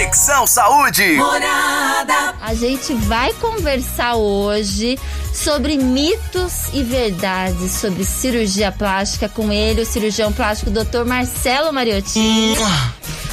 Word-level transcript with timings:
Conexão 0.00 0.46
Saúde. 0.46 1.12
Morada. 1.12 2.34
A 2.40 2.54
gente 2.54 2.94
vai 2.94 3.34
conversar 3.34 4.14
hoje 4.14 4.98
sobre 5.30 5.76
mitos 5.76 6.72
e 6.72 6.82
verdades 6.82 7.72
sobre 7.72 8.02
cirurgia 8.06 8.72
plástica 8.72 9.28
com 9.28 9.52
ele, 9.52 9.82
o 9.82 9.84
cirurgião 9.84 10.32
plástico 10.32 10.70
Dr. 10.70 11.04
Marcelo 11.04 11.70
Mariottini. 11.70 12.56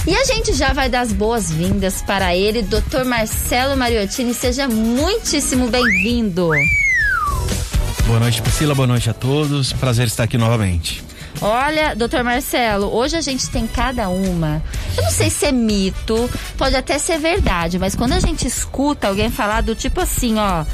E 0.06 0.14
a 0.14 0.26
gente 0.26 0.52
já 0.52 0.74
vai 0.74 0.90
dar 0.90 1.00
as 1.00 1.14
boas-vindas 1.14 2.02
para 2.02 2.36
ele, 2.36 2.62
Dr. 2.64 3.06
Marcelo 3.06 3.78
Mariottini. 3.78 4.34
Seja 4.34 4.68
muitíssimo 4.68 5.70
bem-vindo. 5.70 6.50
Boa 8.06 8.20
noite, 8.20 8.42
Priscila. 8.42 8.76
Boa 8.76 8.88
noite 8.88 9.10
a 9.10 9.14
todos. 9.14 9.72
Prazer 9.72 10.08
estar 10.08 10.24
aqui 10.24 10.38
novamente. 10.38 11.07
Olha, 11.42 11.96
doutor 11.96 12.24
Marcelo, 12.24 12.94
hoje 12.94 13.16
a 13.16 13.22
gente 13.22 13.50
tem 13.50 13.68
cada 13.68 14.10
uma. 14.10 14.62
Eu 14.96 15.04
não 15.04 15.12
sei 15.12 15.30
se 15.30 15.46
é 15.46 15.52
mito, 15.52 16.30
pode 16.58 16.76
até 16.76 16.98
ser 16.98 17.20
verdade, 17.20 17.78
mas 17.78 17.96
quando 17.96 18.14
a 18.14 18.20
gente 18.20 18.48
escuta 18.48 19.08
alguém 19.08 19.30
falar 19.30 19.62
do 19.62 19.76
tipo 19.76 20.02
assim, 20.02 20.38
ó. 20.38 20.66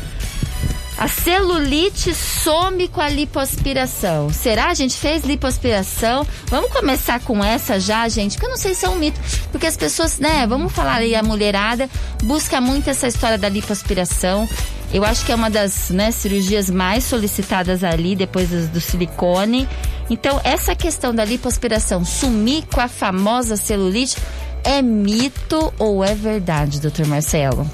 A 0.98 1.08
celulite 1.08 2.14
some 2.14 2.88
com 2.88 3.02
a 3.02 3.10
lipoaspiração. 3.10 4.30
Será? 4.32 4.68
A 4.68 4.74
gente 4.74 4.96
fez 4.96 5.24
lipoaspiração? 5.24 6.26
Vamos 6.48 6.72
começar 6.72 7.20
com 7.20 7.44
essa 7.44 7.80
já, 7.80 8.08
gente? 8.08 8.34
Porque 8.34 8.46
eu 8.46 8.52
não 8.52 8.58
sei 8.58 8.76
se 8.76 8.86
é 8.86 8.90
um 8.90 8.96
mito. 8.96 9.20
Porque 9.52 9.66
as 9.66 9.76
pessoas, 9.76 10.20
né? 10.20 10.46
Vamos 10.48 10.72
falar 10.72 10.98
aí, 10.98 11.16
a 11.16 11.24
mulherada 11.24 11.90
busca 12.24 12.62
muito 12.62 12.90
essa 12.90 13.08
história 13.08 13.38
da 13.38 13.50
lipoaspiração. 13.50 14.48
Eu 14.94 15.04
acho 15.04 15.26
que 15.26 15.32
é 15.32 15.36
uma 15.36 15.50
das 15.50 15.90
né, 15.90 16.12
cirurgias 16.12 16.70
mais 16.70 17.04
solicitadas 17.04 17.84
ali, 17.84 18.16
depois 18.16 18.50
do, 18.50 18.68
do 18.68 18.80
silicone. 18.80 19.68
Então, 20.10 20.40
essa 20.44 20.76
questão 20.76 21.14
da 21.14 21.26
lipoaspiração 21.26 22.06
sumir 22.06 22.66
com 22.72 22.80
a 22.80 22.88
famosa 22.88 23.58
celulite 23.58 24.18
é 24.64 24.82
mito 24.82 25.74
ou 25.80 26.04
é 26.04 26.14
verdade, 26.14 26.80
doutor 26.80 27.08
Marcelo? 27.08 27.70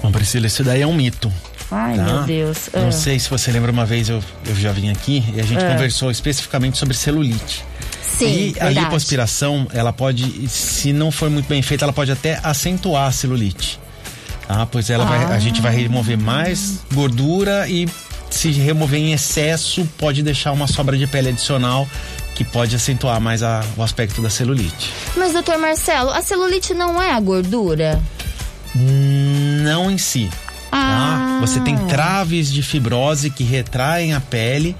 Bom, 0.00 0.12
Priscila, 0.12 0.46
isso 0.46 0.62
daí 0.62 0.82
é 0.82 0.86
um 0.86 0.94
mito. 0.94 1.32
Ai, 1.72 1.96
tá? 1.96 2.02
meu 2.04 2.22
Deus. 2.24 2.58
Não 2.74 2.88
Ah. 2.88 2.92
sei 2.92 3.18
se 3.18 3.28
você 3.30 3.50
lembra 3.50 3.72
uma 3.72 3.86
vez, 3.86 4.08
eu, 4.08 4.22
eu 4.46 4.54
já 4.54 4.70
vim 4.72 4.90
aqui 4.90 5.24
e 5.34 5.40
a 5.40 5.42
gente 5.44 5.64
Ah. 5.64 5.72
conversou 5.72 6.10
especificamente 6.10 6.76
sobre 6.78 6.94
celulite. 6.94 7.64
Sim, 8.02 8.26
e 8.26 8.60
a 8.60 8.64
verdade. 8.66 8.80
lipoaspiração, 8.86 9.66
ela 9.72 9.92
pode, 9.92 10.46
se 10.48 10.92
não 10.92 11.10
for 11.10 11.30
muito 11.30 11.48
bem 11.48 11.62
feita, 11.62 11.84
ela 11.84 11.92
pode 11.92 12.12
até 12.12 12.38
acentuar 12.42 13.08
a 13.08 13.12
celulite. 13.12 13.80
Tá? 14.46 14.66
Pois 14.66 14.90
ela 14.90 15.04
vai, 15.06 15.24
a 15.24 15.38
gente 15.38 15.60
vai 15.62 15.74
remover 15.74 16.18
mais 16.18 16.80
gordura 16.92 17.66
e 17.68 17.88
se 18.28 18.50
remover 18.50 19.00
em 19.00 19.12
excesso, 19.12 19.88
pode 19.96 20.22
deixar 20.22 20.52
uma 20.52 20.66
sobra 20.66 20.96
de 20.96 21.06
pele 21.06 21.30
adicional 21.30 21.88
que 22.34 22.44
pode 22.44 22.74
acentuar 22.76 23.20
mais 23.20 23.42
a- 23.42 23.62
o 23.76 23.82
aspecto 23.82 24.20
da 24.20 24.28
celulite. 24.30 24.92
Mas, 25.16 25.32
doutor 25.32 25.58
Marcelo, 25.58 26.10
a 26.10 26.20
celulite 26.22 26.74
não 26.74 27.00
é 27.02 27.12
a 27.12 27.20
gordura? 27.20 28.00
Não 28.74 29.90
em 29.90 29.98
si. 29.98 30.30
Ah. 30.72 31.38
Tá? 31.40 31.46
Você 31.46 31.60
tem 31.60 31.76
traves 31.86 32.50
de 32.50 32.62
fibrose 32.62 33.30
que 33.30 33.44
retraem 33.44 34.14
a 34.14 34.20
pele, 34.20 34.74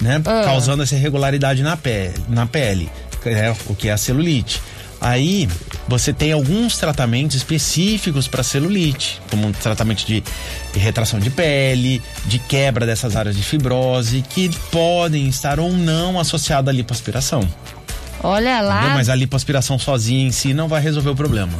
né? 0.00 0.22
Ah. 0.24 0.42
Causando 0.44 0.82
essa 0.82 0.94
irregularidade 0.94 1.62
na 1.62 1.76
pele, 1.76 2.14
na 2.28 2.46
pele 2.46 2.90
é, 3.28 3.54
o 3.66 3.74
que 3.74 3.88
é 3.88 3.92
a 3.92 3.96
celulite. 3.96 4.60
Aí 5.00 5.48
você 5.88 6.12
tem 6.12 6.30
alguns 6.30 6.76
tratamentos 6.76 7.36
específicos 7.36 8.28
para 8.28 8.44
celulite, 8.44 9.20
como 9.28 9.48
um 9.48 9.52
tratamento 9.52 10.06
de, 10.06 10.22
retração 10.74 11.18
de 11.18 11.28
pele, 11.28 12.00
de 12.24 12.38
quebra 12.38 12.86
dessas 12.86 13.16
áreas 13.16 13.36
de 13.36 13.42
fibrose, 13.42 14.22
que 14.22 14.48
podem 14.70 15.26
estar 15.26 15.58
ou 15.58 15.72
não 15.72 16.20
associados 16.20 16.68
à 16.68 16.72
lipoaspiração. 16.72 17.48
Olha 18.22 18.60
lá, 18.60 18.76
entendeu? 18.78 18.96
Mas 18.96 19.08
a 19.08 19.14
lipoaspiração 19.14 19.78
sozinha 19.78 20.26
em 20.26 20.30
si 20.30 20.54
não 20.54 20.68
vai 20.68 20.80
resolver 20.80 21.10
o 21.10 21.14
problema. 21.16 21.52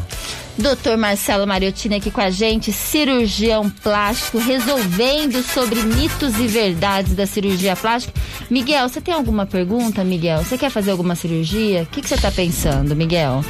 doutor 0.56 0.96
Marcelo 0.96 1.44
Mariottini 1.46 1.96
aqui 1.96 2.10
com 2.10 2.20
a 2.20 2.30
gente, 2.30 2.72
cirurgião 2.72 3.68
plástico, 3.68 4.38
resolvendo 4.38 5.42
sobre 5.42 5.82
mitos 5.82 6.38
e 6.38 6.46
verdades 6.46 7.14
da 7.16 7.26
cirurgia 7.26 7.74
plástica. 7.74 8.12
Miguel, 8.48 8.88
você 8.88 9.00
tem 9.00 9.12
alguma 9.12 9.44
pergunta, 9.44 10.04
Miguel? 10.04 10.44
Você 10.44 10.56
quer 10.56 10.70
fazer 10.70 10.92
alguma 10.92 11.14
cirurgia? 11.16 11.82
O 11.82 11.86
que, 11.86 12.00
que 12.00 12.08
você 12.08 12.16
tá 12.16 12.30
pensando, 12.30 12.94
Miguel? 12.94 13.44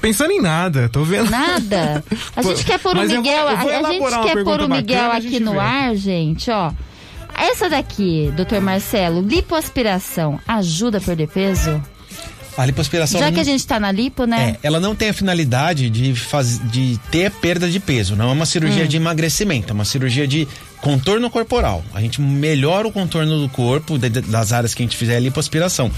Pensando 0.00 0.30
em 0.30 0.40
nada, 0.40 0.88
tô 0.88 1.02
vendo. 1.04 1.28
Nada? 1.30 2.02
A 2.36 2.42
gente 2.42 2.64
quer 2.64 2.78
pôr 2.78 2.96
o 2.96 3.02
eu 3.02 3.08
vou- 3.08 3.16
Miguel, 3.18 3.48
eu 3.50 3.56
vou 3.58 3.70
a, 3.70 3.92
gente 3.92 4.22
quer 4.22 4.44
pôr 4.44 4.60
o 4.60 4.68
Miguel 4.68 4.96
bacana, 5.02 5.14
aqui 5.18 5.28
gente 5.30 5.40
no 5.40 5.52
vê. 5.52 5.58
ar, 5.58 5.94
gente, 5.96 6.50
ó. 6.50 6.72
Essa 7.36 7.68
daqui, 7.68 8.32
doutor 8.36 8.60
Marcelo, 8.60 9.20
lipoaspiração 9.20 10.38
ajuda 10.46 10.98
a 10.98 11.00
perder 11.00 11.28
peso? 11.28 11.82
A 12.56 12.66
lipoaspiração 12.66 13.18
Já 13.20 13.26
não- 13.26 13.32
que 13.34 13.40
a 13.40 13.44
gente 13.44 13.66
tá 13.66 13.80
na 13.80 13.90
lipo, 13.90 14.24
né? 14.26 14.56
É, 14.62 14.66
ela 14.66 14.78
não 14.80 14.94
tem 14.94 15.08
a 15.10 15.14
finalidade 15.14 15.88
de, 15.88 16.14
faz, 16.14 16.60
de 16.70 16.98
ter 17.10 17.30
perda 17.30 17.68
de 17.70 17.80
peso. 17.80 18.14
Não 18.16 18.28
é 18.28 18.32
uma 18.32 18.44
cirurgia 18.46 18.86
de 18.88 18.96
emagrecimento, 18.96 19.70
é 19.70 19.72
uma 19.72 19.84
cirurgia 19.84 20.26
de 20.28 20.46
contorno 20.80 21.30
corporal. 21.30 21.84
A 21.94 22.00
gente 22.00 22.20
melhora 22.20 22.86
o 22.86 22.92
contorno 22.92 23.38
do 23.40 23.48
corpo, 23.48 23.98
de- 23.98 24.08
de- 24.10 24.20
das 24.22 24.52
áreas 24.52 24.74
que 24.74 24.82
a 24.82 24.84
gente 24.84 24.96
fizer 24.96 25.16
a 25.16 25.20
lipoaspiração. 25.20 25.90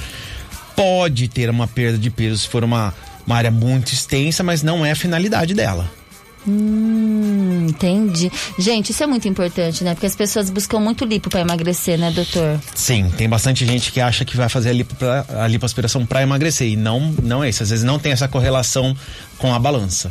Pode 0.77 1.29
ter 1.29 1.51
uma 1.51 1.67
perda 1.67 1.99
de 1.99 2.11
peso 2.11 2.39
se 2.39 2.49
for 2.49 2.65
uma, 2.65 2.95
uma 3.27 3.37
área 3.37 3.51
muito 3.51 3.93
extensa, 3.93 4.43
mas 4.43 4.63
não 4.63 4.84
é 4.84 4.93
a 4.93 4.97
finalidade 4.97 5.55
dela. 5.55 5.91
Hum, 6.47 7.66
entendi. 7.69 8.30
Gente, 8.58 8.91
isso 8.91 9.03
é 9.03 9.06
muito 9.06 9.28
importante, 9.28 9.84
né? 9.84 9.94
Porque 9.94 10.06
as 10.06 10.16
pessoas 10.16 10.50
buscam 10.50 10.78
muito 10.80 11.04
lipo 11.04 11.30
pra 11.30 11.41
emagrecer, 11.41 11.98
né, 11.98 12.10
doutor? 12.10 12.60
Sim, 12.75 13.10
tem 13.16 13.28
bastante 13.28 13.64
gente 13.64 13.92
que 13.92 14.00
acha 14.00 14.25
que 14.25 14.36
vai 14.36 14.48
fazer 14.48 14.70
a, 14.70 14.72
lipo, 14.72 14.94
pra- 14.97 15.25
a 15.41 15.47
lipoaspiração 15.47 16.04
para 16.04 16.22
emagrecer. 16.22 16.69
E 16.69 16.76
não, 16.76 17.14
não 17.22 17.42
é 17.44 17.48
isso. 17.48 17.62
Às 17.62 17.70
vezes 17.70 17.84
não 17.84 17.98
tem 17.98 18.12
essa 18.12 18.28
correlação 18.28 18.97
com 19.38 19.54
a 19.54 19.58
balança. 19.58 20.10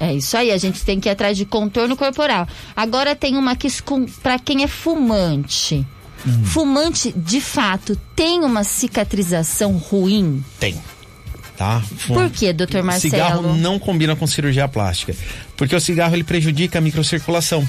É 0.00 0.14
isso 0.14 0.36
aí, 0.36 0.52
a 0.52 0.58
gente 0.58 0.82
tem 0.84 1.00
que 1.00 1.08
ir 1.08 1.12
atrás 1.12 1.36
de 1.36 1.44
contorno 1.44 1.96
corporal. 1.96 2.46
Agora 2.76 3.16
tem 3.16 3.36
uma 3.36 3.56
com- 3.84 4.06
pra 4.22 4.38
quem 4.38 4.62
é 4.62 4.68
fumante. 4.68 5.84
Hum. 6.26 6.44
Fumante, 6.44 7.12
de 7.16 7.40
fato, 7.40 7.96
tem 8.14 8.40
uma 8.44 8.64
cicatrização 8.64 9.72
ruim? 9.76 10.44
Tem. 10.58 10.76
Tá? 11.58 11.82
Por 12.06 12.30
quê, 12.30 12.52
doutor 12.52 12.84
Marcelo? 12.84 13.10
Cigarro 13.10 13.56
não 13.56 13.80
combina 13.80 14.14
com 14.14 14.28
cirurgia 14.28 14.68
plástica. 14.68 15.12
Porque 15.56 15.74
o 15.74 15.80
cigarro 15.80 16.14
ele 16.14 16.22
prejudica 16.22 16.78
a 16.78 16.80
microcirculação. 16.80 17.68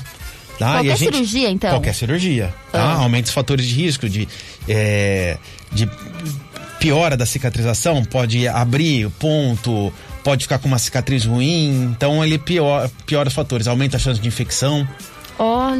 Tá? 0.59 0.73
Qualquer 0.73 0.91
a 0.91 0.95
gente- 0.95 1.13
cirurgia, 1.13 1.49
então? 1.49 1.71
Qualquer 1.71 1.95
cirurgia. 1.95 2.53
Tá? 2.71 2.83
Ah. 2.83 2.93
Aumenta 2.97 3.29
os 3.29 3.33
fatores 3.33 3.65
de 3.65 3.73
risco 3.73 4.07
de, 4.07 4.27
é, 4.67 5.37
de 5.71 5.89
piora 6.79 7.17
da 7.17 7.25
cicatrização, 7.25 8.05
pode 8.05 8.47
abrir 8.47 9.07
o 9.07 9.09
ponto, 9.09 9.91
pode 10.23 10.43
ficar 10.43 10.59
com 10.59 10.67
uma 10.67 10.77
cicatriz 10.77 11.25
ruim. 11.25 11.91
Então 11.95 12.23
ele 12.23 12.37
piora, 12.37 12.91
piora 13.07 13.27
os 13.27 13.33
fatores, 13.33 13.67
aumenta 13.67 13.97
a 13.97 13.99
chance 13.99 14.19
de 14.21 14.27
infecção. 14.27 14.87
Olha. 15.39 15.79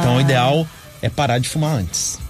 Então 0.00 0.18
o 0.18 0.20
ideal 0.20 0.64
é 1.02 1.08
parar 1.08 1.38
de 1.38 1.48
fumar 1.48 1.74
antes. 1.76 2.20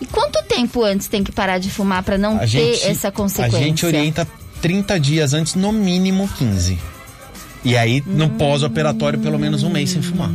E 0.00 0.06
quanto 0.06 0.42
tempo 0.44 0.82
antes 0.82 1.08
tem 1.08 1.22
que 1.22 1.32
parar 1.32 1.58
de 1.58 1.70
fumar 1.70 2.02
pra 2.02 2.18
não 2.18 2.36
A 2.36 2.40
ter 2.40 2.46
gente, 2.46 2.86
essa 2.86 3.10
consequência? 3.10 3.58
A 3.58 3.62
gente 3.62 3.86
orienta 3.86 4.26
30 4.60 4.98
dias 4.98 5.34
antes, 5.34 5.54
no 5.54 5.72
mínimo 5.72 6.28
15. 6.36 6.78
E 7.64 7.76
aí, 7.76 8.02
no 8.06 8.28
pós-operatório, 8.30 9.18
pelo 9.18 9.38
menos 9.38 9.62
um 9.62 9.70
mês 9.70 9.90
sem 9.90 10.02
fumar. 10.02 10.30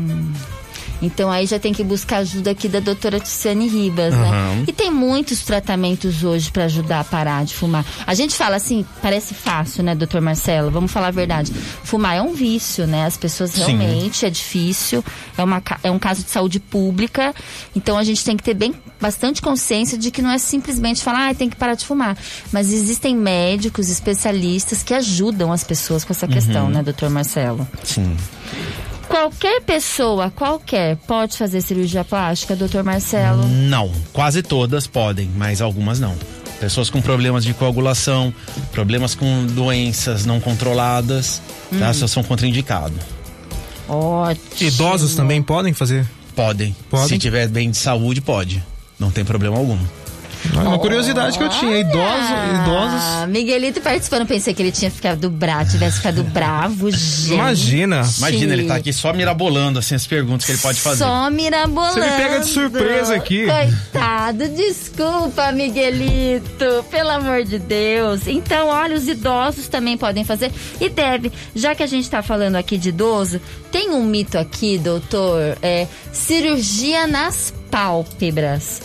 Então 1.01 1.31
aí 1.31 1.45
já 1.45 1.59
tem 1.59 1.73
que 1.73 1.83
buscar 1.83 2.17
ajuda 2.17 2.51
aqui 2.51 2.67
da 2.67 2.79
doutora 2.79 3.19
Tiziane 3.19 3.67
Ribas, 3.67 4.13
né? 4.13 4.27
Aham. 4.27 4.63
E 4.67 4.73
tem 4.73 4.91
muitos 4.91 5.41
tratamentos 5.41 6.23
hoje 6.23 6.51
pra 6.51 6.65
ajudar 6.65 7.01
a 7.01 7.03
parar 7.03 7.45
de 7.45 7.53
fumar. 7.53 7.85
A 8.05 8.13
gente 8.13 8.35
fala 8.35 8.55
assim, 8.55 8.85
parece 9.01 9.33
fácil, 9.33 9.83
né, 9.83 9.95
doutor 9.95 10.21
Marcelo? 10.21 10.69
Vamos 10.71 10.91
falar 10.91 11.07
a 11.07 11.11
verdade. 11.11 11.51
Fumar 11.83 12.15
é 12.15 12.21
um 12.21 12.33
vício, 12.33 12.85
né? 12.85 13.05
As 13.05 13.17
pessoas 13.17 13.51
Sim. 13.51 13.61
realmente 13.61 14.25
é 14.25 14.29
difícil, 14.29 15.03
é, 15.37 15.43
uma, 15.43 15.61
é 15.83 15.91
um 15.91 15.99
caso 15.99 16.23
de 16.23 16.29
saúde 16.29 16.59
pública. 16.59 17.33
Então 17.75 17.97
a 17.97 18.03
gente 18.03 18.23
tem 18.23 18.35
que 18.35 18.43
ter 18.43 18.53
bem 18.53 18.73
bastante 18.99 19.41
consciência 19.41 19.97
de 19.97 20.11
que 20.11 20.21
não 20.21 20.31
é 20.31 20.37
simplesmente 20.37 21.01
falar, 21.01 21.29
ah, 21.29 21.33
tem 21.33 21.49
que 21.49 21.55
parar 21.55 21.75
de 21.75 21.85
fumar. 21.85 22.17
Mas 22.51 22.71
existem 22.71 23.15
médicos, 23.15 23.89
especialistas 23.89 24.83
que 24.83 24.93
ajudam 24.93 25.51
as 25.51 25.63
pessoas 25.63 26.03
com 26.03 26.11
essa 26.11 26.27
questão, 26.27 26.69
né, 26.69 26.83
doutor 26.83 27.09
Marcelo? 27.09 27.67
Sim. 27.83 28.15
Qualquer 29.09 29.61
pessoa, 29.61 30.29
qualquer, 30.29 30.95
pode 30.95 31.35
fazer 31.35 31.61
cirurgia 31.61 32.05
plástica, 32.05 32.55
doutor 32.55 32.83
Marcelo? 32.83 33.43
Não, 33.47 33.91
quase 34.13 34.43
todas 34.43 34.85
podem, 34.85 35.29
mas 35.35 35.61
algumas 35.61 35.99
não. 35.99 36.15
Pessoas 36.59 36.91
com 36.91 37.01
problemas 37.01 37.43
de 37.43 37.53
coagulação, 37.53 38.31
problemas 38.71 39.15
com 39.15 39.47
doenças 39.47 40.25
não 40.25 40.39
controladas, 40.39 41.41
tá? 41.79 41.91
Só 41.91 42.05
são 42.05 42.21
contraindicados. 42.21 42.99
Ótimo. 43.87 44.69
Idosos 44.69 45.15
também 45.15 45.41
podem 45.41 45.73
fazer? 45.73 46.05
Podem. 46.35 46.75
Podem? 46.89 47.07
Se 47.07 47.17
tiver 47.17 47.47
bem 47.47 47.71
de 47.71 47.77
saúde, 47.77 48.21
pode. 48.21 48.63
Não 48.99 49.09
tem 49.09 49.25
problema 49.25 49.57
algum. 49.57 49.79
Uma 50.53 50.79
curiosidade 50.79 51.37
que 51.37 51.43
eu 51.43 51.49
tinha, 51.49 51.77
idosos, 51.79 52.29
idosos. 52.63 53.01
Ah, 53.01 53.27
Miguelito 53.27 53.81
participando, 53.81 54.25
pensei 54.25 54.53
que 54.53 54.61
ele 54.61 54.71
tinha 54.71 54.89
ficado 54.89 55.29
bravo, 55.29 55.71
tivesse 55.71 55.97
ficado 55.97 56.23
bravo, 56.23 56.89
gente. 56.91 57.33
Imagina. 57.33 58.01
Imagina, 58.17 58.53
ele 58.53 58.65
tá 58.65 58.75
aqui 58.75 58.93
só 58.93 59.11
mirabolando 59.13 59.79
assim, 59.79 59.95
as 59.95 60.07
perguntas 60.07 60.45
que 60.45 60.51
ele 60.53 60.59
pode 60.59 60.79
fazer. 60.79 61.03
Só 61.03 61.29
mirabolando. 61.29 61.93
Você 61.93 61.99
me 61.99 62.17
pega 62.17 62.39
de 62.39 62.47
surpresa 62.47 63.15
aqui. 63.15 63.45
Coitado, 63.45 64.47
desculpa, 64.49 65.51
Miguelito. 65.51 66.85
Pelo 66.89 67.09
amor 67.09 67.43
de 67.43 67.59
Deus. 67.59 68.27
Então, 68.27 68.67
olha, 68.67 68.95
os 68.95 69.07
idosos 69.07 69.67
também 69.67 69.97
podem 69.97 70.23
fazer. 70.23 70.51
E 70.79 70.89
deve, 70.89 71.31
já 71.55 71.75
que 71.75 71.83
a 71.83 71.87
gente 71.87 72.09
tá 72.09 72.21
falando 72.21 72.55
aqui 72.55 72.77
de 72.77 72.89
idoso, 72.89 73.41
tem 73.71 73.91
um 73.91 74.03
mito 74.03 74.37
aqui, 74.37 74.77
doutor, 74.77 75.57
é 75.61 75.87
cirurgia 76.11 77.07
nas 77.07 77.53
pálpebras 77.69 78.81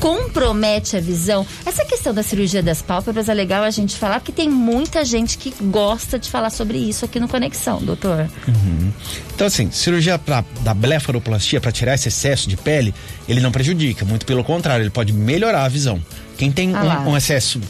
compromete 0.00 0.96
a 0.96 1.00
visão. 1.00 1.46
Essa 1.64 1.84
questão 1.84 2.12
da 2.12 2.22
cirurgia 2.22 2.62
das 2.62 2.82
pálpebras 2.82 3.28
é 3.28 3.34
legal 3.34 3.62
a 3.62 3.70
gente 3.70 3.96
falar, 3.96 4.20
porque 4.20 4.32
tem 4.32 4.48
muita 4.48 5.04
gente 5.04 5.38
que 5.38 5.54
gosta 5.64 6.18
de 6.18 6.30
falar 6.30 6.50
sobre 6.50 6.78
isso 6.78 7.04
aqui 7.04 7.18
no 7.18 7.28
Conexão, 7.28 7.82
doutor. 7.82 8.28
Uhum. 8.46 8.92
Então, 9.34 9.46
assim, 9.46 9.70
cirurgia 9.70 10.18
pra, 10.18 10.44
da 10.60 10.74
blefaroplastia 10.74 11.60
para 11.60 11.72
tirar 11.72 11.94
esse 11.94 12.08
excesso 12.08 12.48
de 12.48 12.56
pele, 12.56 12.94
ele 13.28 13.40
não 13.40 13.50
prejudica, 13.50 14.04
muito 14.04 14.26
pelo 14.26 14.44
contrário, 14.44 14.82
ele 14.82 14.90
pode 14.90 15.12
melhorar 15.12 15.64
a 15.64 15.68
visão. 15.68 16.00
Quem 16.36 16.52
tem 16.52 16.74
Ah 16.74 17.02
um, 17.06 17.10
um 17.10 17.16
excesso 17.16 17.60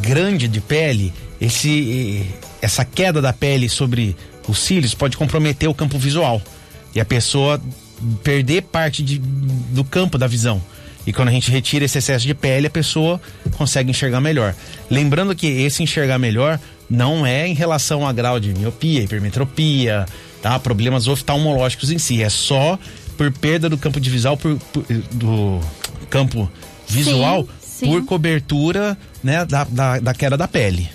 grande 0.00 0.48
de 0.48 0.60
pele, 0.60 1.12
esse, 1.40 2.26
essa 2.62 2.84
queda 2.84 3.20
da 3.20 3.32
pele 3.32 3.68
sobre 3.68 4.16
os 4.48 4.58
cílios 4.58 4.94
pode 4.94 5.16
comprometer 5.16 5.68
o 5.68 5.74
campo 5.74 5.98
visual 5.98 6.40
e 6.94 7.00
a 7.00 7.04
pessoa 7.04 7.60
perder 8.22 8.62
parte 8.62 9.02
de, 9.02 9.18
do 9.18 9.84
campo 9.84 10.18
da 10.18 10.26
visão. 10.26 10.60
E 11.06 11.12
quando 11.12 11.28
a 11.28 11.32
gente 11.32 11.50
retira 11.50 11.84
esse 11.84 11.98
excesso 11.98 12.26
de 12.26 12.34
pele, 12.34 12.66
a 12.66 12.70
pessoa 12.70 13.20
consegue 13.56 13.90
enxergar 13.90 14.20
melhor. 14.20 14.54
Lembrando 14.90 15.34
que 15.34 15.46
esse 15.46 15.82
enxergar 15.82 16.18
melhor 16.18 16.58
não 16.88 17.26
é 17.26 17.46
em 17.46 17.54
relação 17.54 18.06
a 18.06 18.12
grau 18.12 18.40
de 18.40 18.54
miopia, 18.54 19.02
hipermetropia, 19.02 20.06
tá? 20.42 20.58
Problemas 20.58 21.06
oftalmológicos 21.08 21.90
em 21.90 21.98
si. 21.98 22.22
É 22.22 22.28
só 22.28 22.78
por 23.18 23.30
perda 23.32 23.68
do 23.68 23.76
campo 23.76 24.00
de 24.00 24.08
visual, 24.10 24.36
por, 24.36 24.56
por- 24.72 24.84
do 25.12 25.60
campo 26.10 26.50
visual, 26.88 27.46
Sim, 27.60 27.86
sim. 27.86 27.86
por 27.86 28.04
cobertura 28.04 28.96
né, 29.22 29.44
da, 29.44 29.64
da, 29.64 30.00
da 30.00 30.14
queda 30.14 30.36
da 30.36 30.48
pele. 30.48 30.88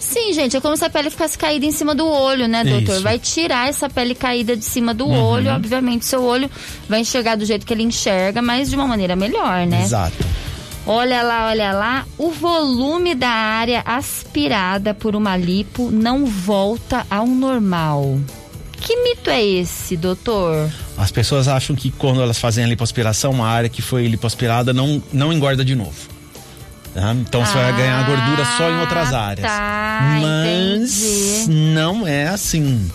Sim, 0.00 0.32
gente, 0.32 0.56
é 0.56 0.60
como 0.60 0.76
se 0.76 0.84
a 0.84 0.90
pele 0.90 1.10
ficasse 1.10 1.36
caída 1.36 1.66
em 1.66 1.70
cima 1.70 1.94
do 1.94 2.08
olho, 2.08 2.48
né, 2.48 2.64
doutor? 2.64 2.82
Isso. 2.82 2.92
Uhum. 2.94 3.02
Vai 3.02 3.18
tirar 3.18 3.68
essa 3.68 3.88
pele 3.88 4.14
caída 4.14 4.56
de 4.56 4.64
cima 4.64 4.94
do 4.94 5.08
olho, 5.08 5.52
obviamente 5.52 6.06
seu 6.06 6.24
olho 6.24 6.50
vai 6.88 7.00
enxergar 7.00 7.36
do 7.36 7.44
jeito 7.44 7.66
que 7.66 7.72
ele 7.72 7.82
enxerga, 7.82 8.40
mas 8.40 8.70
de 8.70 8.76
uma 8.76 8.86
maneira 8.86 9.14
melhor, 9.14 9.66
né? 9.66 9.82
Exato. 9.82 10.16
Olha 10.86 11.22
lá, 11.22 11.48
olha 11.48 11.72
lá, 11.72 12.06
o 12.16 12.30
volume 12.30 13.14
da 13.14 13.28
área 13.28 13.82
aspirada 13.84 14.94
por 14.94 15.14
uma 15.14 15.36
lipo 15.36 15.90
não 15.90 16.24
volta 16.24 17.06
ao 17.10 17.26
normal. 17.26 18.18
Que 18.80 18.96
mito 18.96 19.28
é 19.28 19.44
esse, 19.44 19.96
doutor? 19.96 20.68
As 20.96 21.12
pessoas 21.12 21.46
acham 21.46 21.76
que 21.76 21.90
quando 21.90 22.22
elas 22.22 22.38
fazem 22.38 22.64
a 22.64 22.66
lipoaspiração, 22.66 23.44
a 23.44 23.48
área 23.48 23.68
que 23.68 23.82
foi 23.82 24.08
lipoaspirada 24.08 24.72
não, 24.72 25.02
não 25.12 25.32
engorda 25.32 25.64
de 25.64 25.76
novo. 25.76 26.09
Tá? 26.94 27.12
Então 27.14 27.44
você 27.44 27.54
vai 27.54 27.72
ganhar 27.76 28.04
gordura 28.04 28.44
só 28.56 28.68
em 28.70 28.80
outras 28.80 29.12
Ah, 29.12 29.20
áreas. 29.20 29.46
tá, 29.46 30.18
Mas 30.20 31.02
entendi. 31.02 31.50
não 31.74 32.06
é 32.06 32.26
assim. 32.28 32.90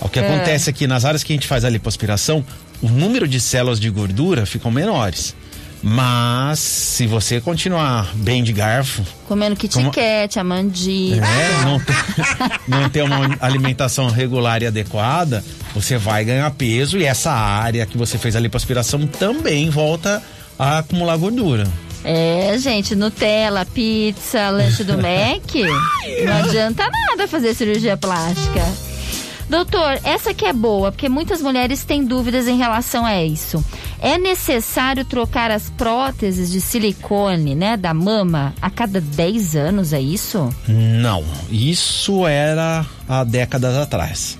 O 0.00 0.08
que 0.08 0.18
É. 0.20 0.26
acontece 0.34 0.68
aqui 0.70 0.86
nas 0.86 1.04
áreas 1.04 1.22
que 1.24 1.32
a 1.32 1.36
gente 1.36 1.46
faz 1.48 1.64
a 1.64 1.70
lipoaspiração, 1.70 2.44
o 2.82 2.88
número 2.88 3.26
de 3.26 3.40
células 3.40 3.80
de 3.80 3.88
gordura 3.90 4.44
ficam 4.46 4.70
menores. 4.70 5.34
Mas 5.82 6.58
se 6.58 7.06
você 7.06 7.40
continuar 7.40 8.10
bem 8.16 8.42
de 8.42 8.52
garfo, 8.52 9.02
Comendo 9.28 9.54
Kit 9.56 9.72
Como- 9.74 9.92
Kat, 9.92 10.38
a 10.38 10.42
mandíbula. 10.44 11.20
né, 11.20 11.48
não, 11.64 11.78
ter, 11.80 11.94
não 12.68 12.88
ter 12.90 13.02
uma 13.02 13.36
alimentação 13.40 14.08
regular 14.10 14.60
e 14.62 14.66
adequada, 14.66 15.44
você 15.74 15.96
vai 15.96 16.24
ganhar 16.24 16.50
peso 16.50 16.98
e 16.98 17.04
essa 17.04 17.30
área 17.30 17.86
que 17.86 17.96
você 17.96 18.18
fez 18.18 18.34
a 18.34 18.40
lipoaspiração 18.40 19.06
também 19.06 19.70
volta 19.70 20.20
a 20.58 20.78
acumular 20.78 21.16
gordura. 21.16 21.66
É, 22.04 22.56
gente, 22.58 22.94
Nutella, 22.94 23.66
pizza, 23.66 24.50
lanche 24.50 24.84
do 24.84 24.94
Mac. 24.94 25.54
não 26.24 26.36
adianta 26.44 26.88
nada 26.88 27.28
fazer 27.28 27.54
cirurgia 27.54 27.96
plástica. 27.96 28.62
Doutor, 29.48 29.98
essa 30.04 30.34
que 30.34 30.44
é 30.44 30.52
boa, 30.52 30.92
porque 30.92 31.08
muitas 31.08 31.40
mulheres 31.40 31.82
têm 31.82 32.04
dúvidas 32.04 32.46
em 32.46 32.58
relação 32.58 33.06
a 33.06 33.24
isso. 33.24 33.64
É 33.98 34.18
necessário 34.18 35.06
trocar 35.06 35.50
as 35.50 35.70
próteses 35.70 36.50
de 36.50 36.60
silicone, 36.60 37.54
né, 37.54 37.76
da 37.76 37.94
mama 37.94 38.54
a 38.60 38.68
cada 38.68 39.00
10 39.00 39.56
anos, 39.56 39.92
é 39.94 40.00
isso? 40.00 40.54
Não, 40.68 41.24
isso 41.50 42.26
era 42.26 42.84
há 43.08 43.24
décadas 43.24 43.74
atrás. 43.74 44.38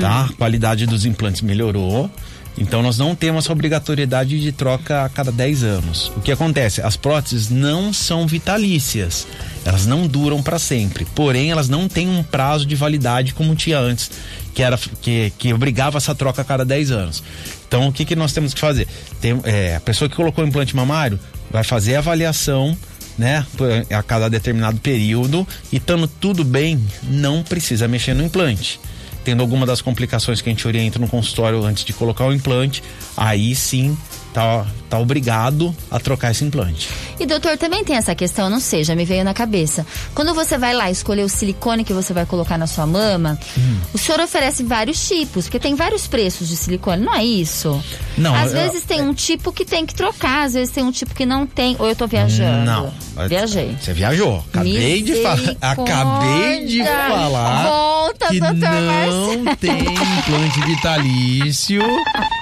Tá? 0.00 0.26
A 0.26 0.32
qualidade 0.34 0.86
dos 0.86 1.06
implantes 1.06 1.40
melhorou. 1.40 2.10
Então 2.58 2.82
nós 2.82 2.98
não 2.98 3.14
temos 3.14 3.44
essa 3.44 3.52
obrigatoriedade 3.52 4.40
de 4.40 4.52
troca 4.52 5.04
a 5.04 5.08
cada 5.08 5.30
10 5.30 5.62
anos. 5.62 6.12
O 6.16 6.20
que 6.20 6.32
acontece? 6.32 6.82
As 6.82 6.96
próteses 6.96 7.48
não 7.48 7.92
são 7.92 8.26
vitalícias. 8.26 9.26
Elas 9.64 9.86
não 9.86 10.06
duram 10.06 10.42
para 10.42 10.58
sempre. 10.58 11.04
Porém, 11.14 11.50
elas 11.50 11.68
não 11.68 11.88
têm 11.88 12.08
um 12.08 12.22
prazo 12.22 12.66
de 12.66 12.74
validade 12.74 13.32
como 13.32 13.54
tinha 13.54 13.78
antes, 13.78 14.10
que 14.54 14.62
era 14.62 14.78
que, 15.00 15.32
que 15.38 15.54
obrigava 15.54 15.98
essa 15.98 16.14
troca 16.14 16.42
a 16.42 16.44
cada 16.44 16.64
10 16.64 16.90
anos. 16.90 17.22
Então 17.66 17.86
o 17.88 17.92
que, 17.92 18.04
que 18.04 18.16
nós 18.16 18.32
temos 18.32 18.52
que 18.52 18.60
fazer? 18.60 18.88
Tem, 19.20 19.40
é, 19.44 19.76
a 19.76 19.80
pessoa 19.80 20.08
que 20.08 20.16
colocou 20.16 20.44
o 20.44 20.48
implante 20.48 20.74
mamário 20.74 21.18
vai 21.50 21.62
fazer 21.62 21.94
a 21.94 21.98
avaliação 21.98 22.76
né, 23.16 23.44
a 23.90 24.02
cada 24.02 24.28
determinado 24.28 24.78
período 24.78 25.46
e 25.72 25.76
estando 25.76 26.06
tudo 26.06 26.44
bem, 26.44 26.82
não 27.02 27.42
precisa 27.42 27.88
mexer 27.88 28.14
no 28.14 28.24
implante. 28.24 28.80
Tendo 29.28 29.42
alguma 29.42 29.66
das 29.66 29.82
complicações 29.82 30.40
que 30.40 30.48
a 30.48 30.52
gente 30.52 30.66
orienta 30.66 30.98
no 30.98 31.06
consultório 31.06 31.62
antes 31.62 31.84
de 31.84 31.92
colocar 31.92 32.24
o 32.24 32.32
implante, 32.32 32.82
aí 33.14 33.54
sim 33.54 33.94
tá, 34.32 34.66
tá 34.88 34.98
obrigado 34.98 35.74
a 35.90 35.98
trocar 35.98 36.30
esse 36.30 36.44
implante. 36.44 36.88
E 37.20 37.26
doutor, 37.26 37.56
também 37.58 37.82
tem 37.84 37.96
essa 37.96 38.14
questão, 38.14 38.48
não 38.48 38.60
sei, 38.60 38.84
já 38.84 38.94
me 38.94 39.04
veio 39.04 39.24
na 39.24 39.34
cabeça. 39.34 39.84
Quando 40.14 40.32
você 40.34 40.56
vai 40.56 40.72
lá 40.74 40.90
escolher 40.90 41.24
o 41.24 41.28
silicone 41.28 41.82
que 41.84 41.92
você 41.92 42.12
vai 42.12 42.24
colocar 42.24 42.56
na 42.56 42.66
sua 42.66 42.86
mama, 42.86 43.38
Hum. 43.58 43.78
o 43.92 43.98
senhor 43.98 44.20
oferece 44.20 44.62
vários 44.62 45.06
tipos, 45.08 45.46
porque 45.46 45.58
tem 45.58 45.74
vários 45.74 46.06
preços 46.06 46.48
de 46.48 46.56
silicone, 46.56 47.02
não 47.04 47.14
é 47.14 47.24
isso? 47.24 47.82
Não, 48.16 48.34
Às 48.34 48.52
eu- 48.52 48.60
vezes 48.60 48.84
tem 48.84 49.02
um 49.02 49.12
tipo 49.12 49.52
que 49.52 49.64
tem 49.64 49.84
que 49.84 49.94
trocar, 49.94 50.46
às 50.46 50.54
vezes 50.54 50.72
tem 50.72 50.84
um 50.84 50.92
tipo 50.92 51.14
que 51.14 51.26
não 51.26 51.46
tem. 51.46 51.74
Ou 51.78 51.88
eu 51.88 51.96
tô 51.96 52.06
viajando? 52.06 52.64
Não. 52.64 52.92
Viajei. 53.28 53.76
Você 53.80 53.92
viajou. 53.92 54.44
Acabei 54.52 55.02
de 55.02 55.14
falar. 55.22 55.56
Acabei 55.60 56.66
de 56.66 56.84
falar. 56.84 57.62
Volta, 57.64 58.28
que 58.28 58.38
doutor 58.40 58.54
não 58.60 58.86
Marcelo. 58.86 59.56
tem 59.56 59.80
implante 59.80 60.60
vitalício. 60.66 61.82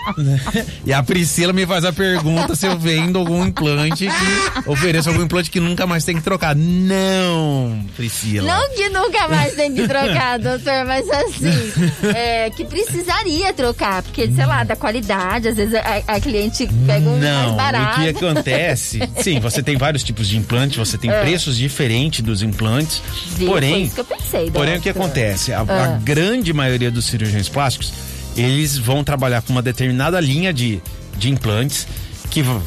E 0.85 0.93
a 0.93 1.03
Priscila 1.03 1.53
me 1.53 1.67
faz 1.67 1.85
a 1.85 1.93
pergunta 1.93 2.55
se 2.55 2.67
eu 2.67 2.79
vendo 2.79 3.19
algum 3.19 3.45
implante 3.47 4.07
que 4.07 4.69
ofereço 4.71 5.09
algum 5.09 5.23
implante 5.23 5.51
que 5.51 5.61
nunca 5.61 5.87
mais 5.87 6.05
tem 6.05 6.17
que 6.17 6.23
trocar. 6.23 6.55
Não, 6.57 7.85
Priscila. 7.97 8.47
Não 8.53 8.71
que 8.75 8.89
nunca 8.89 9.29
mais 9.29 9.55
tem 9.55 9.75
que 9.75 9.87
trocar, 9.87 10.39
doutor, 10.41 10.85
mas 10.87 11.09
assim, 11.11 11.73
é, 12.15 12.51
que 12.51 12.65
precisaria 12.65 13.53
trocar, 13.53 14.03
porque, 14.03 14.31
sei 14.33 14.47
lá, 14.47 14.65
da 14.65 14.77
qualidade, 14.77 15.49
às 15.49 15.57
vezes 15.57 15.75
a, 15.75 16.03
a 16.15 16.21
cliente 16.21 16.69
pega 16.87 17.09
um 17.09 17.19
mais 17.19 17.23
Não, 17.23 17.57
barato. 17.57 18.01
o 18.01 18.03
que 18.05 18.09
acontece? 18.11 19.01
Sim, 19.23 19.41
você 19.41 19.63
tem 19.63 19.77
vários 19.77 20.03
tipos 20.03 20.29
de 20.29 20.37
implantes, 20.37 20.77
você 20.77 20.97
tem 20.99 21.11
preços 21.11 21.57
diferentes 21.57 22.21
dos 22.23 22.43
implantes. 22.43 23.03
É. 23.07 23.11
Viu? 23.37 23.47
Foi 23.47 23.47
porém, 23.49 23.83
isso 23.85 23.95
que 23.95 24.01
eu 24.01 24.05
pensei, 24.05 24.51
porém 24.51 24.77
o 24.77 24.81
que 24.81 24.89
acontece? 24.89 25.53
A, 25.53 25.61
a 25.61 25.63
Ah. 25.87 26.01
grande 26.03 26.53
maioria 26.53 26.91
dos 26.91 27.05
cirurgiões 27.07 27.49
plásticos, 27.49 27.93
eles 28.37 28.77
vão 28.77 29.03
trabalhar 29.03 29.43
com 29.43 29.53
uma 29.53 29.63
determinada 29.63 30.21
linha 30.21 30.53
de, 30.53 30.81
de 31.17 31.31
implantes 31.31 31.87
que 32.31 32.43
va- 32.43 32.61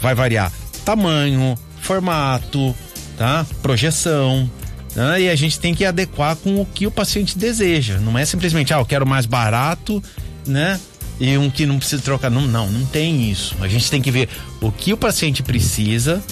vai 0.00 0.14
variar 0.14 0.52
tamanho, 0.84 1.54
formato, 1.82 2.74
tá? 3.16 3.44
Projeção. 3.62 4.50
né? 4.94 5.22
E 5.22 5.28
a 5.28 5.34
gente 5.36 5.58
tem 5.60 5.74
que 5.74 5.84
adequar 5.84 6.34
com 6.36 6.60
o 6.60 6.64
que 6.66 6.86
o 6.86 6.90
paciente 6.90 7.36
deseja. 7.36 7.98
Não 7.98 8.16
é 8.18 8.24
simplesmente, 8.24 8.72
ah, 8.72 8.78
eu 8.78 8.86
quero 8.86 9.06
mais 9.06 9.26
barato, 9.26 10.02
né? 10.46 10.80
E 11.20 11.36
um 11.36 11.50
que 11.50 11.66
não 11.66 11.78
precisa 11.78 12.00
trocar. 12.00 12.30
Não, 12.30 12.42
não, 12.42 12.70
não 12.70 12.86
tem 12.86 13.30
isso. 13.30 13.54
A 13.60 13.68
gente 13.68 13.90
tem 13.90 14.00
que 14.00 14.10
ver 14.10 14.28
o 14.60 14.70
que 14.72 14.92
o 14.92 14.96
paciente 14.96 15.42
precisa, 15.42 16.22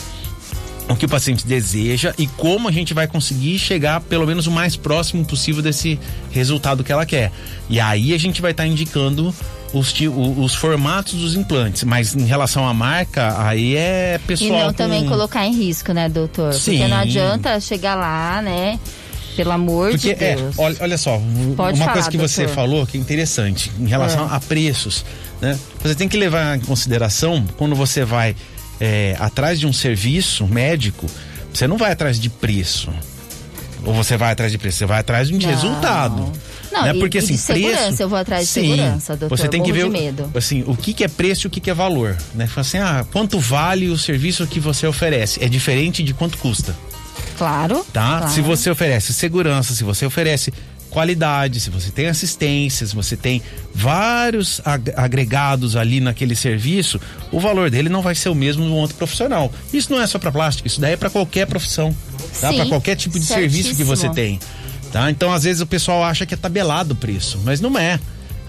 o 0.89 0.95
que 0.95 1.05
o 1.05 1.09
paciente 1.09 1.47
deseja 1.47 2.15
e 2.17 2.27
como 2.29 2.69
a 2.69 2.73
gente 2.73 2.95
vai 2.95 3.07
conseguir 3.09 3.59
chegar 3.59 4.01
pelo 4.01 4.25
menos 4.27 4.47
o 4.47 4.51
mais 4.53 4.77
próximo 4.77 5.25
possível 5.25 5.61
desse 5.63 5.99
resultado 6.31 6.85
que 6.85 6.93
ela 6.93 7.05
quer. 7.05 7.33
E 7.69 7.81
aí 7.81 8.15
a 8.15 8.19
gente 8.19 8.41
vai 8.41 8.53
estar 8.53 8.67
indicando 8.67 9.35
os, 9.75 9.93
os 10.39 10.55
formatos 10.55 11.15
dos 11.15 11.35
implantes. 11.35 11.83
Mas 11.83 12.15
em 12.15 12.25
relação 12.25 12.69
à 12.69 12.73
marca, 12.73 13.35
aí 13.49 13.77
é 13.77 14.15
E 14.23 14.27
pessoal. 14.27 14.67
não 14.67 14.73
também 14.73 15.03
com- 15.03 15.11
colocar 15.11 15.45
em 15.45 15.53
risco, 15.55 15.93
né, 15.93 16.09
doutor? 16.09 16.51
Porque 16.53 16.77
Sim. 16.79 16.87
não 16.89 16.97
adianta 16.99 17.59
chegar 17.61 17.97
lá, 17.97 18.41
né? 18.41 18.79
Pelo 19.35 19.51
amor 19.51 19.91
Porque 19.91 20.15
de 20.15 20.25
é, 20.25 20.37
Deus. 20.37 20.55
olha, 20.59 20.77
olha 20.81 20.97
só, 20.97 21.21
Pode 21.57 21.77
uma 21.79 21.85
falar, 21.85 21.93
coisa 21.95 22.11
que 22.11 22.17
você 22.17 22.43
doutor. 22.45 22.55
falou 22.55 22.87
que 22.87 22.97
é 22.97 23.01
interessante 23.01 23.71
em 23.79 23.87
relação 23.87 24.31
É. 24.33 24.35
a 24.37 24.41
preços, 24.41 25.05
né? 25.43 25.59
Você 25.83 25.95
tem 25.95 26.09
que 26.09 26.17
levar 26.17 26.57
em 26.57 26.61
consideração 26.61 27.45
quando 27.59 27.75
você 27.77 28.03
vai 28.03 28.35
é, 28.81 29.17
atrás 29.19 29.59
de 29.61 29.67
um 29.67 29.73
serviço 29.73 30.47
médico, 30.47 31.07
você 31.53 31.67
não 31.67 31.77
vai 31.77 31.93
atrás 31.93 32.19
de 32.21 32.29
preço. 32.29 32.91
Ou 33.85 33.95
você 33.95 34.17
vai 34.17 34.33
atrás 34.33 34.51
de 34.51 34.59
preço, 34.59 34.79
você 34.79 34.87
vai 34.87 34.99
atrás 35.01 35.29
de 35.29 35.35
um 35.35 35.39
Não. 35.39 35.49
resultado. 35.49 36.33
Não, 36.73 36.83
né? 36.83 36.95
Porque 36.95 37.19
e 37.19 37.21
assim, 37.21 37.35
de 37.35 37.39
segurança, 37.39 37.83
preço, 37.85 38.03
eu 38.03 38.09
vou 38.09 38.19
atrás 38.19 38.47
de 38.47 38.53
Sim, 38.53 38.61
segurança, 38.71 39.17
doutor, 39.17 39.39
Você 39.39 39.49
tem 39.49 39.63
que 39.63 39.73
ver 39.73 39.85
o- 39.87 39.91
medo. 39.91 40.31
assim, 40.35 40.65
o 40.67 40.77
que, 40.77 40.93
que 40.93 41.05
é 41.05 41.09
preço 41.09 41.47
e 41.47 41.49
o 41.49 41.51
que, 41.51 41.61
que 41.61 41.71
é 41.71 41.75
valor, 41.75 42.17
né? 42.35 42.47
Fala 42.49 42.61
assim, 42.67 42.79
ah, 42.79 43.07
quanto 43.13 43.39
vale 43.39 43.89
o 43.89 43.97
serviço 43.97 44.47
que 44.47 44.59
você 44.59 44.87
oferece? 44.87 45.43
É 45.43 45.49
diferente 45.49 46.03
de 46.03 46.13
quanto 46.13 46.37
custa 46.39 46.75
Claro. 47.39 47.87
tá? 47.93 48.19
claro. 48.19 48.29
Se 48.33 48.41
você 48.41 48.69
oferece 48.71 49.13
segurança, 49.13 49.73
se 49.75 49.85
você 49.85 50.05
oferece 50.05 50.53
qualidade, 50.97 51.61
se 51.61 51.69
você 51.69 51.91
tem 51.91 52.07
assistência, 52.07 52.87
se 52.87 52.95
você 52.95 53.19
tem 53.19 53.43
vários 53.75 54.63
ag- 54.65 54.95
agregados 54.97 55.77
ali 55.77 56.01
naquele 56.01 56.35
serviço, 56.35 56.99
o 57.31 57.39
valor 57.39 57.69
dele 57.71 57.91
não 57.91 58.01
vai 58.01 58.15
ser 58.15 58.31
o 58.31 58.35
mesmo 58.35 58.65
do 58.65 58.75
outro 58.75 58.97
profissional. 58.97 59.53
Isso 59.75 59.93
não 59.93 60.01
é 60.01 60.07
só 60.07 60.19
para 60.19 60.33
plástica, 60.33 60.67
isso 60.67 60.81
daí 60.81 60.95
é 60.95 60.97
para 60.97 61.11
qualquer 61.11 61.47
profissão, 61.47 61.95
tá? 62.41 62.51
Para 62.51 62.65
qualquer 62.65 62.97
tipo 62.97 63.19
de 63.19 63.27
serviço 63.27 63.77
que 63.77 63.85
você 63.85 64.07
certíssimo. 64.07 64.15
tem, 64.15 64.41
tá? 64.91 65.11
Então 65.11 65.31
às 65.35 65.43
vezes 65.45 65.61
o 65.61 65.67
pessoal 65.67 66.03
acha 66.03 66.25
que 66.25 66.33
é 66.33 66.37
tabelado 66.37 66.95
o 66.95 66.97
preço, 66.97 67.39
mas 67.45 67.61
não 67.61 67.79
é. 67.79 68.01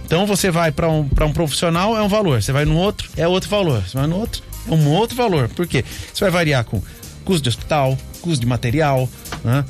Então 0.06 0.25
você 0.25 0.50
vai 0.50 0.72
para 0.72 0.88
um, 0.89 1.06
pra 1.06 1.25
um 1.25 1.34
profissional 1.34 1.98
é 1.98 2.01
um 2.01 2.08
valor, 2.08 2.42
você 2.42 2.54
vai 2.54 2.63
no 2.63 2.77
outro 2.77 3.10
é 3.18 3.27
outro 3.27 3.50
valor, 3.50 3.84
você 3.86 3.98
vai 3.98 4.08
no 4.08 4.16
outro 4.18 4.42
é 4.70 4.74
um 4.74 4.88
outro 4.88 5.18
valor. 5.18 5.50
Por 5.50 5.68
quê? 5.68 5.84
Você 6.13 6.24
vai 6.24 6.32
variar 6.32 6.63
com 6.63 6.82
custo 7.25 7.44
de 7.44 7.50
hospital, 7.50 7.98
custo 8.22 8.39
de 8.39 8.46
material, 8.46 9.10
né? 9.44 9.66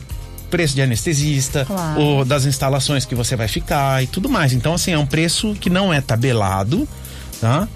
Preço 0.50 0.76
de 0.76 0.82
anestesista, 0.82 1.66
Claro. 1.66 2.00
ou 2.02 2.26
das 2.26 2.46
instalações 2.46 3.06
que 3.06 3.16
você 3.16 3.36
vai 3.36 3.48
ficar 3.48 4.04
e 4.04 4.08
tudo 4.08 4.28
mais. 4.30 4.54
Então, 4.54 4.74
assim, 4.74 4.92
é 4.92 4.98
um 4.98 5.06
preço 5.06 5.54
que 5.60 5.70
não 5.70 5.94
é 5.94 6.02
tabelado, 6.02 6.88
tá? 7.40 7.68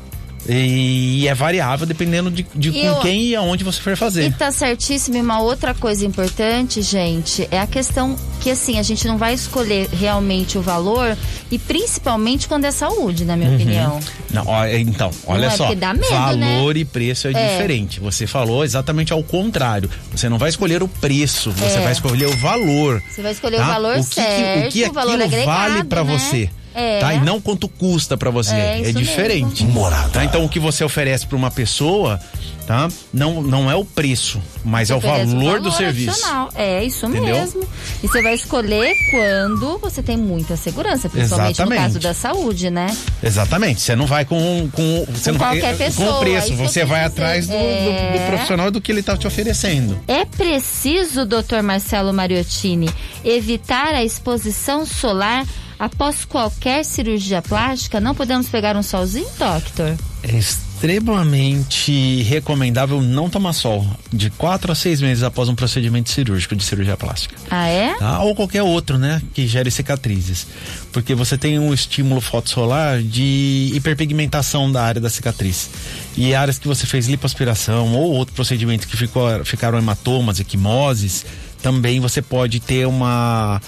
E 0.50 1.28
é 1.28 1.34
variável 1.36 1.86
dependendo 1.86 2.32
de, 2.32 2.46
de 2.56 2.72
com 2.72 2.78
eu- 2.78 2.96
quem 3.00 3.26
e 3.28 3.36
aonde 3.36 3.64
você 3.64 3.80
for 3.80 3.96
fazer. 3.96 4.26
E 4.28 4.32
tá 4.32 4.52
certíssimo. 4.52 5.18
E 5.18 5.22
uma 5.22 5.40
outra 5.42 5.74
coisa 5.74 6.06
importante, 6.06 6.82
gente, 6.82 7.48
é 7.52 7.60
a 7.60 7.68
questão 7.68 8.16
que 8.42 8.50
assim, 8.50 8.80
a 8.80 8.84
gente 8.84 9.06
não 9.08 9.18
vai 9.18 9.34
escolher 9.36 9.88
realmente 9.92 10.58
o 10.58 10.62
valor 10.62 11.16
e 11.52 11.60
principalmente 11.60 12.48
quando 12.48 12.66
é 12.66 12.72
saúde, 12.72 13.24
na 13.24 13.38
minha 13.38 13.54
opinião. 13.54 14.00
Não, 14.32 14.44
ó, 14.48 14.66
então, 14.66 15.12
olha 15.28 15.46
é 15.46 15.50
só. 15.52 15.68
medo, 15.70 15.80
valor 16.10 16.74
né? 16.74 16.80
e 16.82 16.86
preço 16.86 17.28
é, 17.28 17.32
É. 17.34 17.52
diferente. 17.52 18.00
Você 18.00 18.26
falou 18.26 18.64
exatamente 18.64 19.14
ao 19.14 19.22
contrário. 19.24 19.90
Você 20.12 20.28
não 20.28 20.38
vai 20.40 20.50
escolher 20.50 20.82
o 20.82 20.88
preço, 20.88 21.52
você 21.52 21.78
É. 21.78 21.82
vai 21.84 21.92
escolher 21.92 22.26
o 22.28 22.38
valor. 22.38 23.02
Você 23.10 23.22
vai 23.22 23.32
escolher 23.32 23.58
tá? 23.58 23.64
o 23.64 23.68
valor 23.68 23.98
o 23.98 24.04
que, 24.04 24.10
que- 24.10 24.16
certo, 24.16 24.68
o 24.68 24.72
que 24.72 24.84
o 24.90 24.94
valor 24.94 25.12
aquilo 25.22 25.26
agregado, 25.28 25.72
vale 25.74 25.84
pra 25.84 26.04
né? 26.04 26.18
você. 26.18 26.50
É. 26.74 27.00
Tá? 27.00 27.14
E 27.14 27.20
não 27.20 27.40
quanto 27.42 27.68
custa 27.68 28.16
pra 28.18 28.30
você. 28.30 28.54
É, 28.56 28.90
É, 28.90 28.92
diferente. 28.92 29.66
Tá? 30.14 30.24
Então 30.24 30.44
o 30.46 30.50
que 30.50 30.60
você 30.60 30.84
oferece 30.84 31.28
pra 31.28 31.36
uma 31.38 31.52
pessoa, 31.52 32.20
tá? 32.66 32.88
Não, 33.14 33.42
não 33.42 33.70
é 33.70 33.76
o 33.76 33.84
preço, 33.84 34.42
mas 34.64 34.90
é 34.90 34.94
o 34.94 34.98
Oferece 34.98 35.34
valor, 35.36 35.60
do 35.60 35.72
serviço. 35.72 36.12
adicional. 36.12 36.50
É 36.56 36.84
isso 36.84 37.06
Entendeu? 37.08 37.36
mesmo. 37.36 37.68
E 38.04 38.08
você 38.08 38.22
vai 38.22 38.34
escolher 38.36 38.94
quando 39.12 39.78
você 39.80 40.02
tem 40.02 40.16
muita 40.18 40.56
segurança, 40.56 41.10
principalmente 41.10 41.56
Exatamente. 41.56 41.80
no 41.80 41.84
caso 41.86 42.00
da 42.00 42.14
saúde, 42.14 42.70
né? 42.70 42.88
Exatamente. 43.22 43.82
Você 43.82 43.96
não 43.96 44.06
vai 44.06 44.24
com, 44.26 44.70
com, 44.72 45.06
você 45.10 45.32
Com 45.32 45.38
não 45.38 45.40
vai- 45.40 45.60
qualquer 45.60 45.72
com 45.78 45.84
pessoa, 45.84 46.18
o 46.18 46.20
preço. 46.20 46.56
Você 46.56 46.86
vai 46.86 47.00
dizer. 47.02 47.12
atrás 47.12 47.48
do, 47.48 47.54
do- 47.54 47.58
do 47.58 48.18
É. 48.18 48.26
profissional 48.28 48.68
e 48.68 48.72
do 48.72 48.80
que 48.82 48.92
ele 48.92 49.04
tá 49.04 49.18
te 49.18 49.28
oferecendo. 49.28 50.00
É 50.08 50.24
preciso, 50.26 51.26
doutor 51.26 51.62
Marcelo 51.62 52.14
Mariottini, 52.14 52.90
evitar 53.26 53.94
a 53.94 54.04
exposição 54.04 54.86
solar 54.86 55.46
após 55.82 56.26
qualquer 56.26 56.86
cirurgia 56.86 57.42
plástica? 57.42 58.00
Não 58.00 58.14
podemos 58.14 58.48
pegar 58.48 58.78
um 58.78 58.84
solzinho, 58.84 59.28
doctor? 59.40 59.98
É 60.22 60.38
extremamente 60.38 62.22
recomendável 62.22 63.02
não 63.02 63.28
tomar 63.32 63.54
sol 63.54 63.84
de 64.14 64.30
quatro 64.30 64.72
a 64.72 64.76
seis 64.76 65.02
meses 65.02 65.24
após 65.24 65.50
um 65.50 65.56
procedimento 65.56 66.12
cirúrgico 66.12 66.56
de 66.56 66.64
cirurgia 66.64 66.96
plástica. 66.96 67.36
Ah, 67.50 67.68
é? 67.68 67.96
Tá? 67.96 68.22
Ou 68.22 68.36
qualquer 68.36 68.62
outro, 68.62 69.00
né? 69.00 69.20
Que 69.34 69.48
gere 69.48 69.72
cicatrizes. 69.72 70.46
Porque 70.92 71.16
você 71.16 71.36
tem 71.36 71.58
um 71.58 71.74
estímulo 71.74 72.22
fotossolar 72.22 73.02
de 73.02 73.72
hiperpigmentação 73.74 74.72
da 74.72 74.84
área 74.84 75.02
da 75.02 75.10
cicatriz. 75.10 75.68
E 76.16 76.36
áreas 76.36 76.60
que 76.60 76.68
você 76.68 76.86
fez 76.86 77.08
lipoaspiração 77.08 77.96
ou 77.96 78.12
outro 78.12 78.36
procedimento 78.36 78.88
que 78.88 78.96
ficou, 78.96 79.44
ficaram 79.44 79.80
hematomas, 79.80 80.40
equimoses, 80.40 81.26
também 81.64 82.00
você 82.00 82.22
pode 82.22 82.60
ter 82.60 82.86
uma. 82.86 83.60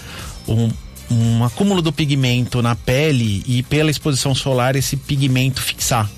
Um, 0.47 0.69
um 1.13 1.43
acúmulo 1.43 1.81
do 1.81 1.93
pigmento 1.93 2.61
na 2.61 2.75
pele 2.75 3.43
e 3.45 3.63
pela 3.63 3.91
exposição 3.91 4.33
solar 4.33 4.75
esse 4.75 4.97
pigmento 4.97 5.61
fixar 5.61 6.09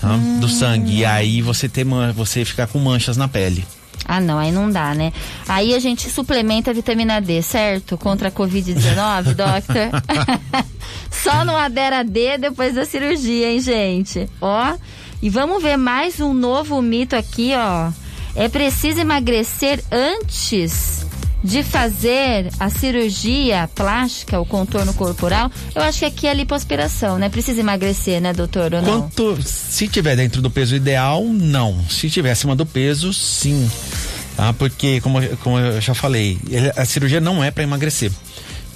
tá? 0.00 0.16
do 0.40 0.48
sangue. 0.48 0.98
E 0.98 1.04
aí 1.04 1.42
você 1.42 1.68
ter 1.68 1.84
você 2.14 2.44
ficar 2.44 2.66
com 2.66 2.78
manchas 2.78 3.16
na 3.16 3.28
pele. 3.28 3.64
Ah, 4.04 4.20
não, 4.20 4.38
aí 4.38 4.50
não 4.50 4.70
dá, 4.70 4.94
né? 4.94 5.12
Aí 5.46 5.74
a 5.74 5.78
gente 5.78 6.10
suplementa 6.10 6.70
a 6.70 6.74
vitamina 6.74 7.20
D, 7.20 7.42
certo? 7.42 7.96
Contra 7.96 8.28
a 8.28 8.32
Covid-19, 8.32 9.22
doctor? 9.34 10.02
Só 11.10 11.44
no 11.44 11.54
Adera 11.54 12.02
D 12.02 12.38
depois 12.38 12.74
da 12.74 12.84
cirurgia, 12.84 13.52
hein, 13.52 13.60
gente? 13.60 14.28
Ó, 14.40 14.76
e 15.22 15.28
vamos 15.28 15.62
ver 15.62 15.76
mais 15.76 16.18
um 16.18 16.32
novo 16.32 16.80
mito 16.80 17.14
aqui, 17.14 17.52
ó. 17.54 17.90
É 18.34 18.48
preciso 18.48 19.00
emagrecer 19.00 19.82
antes 19.90 21.06
de 21.42 21.62
fazer 21.62 22.50
a 22.58 22.68
cirurgia 22.68 23.68
plástica, 23.74 24.40
o 24.40 24.46
contorno 24.46 24.92
corporal? 24.94 25.50
Eu 25.74 25.82
acho 25.82 26.00
que 26.00 26.04
aqui 26.04 26.26
é 26.26 26.30
a 26.30 26.34
lipoaspiração, 26.34 27.18
né? 27.18 27.28
Precisa 27.28 27.60
emagrecer, 27.60 28.20
né, 28.20 28.32
doutor? 28.32 28.74
Ou 28.74 28.82
não? 28.82 29.02
Quanto, 29.02 29.42
se 29.42 29.88
tiver 29.88 30.16
dentro 30.16 30.42
do 30.42 30.50
peso 30.50 30.74
ideal, 30.74 31.24
não. 31.24 31.82
Se 31.88 32.10
tiver 32.10 32.30
acima 32.30 32.54
do 32.54 32.66
peso, 32.66 33.12
sim. 33.12 33.70
Tá? 34.36 34.52
Porque, 34.52 35.00
como, 35.00 35.20
como 35.38 35.58
eu 35.58 35.80
já 35.80 35.94
falei, 35.94 36.38
a 36.76 36.84
cirurgia 36.84 37.20
não 37.20 37.42
é 37.42 37.50
para 37.50 37.62
emagrecer. 37.62 38.10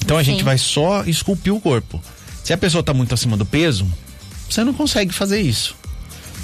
Então 0.04 0.18
a 0.18 0.24
Sim. 0.24 0.32
gente 0.32 0.44
vai 0.44 0.58
só 0.58 1.02
esculpir 1.04 1.54
o 1.54 1.60
corpo. 1.60 2.00
Se 2.42 2.52
a 2.52 2.58
pessoa 2.58 2.82
tá 2.82 2.92
muito 2.92 3.14
acima 3.14 3.38
do 3.38 3.46
peso, 3.46 3.86
você 4.48 4.62
não 4.62 4.74
consegue 4.74 5.14
fazer 5.14 5.40
isso. 5.40 5.74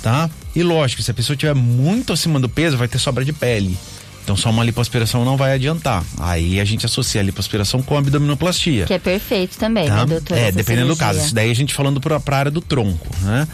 Tá? 0.03 0.31
E 0.57 0.63
lógico, 0.63 1.03
se 1.03 1.11
a 1.11 1.15
pessoa 1.15 1.37
tiver 1.37 1.55
muito 1.55 2.13
acima 2.13 2.41
do 2.41 2.49
peso, 2.49 2.79
vai 2.79 2.89
ter 2.89 2.99
sobra 2.99 3.23
de 3.23 3.35
pele. 3.35 3.77
Então 4.31 4.37
só 4.37 4.49
uma 4.51 4.63
lipoaspiração 4.63 5.25
não 5.25 5.37
vai 5.37 5.55
adiantar. 5.55 6.05
Aí 6.17 6.61
a 6.61 6.65
gente 6.65 6.87
associa 6.87 7.21
a 7.21 7.25
lipoaspiração 7.25 7.83
com 7.83 7.97
a 7.97 7.99
abdominoplastia. 7.99 8.85
Que 8.87 8.95
é 8.95 8.99
perfeito 9.01 9.59
também, 9.59 9.89
Tá? 9.89 9.97
né, 9.97 10.07
doutor? 10.07 10.39
É, 10.39 10.53
dependendo 10.53 10.87
do 10.87 10.95
cirurgia? 10.95 11.07
caso. 11.07 11.19
Isso 11.27 11.35
daí 11.35 11.51
a 11.51 11.55
gente 11.55 11.75
falando 11.75 12.01
pra, 12.01 12.21
pra 12.21 12.37
área 12.37 12.51
do 12.51 12.61
tronco, 12.61 13.09
né? 13.23 13.49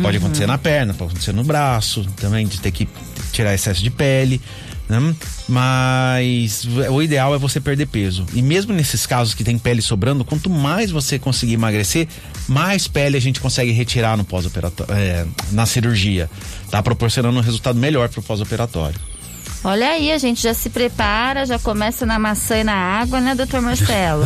Pode 0.00 0.18
Uhum. 0.18 0.24
acontecer 0.26 0.46
na 0.46 0.56
perna, 0.56 0.94
pode 0.94 1.10
acontecer 1.10 1.32
no 1.32 1.42
braço, 1.42 2.06
também 2.16 2.46
de 2.46 2.60
ter 2.60 2.70
que 2.70 2.88
tirar 3.32 3.52
excesso 3.54 3.82
de 3.82 3.90
pele, 3.90 4.40
né? 4.88 5.14
Mas 5.48 6.64
o 6.90 7.02
ideal 7.02 7.34
é 7.34 7.38
você 7.38 7.60
perder 7.60 7.86
peso. 7.86 8.24
E 8.32 8.40
mesmo 8.40 8.72
nesses 8.72 9.04
casos 9.06 9.34
que 9.34 9.42
tem 9.42 9.58
pele 9.58 9.82
sobrando, 9.82 10.24
quanto 10.24 10.48
mais 10.48 10.92
você 10.92 11.18
conseguir 11.18 11.54
emagrecer, 11.54 12.06
mais 12.48 12.86
pele 12.86 13.16
a 13.16 13.20
gente 13.20 13.40
consegue 13.40 13.72
retirar 13.72 14.16
no 14.16 14.22
pós-operatório, 14.24 14.94
é, 14.94 15.26
na 15.50 15.66
cirurgia, 15.66 16.30
tá? 16.70 16.80
Proporcionando 16.80 17.36
um 17.36 17.42
resultado 17.42 17.76
melhor 17.80 18.08
pro 18.08 18.22
pós-operatório. 18.22 19.09
Olha 19.62 19.90
aí, 19.90 20.10
a 20.10 20.16
gente 20.16 20.42
já 20.42 20.54
se 20.54 20.70
prepara, 20.70 21.44
já 21.44 21.58
começa 21.58 22.06
na 22.06 22.18
maçã 22.18 22.60
e 22.60 22.64
na 22.64 22.74
água, 22.74 23.20
né, 23.20 23.34
doutor 23.34 23.60
Marcelo? 23.60 24.24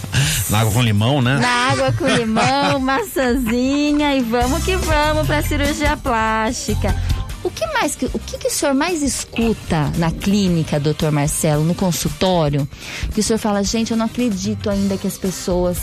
na 0.50 0.60
água 0.60 0.72
com 0.72 0.82
limão, 0.82 1.22
né? 1.22 1.38
na 1.38 1.70
água 1.70 1.92
com 1.92 2.06
limão, 2.06 2.78
maçãzinha 2.80 4.14
e 4.14 4.20
vamos 4.20 4.62
que 4.64 4.76
vamos 4.76 5.26
pra 5.26 5.42
cirurgia 5.42 5.96
plástica. 5.96 6.94
O 7.42 7.48
que 7.50 7.66
mais 7.68 7.94
que 7.94 8.04
o 8.06 8.18
que, 8.18 8.36
que 8.36 8.48
o 8.48 8.50
senhor 8.50 8.74
mais 8.74 9.02
escuta 9.02 9.90
na 9.96 10.10
clínica, 10.10 10.78
doutor 10.78 11.10
Marcelo, 11.10 11.64
no 11.64 11.74
consultório? 11.74 12.68
Que 13.14 13.20
o 13.20 13.22
senhor 13.22 13.38
fala, 13.38 13.62
gente, 13.62 13.92
eu 13.92 13.96
não 13.96 14.06
acredito 14.06 14.68
ainda 14.68 14.98
que 14.98 15.06
as 15.06 15.16
pessoas 15.16 15.78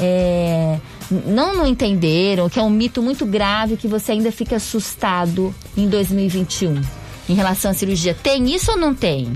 é, 0.00 0.78
não 1.26 1.54
não 1.54 1.66
entenderam, 1.66 2.48
que 2.48 2.58
é 2.58 2.62
um 2.62 2.70
mito 2.70 3.02
muito 3.02 3.26
grave 3.26 3.76
que 3.76 3.88
você 3.88 4.12
ainda 4.12 4.32
fica 4.32 4.56
assustado 4.56 5.54
em 5.76 5.88
2021 5.88 6.99
em 7.30 7.34
relação 7.34 7.70
à 7.70 7.74
cirurgia. 7.74 8.14
Tem 8.14 8.52
isso 8.54 8.72
ou 8.72 8.76
não 8.76 8.94
tem? 8.94 9.32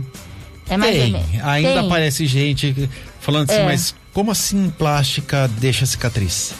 É 0.68 0.76
mais 0.76 0.94
ou 0.96 1.02
Tem. 1.02 1.12
menos. 1.12 1.28
Ainda 1.44 1.68
Tem? 1.74 1.86
aparece 1.86 2.26
gente 2.26 2.88
falando 3.20 3.50
assim, 3.50 3.60
É. 3.60 3.64
mas 3.64 3.94
como 4.12 4.30
assim 4.30 4.72
plástica 4.76 5.48
deixa 5.58 5.84
cicatriz? 5.86 6.54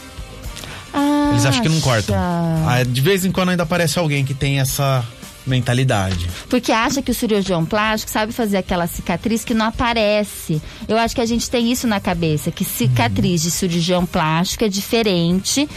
Eles 1.30 1.44
acham 1.46 1.62
que 1.62 1.68
não 1.68 1.80
cortam. 1.80 2.14
Ah, 2.16 2.82
de 2.86 3.00
vez 3.00 3.24
em 3.24 3.32
quando 3.32 3.48
ainda 3.48 3.64
aparece 3.64 3.98
alguém 3.98 4.24
que 4.24 4.34
tem 4.34 4.60
essa 4.60 5.04
mentalidade. 5.46 6.28
Porque 6.48 6.70
acha 6.70 7.02
que 7.02 7.10
o 7.10 7.14
cirurgião 7.14 7.64
plástico 7.64 8.10
sabe 8.10 8.32
fazer 8.32 8.58
aquela 8.58 8.86
cicatriz 8.86 9.44
que 9.44 9.52
não 9.52 9.66
aparece. 9.66 10.62
Eu 10.86 10.96
acho 10.96 11.14
que 11.14 11.20
a 11.20 11.26
gente 11.26 11.50
tem 11.50 11.72
isso 11.72 11.86
na 11.86 11.98
cabeça, 12.00 12.50
que 12.52 12.64
cicatriz 12.64 13.42
de 13.42 13.50
cirurgião 13.50 14.06
plástico 14.06 14.64
é 14.64 14.68
diferente 14.68 15.68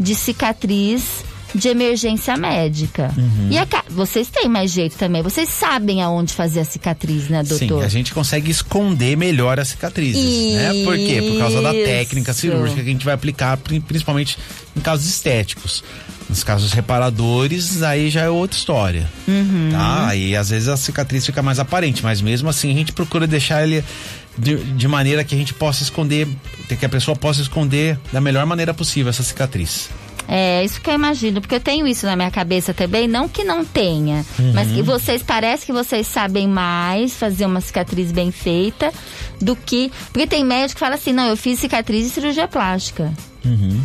de 0.00 0.14
cicatriz 0.14 1.24
de 1.54 1.68
emergência 1.68 2.36
médica. 2.36 3.12
Uhum. 3.16 3.48
E 3.50 3.58
a 3.58 3.64
ca- 3.66 3.84
vocês 3.88 4.28
têm 4.28 4.48
mais 4.48 4.70
jeito 4.72 4.96
também. 4.96 5.22
Vocês 5.22 5.48
sabem 5.48 6.02
aonde 6.02 6.32
fazer 6.32 6.60
a 6.60 6.64
cicatriz, 6.64 7.28
né, 7.28 7.44
Sim, 7.44 7.66
doutor? 7.66 7.84
a 7.84 7.88
gente 7.88 8.12
consegue 8.12 8.50
esconder 8.50 9.16
melhor 9.16 9.60
as 9.60 9.68
cicatrizes, 9.68 10.54
né? 10.54 10.84
Por 10.84 10.96
quê? 10.96 11.22
Por 11.30 11.38
causa 11.38 11.62
da 11.62 11.72
técnica 11.72 12.32
cirúrgica 12.32 12.82
que 12.82 12.88
a 12.88 12.92
gente 12.92 13.04
vai 13.04 13.14
aplicar, 13.14 13.56
pri- 13.56 13.80
principalmente 13.80 14.36
em 14.76 14.80
casos 14.80 15.06
estéticos. 15.08 15.84
Nos 16.28 16.42
casos 16.42 16.72
reparadores, 16.72 17.82
aí 17.82 18.08
já 18.08 18.22
é 18.22 18.30
outra 18.30 18.56
história. 18.56 19.06
Uhum. 19.28 19.68
Tá? 19.70 20.08
Aí 20.08 20.34
às 20.34 20.48
vezes 20.48 20.68
a 20.68 20.76
cicatriz 20.76 21.24
fica 21.26 21.42
mais 21.42 21.58
aparente, 21.58 22.02
mas 22.02 22.20
mesmo 22.22 22.48
assim 22.48 22.70
a 22.70 22.74
gente 22.74 22.92
procura 22.92 23.26
deixar 23.26 23.62
ele 23.62 23.84
de, 24.36 24.56
de 24.56 24.88
maneira 24.88 25.22
que 25.22 25.34
a 25.34 25.38
gente 25.38 25.52
possa 25.52 25.82
esconder, 25.82 26.26
que 26.78 26.84
a 26.84 26.88
pessoa 26.88 27.14
possa 27.14 27.42
esconder 27.42 27.98
da 28.10 28.20
melhor 28.22 28.46
maneira 28.46 28.72
possível 28.72 29.10
essa 29.10 29.22
cicatriz. 29.22 29.90
É, 30.26 30.64
isso 30.64 30.80
que 30.80 30.88
eu 30.88 30.94
imagino, 30.94 31.40
porque 31.40 31.54
eu 31.54 31.60
tenho 31.60 31.86
isso 31.86 32.06
na 32.06 32.16
minha 32.16 32.30
cabeça 32.30 32.72
também, 32.72 33.06
não 33.06 33.28
que 33.28 33.44
não 33.44 33.64
tenha, 33.64 34.24
mas 34.54 34.68
Uhum. 34.68 34.74
que 34.76 34.82
vocês, 34.82 35.22
parece 35.22 35.66
que 35.66 35.72
vocês 35.72 36.06
sabem 36.06 36.48
mais 36.48 37.12
fazer 37.14 37.44
uma 37.46 37.60
cicatriz 37.60 38.10
bem 38.10 38.30
feita 38.30 38.92
do 39.40 39.54
que. 39.56 39.90
Porque 40.12 40.26
tem 40.26 40.44
médico 40.44 40.74
que 40.74 40.80
fala 40.80 40.94
assim, 40.94 41.12
não, 41.12 41.26
eu 41.26 41.36
fiz 41.36 41.58
cicatriz 41.60 42.06
e 42.06 42.10
cirurgia 42.10 42.46
plástica. 42.48 43.12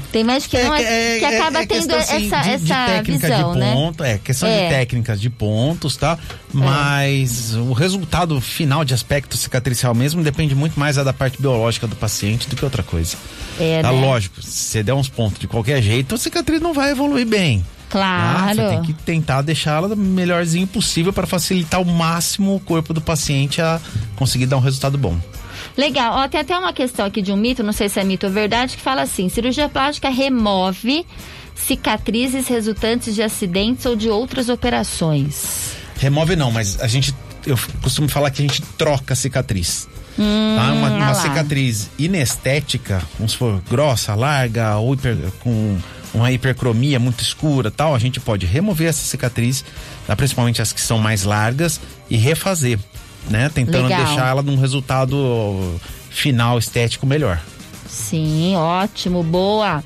Tem 0.09 0.23
médico 0.23 0.51
que 0.55 0.63
não 0.63 0.73
é, 0.73 1.19
que 1.19 1.25
acaba 1.25 1.59
tendo 1.67 1.89
questão, 1.89 1.97
assim, 1.99 2.27
essa, 2.27 2.41
de, 2.43 2.63
de 2.63 2.71
essa 2.71 2.85
técnica 2.85 3.27
visão, 3.27 3.51
de 3.51 3.59
né? 3.59 3.73
ponto, 3.73 4.03
é 4.05 4.17
questão 4.17 4.47
É. 4.47 4.63
de 4.63 4.73
técnicas 4.73 5.19
de 5.19 5.29
pontos, 5.29 5.97
tá? 5.97 6.17
Mas 6.53 7.55
o 7.55 7.73
resultado 7.73 8.39
final 8.39 8.85
de 8.85 8.93
aspecto 8.93 9.35
cicatricial 9.35 9.93
mesmo 9.93 10.23
depende 10.23 10.55
muito 10.55 10.79
mais 10.79 10.95
da 10.95 11.11
parte 11.11 11.41
biológica 11.41 11.87
do 11.87 11.95
paciente 11.95 12.47
do 12.47 12.55
que 12.55 12.63
outra 12.63 12.83
coisa. 12.83 13.17
É, 13.59 13.81
tá 13.81 13.91
né? 13.91 13.99
lógico, 13.99 14.41
se 14.41 14.49
você 14.49 14.83
der 14.83 14.93
uns 14.93 15.09
pontos 15.09 15.39
de 15.39 15.47
qualquer 15.47 15.81
jeito, 15.81 16.15
a 16.15 16.17
cicatriz 16.17 16.61
não 16.61 16.73
vai 16.73 16.91
evoluir 16.91 17.27
bem. 17.27 17.59
tá? 17.59 17.65
Claro. 17.89 18.55
Você 18.55 18.69
tem 18.69 18.81
que 18.83 18.93
tentar 18.93 19.41
deixá-la 19.41 19.93
melhorzinho 19.93 20.67
possível 20.67 21.11
para 21.11 21.27
facilitar 21.27 21.79
ao 21.79 21.85
máximo 21.85 22.55
o 22.55 22.59
corpo 22.61 22.93
do 22.93 23.01
paciente 23.01 23.61
a 23.61 23.77
conseguir 24.15 24.45
dar 24.45 24.55
um 24.55 24.61
resultado 24.61 24.97
bom. 24.97 25.17
Legal. 25.79 26.13
Ó, 26.17 26.27
tem 26.27 26.41
até 26.41 26.57
uma 26.57 26.73
questão 26.73 27.05
aqui 27.05 27.21
de 27.21 27.31
um 27.31 27.37
mito, 27.37 27.63
não 27.63 27.71
sei 27.71 27.87
se 27.87 27.99
é 27.99 28.03
mito 28.03 28.25
ou 28.27 28.31
verdade, 28.33 28.75
que 28.75 28.81
fala 28.83 29.01
assim: 29.03 29.29
cirurgia 29.29 29.69
plástica 29.69 30.09
remove 30.09 31.05
cicatrizes 31.55 32.47
resultantes 32.47 33.15
de 33.15 33.21
acidentes 33.21 33.85
ou 33.85 33.95
de 33.95 34.09
outras 34.09 34.49
operações. 34.49 35.71
Remove 35.97 36.35
não, 36.35 36.51
mas 36.51 36.79
a 36.81 36.87
gente. 36.87 37.13
Eu 37.45 37.57
costumo 37.81 38.07
falar 38.09 38.29
que 38.31 38.41
a 38.41 38.45
gente 38.47 38.61
troca 38.77 39.13
a 39.13 39.15
cicatriz. 39.15 39.87
tá? 40.17 40.73
Uma, 40.73 40.89
uma 40.91 41.13
cicatriz 41.15 41.89
inestética, 41.97 43.01
vamos 43.17 43.31
supor, 43.31 43.61
grossa, 43.69 44.13
larga, 44.15 44.75
ou 44.77 44.93
hiper- 44.93 45.31
com 45.39 45.77
uma 46.13 46.29
hipercromia 46.31 46.99
muito 46.99 47.21
escura 47.21 47.71
tal, 47.71 47.95
a 47.95 47.99
gente 47.99 48.19
pode 48.19 48.45
remover 48.45 48.89
essa 48.89 49.05
cicatriz, 49.05 49.63
tá? 50.05 50.15
principalmente 50.15 50.61
as 50.61 50.73
que 50.73 50.81
são 50.81 50.97
mais 50.97 51.23
largas, 51.23 51.79
e 52.09 52.17
refazer, 52.17 52.77
né? 53.29 53.49
Tentando 53.53 53.83
Legal. 53.87 54.05
deixar 54.05 54.27
ela 54.29 54.41
num 54.41 54.57
resultado 54.59 55.79
final 56.09 56.57
estético 56.59 57.05
melhor. 57.07 57.41
Sim, 57.87 58.55
ótimo, 58.55 59.23
boa. 59.23 59.83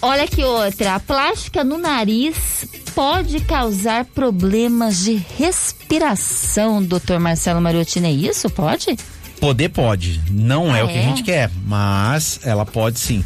Olha 0.00 0.26
que 0.26 0.42
outra, 0.42 0.96
a 0.96 1.00
plástica 1.00 1.62
no 1.62 1.78
nariz 1.78 2.66
pode 2.94 3.40
causar 3.40 4.04
problemas 4.04 5.04
de 5.04 5.14
respiração, 5.38 6.82
doutor 6.82 7.18
Marcelo 7.20 7.60
Mariottini, 7.60 8.08
é 8.08 8.12
isso? 8.30 8.50
Pode? 8.50 8.96
Poder 9.40 9.68
pode, 9.70 10.20
não 10.30 10.74
é 10.74 10.80
Ah, 10.80 10.84
o 10.84 10.88
que 10.88 10.94
é? 10.94 11.00
a 11.00 11.02
gente 11.02 11.22
quer, 11.22 11.50
mas 11.66 12.40
ela 12.44 12.64
pode 12.66 12.98
sim. 12.98 13.24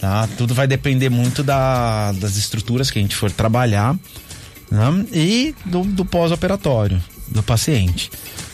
Tá? 0.00 0.28
Tudo 0.36 0.54
vai 0.54 0.66
depender 0.66 1.08
muito 1.08 1.42
da- 1.42 2.12
das 2.12 2.36
estruturas 2.36 2.90
que 2.90 2.98
a 2.98 3.02
gente 3.02 3.16
for 3.16 3.30
trabalhar 3.30 3.94
né? 4.70 5.06
e 5.12 5.54
do, 5.64 5.82
do 5.82 6.04
pós-operatório 6.04 7.02
do 7.28 7.42
paciente. 7.42 8.10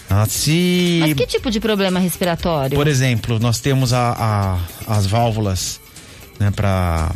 tá? 0.09 0.25
Se, 0.27 0.99
Mas 1.01 1.15
que 1.15 1.27
tipo 1.27 1.51
de 1.51 1.61
problema 1.61 1.99
respiratório? 2.01 2.75
por 2.77 2.87
exemplo, 2.89 3.39
nós 3.39 3.61
temos 3.61 3.93
a, 3.93 4.13
a- 4.87 4.95
as 4.97 5.07
válvulas 5.07 5.81
né, 6.39 6.51
para 6.51 7.13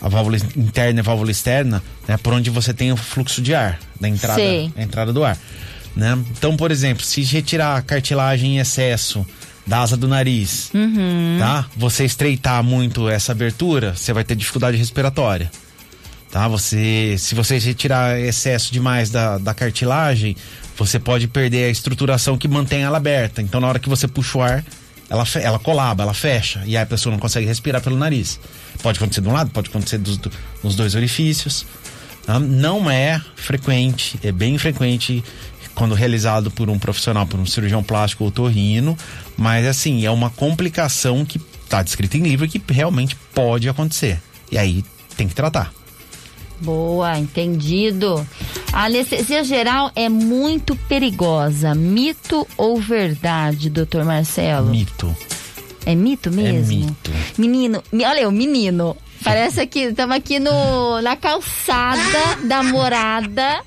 a 0.00 0.08
válvula 0.08 0.36
interna 0.56 0.98
e 0.98 1.00
a 1.00 1.02
válvula 1.02 1.30
externa, 1.30 1.82
né, 2.06 2.16
por 2.16 2.32
onde 2.32 2.50
você 2.50 2.74
tem 2.74 2.92
o 2.92 2.96
fluxo 2.96 3.40
de 3.40 3.54
ar, 3.54 3.78
da 4.00 4.08
entrada, 4.08 4.40
entrada 4.76 5.12
do 5.12 5.24
ar. 5.24 5.38
Né? 5.94 6.18
Então, 6.36 6.56
por 6.56 6.70
exemplo, 6.70 7.02
se 7.04 7.22
retirar 7.22 7.76
a 7.76 7.82
cartilagem 7.82 8.56
em 8.56 8.58
excesso 8.58 9.26
da 9.66 9.80
asa 9.80 9.96
do 9.96 10.06
nariz, 10.06 10.70
Uhum. 10.74 11.38
tá? 11.40 11.66
Você 11.76 12.04
estreitar 12.04 12.62
muito 12.62 13.08
essa 13.08 13.32
abertura, 13.32 13.94
você 13.96 14.12
vai 14.12 14.22
ter 14.22 14.36
dificuldade 14.36 14.76
respiratória. 14.76 15.50
Tá? 16.36 16.46
Você, 16.48 17.16
se 17.18 17.34
você 17.34 17.58
retirar 17.58 18.20
excesso 18.20 18.70
demais 18.70 19.08
da, 19.08 19.38
da 19.38 19.54
cartilagem, 19.54 20.36
você 20.76 20.98
pode 20.98 21.26
perder 21.28 21.64
a 21.64 21.70
estruturação 21.70 22.36
que 22.36 22.46
mantém 22.46 22.82
ela 22.82 22.98
aberta. 22.98 23.40
Então, 23.40 23.58
na 23.58 23.66
hora 23.66 23.78
que 23.78 23.88
você 23.88 24.06
puxa 24.06 24.36
o 24.36 24.42
ar, 24.42 24.62
ela, 25.08 25.24
ela 25.36 25.58
colaba, 25.58 26.02
ela 26.02 26.12
fecha. 26.12 26.62
E 26.66 26.76
aí 26.76 26.82
a 26.82 26.84
pessoa 26.84 27.10
não 27.10 27.18
consegue 27.18 27.46
respirar 27.46 27.80
pelo 27.80 27.96
nariz. 27.96 28.38
Pode 28.82 28.98
acontecer 28.98 29.22
de 29.22 29.28
um 29.30 29.32
lado, 29.32 29.48
pode 29.50 29.70
acontecer 29.70 29.96
dos, 29.96 30.18
do- 30.18 30.30
nos 30.62 30.76
dois 30.76 30.94
orifícios. 30.94 31.64
tá? 32.26 32.38
Não 32.38 32.90
é 32.90 33.18
frequente, 33.34 34.18
é 34.22 34.30
bem 34.30 34.58
frequente 34.58 35.24
quando 35.74 35.94
realizado 35.94 36.50
por 36.50 36.68
um 36.68 36.78
profissional, 36.78 37.26
por 37.26 37.40
um 37.40 37.46
cirurgião 37.46 37.82
plástico 37.82 38.24
ou 38.24 38.30
torrino. 38.30 38.94
Mas, 39.38 39.64
assim, 39.66 40.04
é 40.04 40.10
uma 40.10 40.28
complicação 40.28 41.24
que 41.24 41.40
está 41.64 41.82
descrita 41.82 42.18
em 42.18 42.22
livro 42.24 42.46
que 42.46 42.60
realmente 42.70 43.16
pode 43.34 43.70
acontecer. 43.70 44.20
E 44.52 44.58
aí 44.58 44.84
tem 45.16 45.26
que 45.26 45.34
tratar. 45.34 45.72
Boa, 46.60 47.18
entendido. 47.18 48.26
A 48.72 48.84
anestesia 48.84 49.44
geral 49.44 49.90
é 49.94 50.08
muito 50.08 50.74
perigosa. 50.88 51.74
Mito 51.74 52.46
ou 52.56 52.80
verdade, 52.80 53.70
doutor 53.70 54.04
Marcelo? 54.04 54.70
Mito. 54.70 55.14
É 55.84 55.94
mito 55.94 56.30
mesmo? 56.32 56.74
mito. 56.86 57.10
Menino, 57.38 57.82
me- 57.92 58.04
olha 58.04 58.20
eu, 58.20 58.30
menino. 58.32 58.96
Parece 59.26 59.66
que 59.66 59.80
estamos 59.80 60.14
aqui 60.16 60.38
no, 60.38 61.02
na 61.02 61.16
calçada 61.16 62.00
da 62.46 62.62
morada 62.62 63.60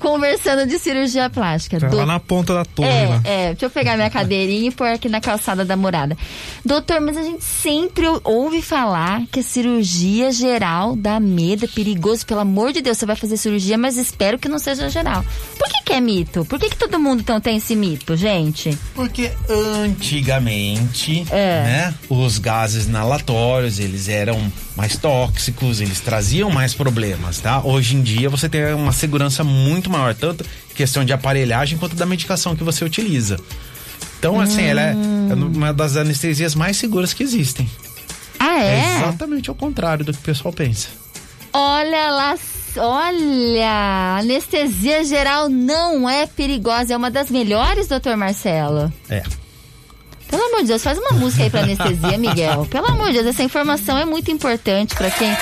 conversando 0.00 0.66
de 0.66 0.76
cirurgia 0.78 1.30
plástica. 1.30 1.78
Tá 1.78 1.86
Do- 1.86 1.96
lá 1.98 2.04
na 2.04 2.18
ponta 2.18 2.52
da 2.52 2.64
torre 2.64 2.88
lá. 3.06 3.20
é, 3.24 3.44
é, 3.44 3.48
deixa 3.50 3.66
eu 3.66 3.70
pegar 3.70 3.94
minha 3.96 4.10
cadeirinha 4.10 4.68
e 4.68 4.70
pôr 4.72 4.88
aqui 4.88 5.08
na 5.08 5.20
calçada 5.20 5.64
da 5.64 5.76
morada. 5.76 6.16
Doutor, 6.64 7.00
mas 7.00 7.16
a 7.16 7.22
gente 7.22 7.44
sempre 7.44 8.08
ou- 8.08 8.20
ouve 8.24 8.60
falar 8.60 9.22
que 9.30 9.38
a 9.38 9.42
cirurgia 9.42 10.32
geral 10.32 10.96
dá 10.96 11.20
medo, 11.20 11.64
é 11.64 11.68
perigoso. 11.68 12.26
Pelo 12.26 12.40
amor 12.40 12.72
de 12.72 12.82
Deus, 12.82 12.98
você 12.98 13.06
vai 13.06 13.14
fazer 13.16 13.36
cirurgia, 13.36 13.78
mas 13.78 13.96
espero 13.96 14.36
que 14.38 14.48
não 14.48 14.58
seja 14.58 14.88
geral. 14.90 15.24
Por 15.56 15.68
que, 15.68 15.82
que 15.84 15.92
é 15.92 16.00
mito? 16.00 16.44
Por 16.44 16.58
que, 16.58 16.70
que 16.70 16.76
todo 16.76 16.98
mundo 16.98 17.20
então 17.20 17.40
tem 17.40 17.56
esse 17.58 17.76
mito, 17.76 18.16
gente? 18.16 18.76
Porque 18.96 19.30
antigamente, 19.48 21.24
É. 21.30 21.62
né, 21.62 21.94
os 22.08 22.38
gases 22.38 22.86
inalatórios, 22.86 23.78
eles 23.78 24.08
eram 24.08 24.52
mais 24.76 24.96
tóxicos, 24.96 25.80
eles 25.80 26.00
traziam 26.00 26.50
mais 26.50 26.74
problemas, 26.74 27.38
tá? 27.38 27.62
Hoje 27.62 27.96
em 27.96 28.02
dia 28.02 28.28
você 28.28 28.48
tem 28.48 28.74
uma 28.74 28.92
segurança 28.92 29.44
muito 29.44 29.88
maior, 29.88 30.14
tanto 30.14 30.44
questão 30.74 31.04
de 31.04 31.12
aparelhagem 31.12 31.78
quanto 31.78 31.94
da 31.94 32.04
medicação 32.04 32.56
que 32.56 32.64
você 32.64 32.84
utiliza. 32.84 33.38
Então, 34.18 34.40
assim, 34.40 34.62
ela 34.62 34.80
é 34.80 34.94
uma 35.34 35.72
das 35.72 35.96
anestesias 35.96 36.54
mais 36.54 36.76
seguras 36.76 37.12
que 37.12 37.22
existem. 37.22 37.68
Ah, 38.38 38.62
é? 38.62 38.98
exatamente 38.98 39.48
ao 39.48 39.54
contrário 39.54 40.04
do 40.04 40.12
que 40.12 40.18
o 40.18 40.22
pessoal 40.22 40.52
pensa. 40.52 40.88
Olha 41.52 42.10
lá, 42.10 42.34
olha, 42.76 44.18
anestesia 44.18 45.04
geral 45.04 45.48
não 45.48 46.08
é 46.08 46.26
perigosa, 46.26 46.94
é 46.94 46.96
uma 46.96 47.10
das 47.10 47.30
melhores, 47.30 47.86
doutor 47.86 48.16
Marcelo. 48.16 48.92
É. 49.08 49.22
Pelo 50.36 50.46
amor 50.48 50.60
de 50.62 50.68
Deus, 50.68 50.82
faz 50.82 50.98
uma 50.98 51.10
música 51.18 51.44
aí 51.44 51.50
pra 51.50 51.60
anestesia, 51.60 52.18
Miguel. 52.18 52.66
Pelo 52.70 52.86
amor 52.86 53.06
de 53.08 53.14
Deus, 53.14 53.26
essa 53.26 53.42
informação 53.42 53.96
é 53.98 54.04
muito 54.04 54.30
importante 54.30 54.94
pra 54.94 55.10
quem 55.10 55.34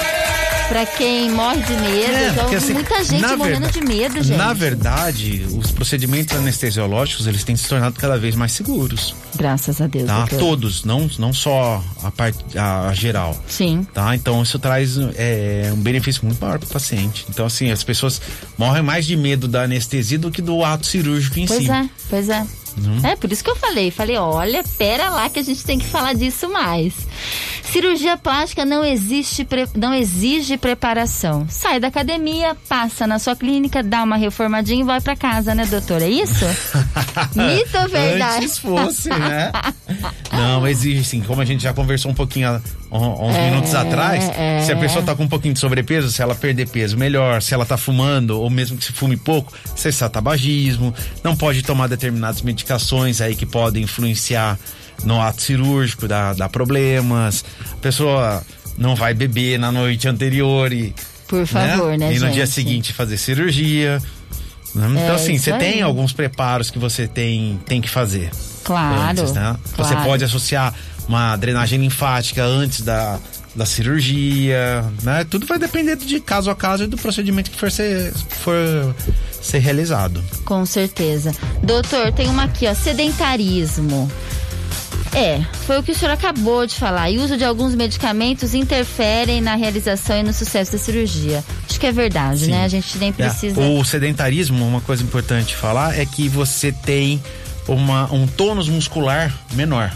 para 0.68 0.86
quem 0.86 1.30
morre 1.30 1.60
de 1.60 1.72
medo. 1.74 2.38
É, 2.38 2.42
ouvi 2.44 2.56
assim, 2.56 2.72
muita 2.72 3.04
gente 3.04 3.20
morrendo 3.36 3.60
verda- 3.66 3.70
de 3.72 3.80
medo, 3.86 4.22
gente. 4.22 4.38
Na 4.38 4.54
verdade, 4.54 5.46
os 5.58 5.70
procedimentos 5.70 6.34
anestesiológicos, 6.34 7.26
eles 7.26 7.44
têm 7.44 7.54
se 7.56 7.68
tornado 7.68 7.94
cada 8.00 8.16
vez 8.16 8.34
mais 8.34 8.52
seguros. 8.52 9.14
Graças 9.36 9.82
a 9.82 9.86
Deus, 9.86 10.06
Tá? 10.06 10.20
doutor. 10.20 10.38
Todos, 10.38 10.84
não, 10.84 11.10
não 11.18 11.30
só 11.34 11.82
a 12.02 12.10
parte 12.10 12.38
a, 12.56 12.88
a 12.88 12.94
geral. 12.94 13.36
Sim. 13.46 13.86
Tá? 13.92 14.14
Então 14.16 14.42
isso 14.42 14.58
traz 14.58 14.96
é, 15.16 15.70
um 15.74 15.76
benefício 15.76 16.24
muito 16.24 16.40
maior 16.40 16.58
para 16.58 16.66
o 16.66 16.70
paciente. 16.72 17.26
Então, 17.28 17.44
assim, 17.44 17.70
as 17.70 17.84
pessoas 17.84 18.22
morrem 18.56 18.82
mais 18.82 19.04
de 19.04 19.14
medo 19.14 19.46
da 19.46 19.64
anestesia 19.64 20.18
do 20.18 20.30
que 20.30 20.40
do 20.40 20.64
ato 20.64 20.86
cirúrgico 20.86 21.38
em 21.38 21.46
Pois 21.46 21.64
si. 21.64 21.70
é, 21.70 21.84
pois 22.08 22.28
é. 22.30 22.46
É, 23.04 23.16
por 23.16 23.30
isso 23.30 23.42
que 23.42 23.50
eu 23.50 23.56
falei. 23.56 23.90
Falei, 23.90 24.16
olha, 24.16 24.64
pera 24.78 25.10
lá 25.10 25.28
que 25.28 25.38
a 25.38 25.42
gente 25.42 25.64
tem 25.64 25.78
que 25.78 25.86
falar 25.86 26.14
disso 26.14 26.48
mais. 26.48 26.94
Cirurgia 27.72 28.18
plástica 28.18 28.66
não, 28.66 28.84
existe, 28.84 29.46
não 29.74 29.94
exige 29.94 30.58
preparação. 30.58 31.46
Sai 31.48 31.80
da 31.80 31.88
academia, 31.88 32.54
passa 32.68 33.06
na 33.06 33.18
sua 33.18 33.34
clínica, 33.34 33.82
dá 33.82 34.02
uma 34.02 34.16
reformadinha 34.16 34.82
e 34.82 34.84
vai 34.84 35.00
pra 35.00 35.16
casa, 35.16 35.54
né, 35.54 35.64
doutor? 35.64 36.02
É 36.02 36.08
isso? 36.08 36.44
Mito 37.34 37.78
ou 37.78 37.88
verdade? 37.88 38.44
Antes 38.44 38.58
fosse, 38.58 39.08
né? 39.08 39.50
Não, 40.32 40.66
exige 40.66 41.04
sim. 41.04 41.20
Como 41.20 41.40
a 41.40 41.44
gente 41.44 41.62
já 41.62 41.72
conversou 41.74 42.10
um 42.10 42.14
pouquinho 42.14 42.48
há 42.48 42.60
uns 42.90 43.34
É, 43.36 43.50
minutos 43.50 43.74
atrás, 43.74 44.30
é. 44.36 44.60
se 44.62 44.72
a 44.72 44.76
pessoa 44.76 45.04
tá 45.04 45.14
com 45.14 45.24
um 45.24 45.28
pouquinho 45.28 45.52
de 45.54 45.60
sobrepeso, 45.60 46.10
se 46.10 46.22
ela 46.22 46.34
perder 46.34 46.68
peso, 46.68 46.96
melhor. 46.96 47.42
Se 47.42 47.52
ela 47.52 47.66
tá 47.66 47.76
fumando, 47.76 48.40
ou 48.40 48.48
mesmo 48.48 48.78
que 48.78 48.84
se 48.84 48.92
fume 48.92 49.16
pouco, 49.16 49.52
cessar 49.76 50.08
tabagismo. 50.08 50.94
Não 51.22 51.36
pode 51.36 51.62
tomar 51.62 51.86
determinadas 51.86 52.40
medicações 52.42 53.20
aí 53.20 53.34
que 53.36 53.44
podem 53.46 53.82
influenciar 53.84 54.58
no 55.04 55.20
ato 55.20 55.42
cirúrgico, 55.42 56.08
dar, 56.08 56.34
dar 56.34 56.48
problemas. 56.48 57.44
A 57.72 57.76
pessoa 57.76 58.42
não 58.78 58.94
vai 58.96 59.12
beber 59.14 59.58
na 59.58 59.70
noite 59.70 60.08
anterior 60.08 60.72
e. 60.72 60.94
Por 61.28 61.46
favor, 61.46 61.96
né, 61.98 62.10
E 62.14 62.18
no 62.18 62.26
gente? 62.26 62.34
dia 62.34 62.46
seguinte 62.46 62.92
fazer 62.92 63.16
cirurgia. 63.18 63.98
né? 64.74 64.86
Então, 64.90 64.98
É, 64.98 65.10
assim, 65.14 65.36
você 65.38 65.52
tem 65.54 65.82
alguns 65.82 66.12
preparos 66.12 66.70
que 66.70 66.78
você 66.78 67.06
tem, 67.06 67.58
tem 67.66 67.80
que 67.80 67.88
fazer 67.88 68.30
Claro. 68.64 69.20
antes, 69.20 69.32
né? 69.32 69.56
Você 69.76 69.92
claro. 69.92 70.08
pode 70.08 70.24
associar 70.24 70.74
uma 71.08 71.36
drenagem 71.36 71.80
linfática 71.80 72.44
antes 72.44 72.80
da, 72.82 73.18
da 73.54 73.66
cirurgia, 73.66 74.84
né? 75.02 75.24
Tudo 75.28 75.46
vai 75.46 75.58
depender 75.58 75.96
de 75.96 76.20
caso 76.20 76.50
a 76.50 76.54
caso 76.54 76.84
e 76.84 76.86
do 76.86 76.96
procedimento 76.96 77.50
que 77.50 77.58
for 77.58 77.70
ser, 77.70 78.12
for 78.12 78.94
ser 79.40 79.58
realizado. 79.58 80.22
Com 80.44 80.64
certeza. 80.64 81.34
Doutor, 81.62 82.12
tem 82.12 82.28
uma 82.28 82.44
aqui, 82.44 82.66
ó, 82.66 82.74
sedentarismo. 82.74 84.10
É, 85.14 85.42
foi 85.66 85.78
o 85.78 85.82
que 85.82 85.92
o 85.92 85.94
senhor 85.94 86.12
acabou 86.12 86.66
de 86.66 86.74
falar. 86.74 87.10
E 87.10 87.18
o 87.18 87.24
uso 87.24 87.36
de 87.36 87.44
alguns 87.44 87.74
medicamentos 87.74 88.54
interferem 88.54 89.42
na 89.42 89.54
realização 89.54 90.18
e 90.18 90.22
no 90.22 90.32
sucesso 90.32 90.72
da 90.72 90.78
cirurgia. 90.78 91.44
Acho 91.68 91.78
que 91.78 91.86
é 91.86 91.92
verdade, 91.92 92.46
Sim. 92.46 92.50
né? 92.52 92.64
A 92.64 92.68
gente 92.68 92.96
nem 92.96 93.12
precisa. 93.12 93.60
É, 93.60 93.78
O 93.78 93.84
sedentarismo, 93.84 94.66
uma 94.66 94.80
coisa 94.80 95.02
importante 95.02 95.54
falar 95.54 95.98
é 95.98 96.06
que 96.06 96.28
você 96.30 96.72
tem 96.72 97.22
uma, 97.68 98.12
um 98.12 98.26
tônus 98.26 98.68
muscular 98.68 99.32
menor. 99.52 99.92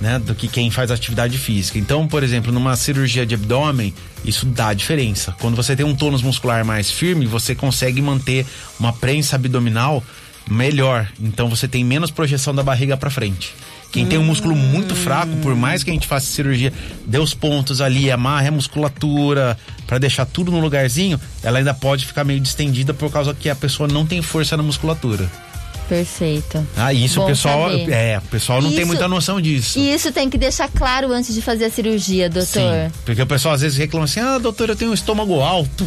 Né, 0.00 0.18
do 0.18 0.34
que 0.34 0.48
quem 0.48 0.70
faz 0.70 0.90
atividade 0.90 1.38
física. 1.38 1.78
Então, 1.78 2.06
por 2.06 2.22
exemplo, 2.22 2.52
numa 2.52 2.76
cirurgia 2.76 3.24
de 3.24 3.36
abdômen, 3.36 3.94
isso 4.24 4.44
dá 4.44 4.74
diferença. 4.74 5.34
Quando 5.40 5.54
você 5.54 5.74
tem 5.74 5.86
um 5.86 5.94
tônus 5.94 6.20
muscular 6.20 6.62
mais 6.64 6.90
firme, 6.90 7.26
você 7.26 7.54
consegue 7.54 8.02
manter 8.02 8.44
uma 8.78 8.92
prensa 8.92 9.36
abdominal 9.36 10.02
melhor. 10.50 11.08
Então, 11.18 11.48
você 11.48 11.68
tem 11.68 11.84
menos 11.84 12.10
projeção 12.10 12.54
da 12.54 12.62
barriga 12.62 12.96
para 12.96 13.08
frente. 13.08 13.54
Quem 13.94 14.04
tem 14.04 14.18
um 14.18 14.24
músculo 14.24 14.56
muito 14.56 14.92
fraco, 14.92 15.36
por 15.36 15.54
mais 15.54 15.84
que 15.84 15.90
a 15.90 15.92
gente 15.92 16.08
faça 16.08 16.26
cirurgia, 16.26 16.72
dê 17.06 17.18
os 17.20 17.32
pontos 17.32 17.80
ali, 17.80 18.10
amarre 18.10 18.48
a 18.48 18.50
musculatura, 18.50 19.56
para 19.86 19.98
deixar 19.98 20.26
tudo 20.26 20.50
no 20.50 20.58
lugarzinho, 20.58 21.18
ela 21.44 21.58
ainda 21.58 21.72
pode 21.72 22.04
ficar 22.04 22.24
meio 22.24 22.40
distendida 22.40 22.92
por 22.92 23.12
causa 23.12 23.32
que 23.32 23.48
a 23.48 23.54
pessoa 23.54 23.88
não 23.88 24.04
tem 24.04 24.20
força 24.20 24.56
na 24.56 24.64
musculatura. 24.64 25.30
Perfeito. 25.88 26.66
Ah, 26.76 26.92
isso 26.92 27.16
Bom 27.20 27.24
o 27.24 27.28
pessoal, 27.28 27.70
saber. 27.70 27.90
é, 27.92 28.18
o 28.18 28.22
pessoal 28.28 28.60
não 28.62 28.70
tem 28.70 28.78
Isso- 28.78 28.86
muita 28.88 29.06
noção 29.08 29.40
disso. 29.40 29.78
E 29.78 29.92
isso 29.92 30.10
tem 30.12 30.30
que 30.30 30.38
deixar 30.38 30.68
claro 30.68 31.12
antes 31.12 31.34
de 31.34 31.42
fazer 31.42 31.66
a 31.66 31.70
cirurgia, 31.70 32.28
doutor. 32.30 32.46
Sim, 32.62 32.92
porque 33.04 33.20
o 33.22 33.26
pessoal 33.26 33.54
às 33.54 33.60
vezes 33.60 33.76
reclama 33.78 34.04
assim: 34.06 34.20
"Ah, 34.20 34.38
doutor, 34.38 34.70
eu 34.70 34.76
tenho 34.76 34.90
um 34.90 34.94
estômago 34.94 35.40
alto". 35.40 35.86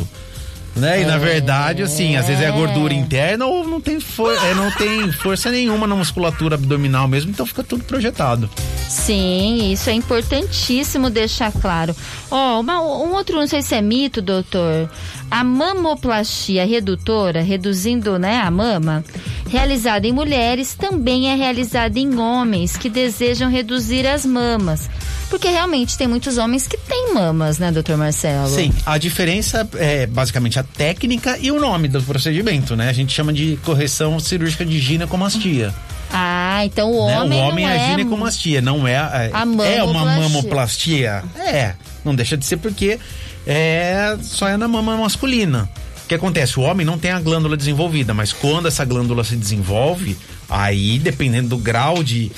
Né? 0.75 1.01
E 1.01 1.05
na 1.05 1.17
verdade, 1.17 1.81
assim, 1.81 2.15
às 2.17 2.27
vezes 2.27 2.43
é 2.43 2.51
gordura 2.51 2.93
interna 2.93 3.47
ou 3.47 3.67
não 3.67 3.81
tem, 3.81 3.99
for 3.99 4.31
é, 4.31 4.53
não 4.53 4.69
tem 4.69 5.11
força 5.11 5.49
nenhuma 5.49 5.87
na 5.87 5.95
musculatura 5.95 6.53
abdominal 6.53 7.07
mesmo, 7.07 7.31
então 7.31 7.47
fica 7.47 7.63
tudo 7.63 7.83
projetado. 7.83 8.47
Sim, 8.87 9.71
isso 9.71 9.89
é 9.89 9.93
importantíssimo 9.93 11.09
deixar 11.09 11.51
claro. 11.51 11.95
Ó, 12.29 12.59
uma- 12.59 12.79
um 12.79 13.11
outro, 13.15 13.35
não 13.37 13.47
sei 13.47 13.63
se 13.63 13.73
é 13.73 13.81
mito, 13.81 14.21
doutor. 14.21 14.87
A 15.31 15.43
mamoplastia 15.43 16.63
redutora, 16.63 17.41
reduzindo 17.41 18.19
né, 18.19 18.37
a 18.39 18.51
mama, 18.51 19.03
realizada 19.49 20.07
em 20.07 20.11
mulheres, 20.11 20.75
também 20.75 21.29
é 21.29 21.35
realizada 21.35 21.97
em 21.99 22.17
homens 22.17 22.77
que 22.77 22.89
desejam 22.89 23.49
reduzir 23.49 24.05
as 24.05 24.25
mamas. 24.25 24.89
Porque 25.29 25.49
realmente 25.49 25.97
tem 25.97 26.07
muitos 26.07 26.37
homens 26.37 26.67
que 26.67 26.77
têm 26.77 27.13
mamas, 27.13 27.59
né, 27.59 27.71
doutor 27.71 27.97
Marcelo? 27.97 28.47
Sim, 28.47 28.73
a 28.85 28.97
diferença 28.97 29.67
é 29.75 30.05
basicamente 30.05 30.57
a 30.57 30.63
técnica 30.63 31.37
e 31.41 31.51
o 31.51 31.59
nome 31.59 31.87
do 31.87 32.01
procedimento, 32.01 32.75
né? 32.75 32.89
A 32.89 32.93
gente 32.93 33.13
chama 33.13 33.33
de 33.33 33.57
correção 33.63 34.19
cirúrgica 34.19 34.65
de 34.65 34.79
ginecomastia. 34.79 35.73
Ah, 36.11 36.63
então 36.63 36.91
o 36.91 37.07
né? 37.07 37.19
homem 37.19 37.41
o 37.41 37.43
homem 37.43 37.65
não 37.65 37.71
é, 37.73 37.77
é... 37.77 37.89
ginecomastia, 37.89 38.61
não 38.61 38.87
é. 38.87 38.93
É, 38.93 39.31
A 39.33 39.41
é 39.65 39.83
uma 39.83 40.05
mamoplastia. 40.05 40.29
mamoplastia? 40.29 41.23
É, 41.37 41.73
não 42.05 42.15
deixa 42.15 42.37
de 42.37 42.45
ser 42.45 42.57
porque 42.57 42.97
é, 43.45 44.17
só 44.21 44.47
é 44.47 44.55
na 44.55 44.67
mama 44.67 44.95
masculina. 44.95 45.69
O 46.07 46.09
que 46.09 46.15
acontece? 46.15 46.57
O 46.57 46.63
homem 46.63 46.85
não 46.85 46.97
tem 46.97 47.11
a 47.11 47.19
glândula 47.19 47.57
desenvolvida, 47.57 48.13
mas 48.13 48.31
quando 48.31 48.69
essa 48.69 48.85
glândula 48.85 49.25
se 49.25 49.35
desenvolve, 49.35 50.17
aí, 50.49 50.97
dependendo 50.99 51.49
do 51.49 51.57
grau 51.57 52.01
de, 52.01 52.31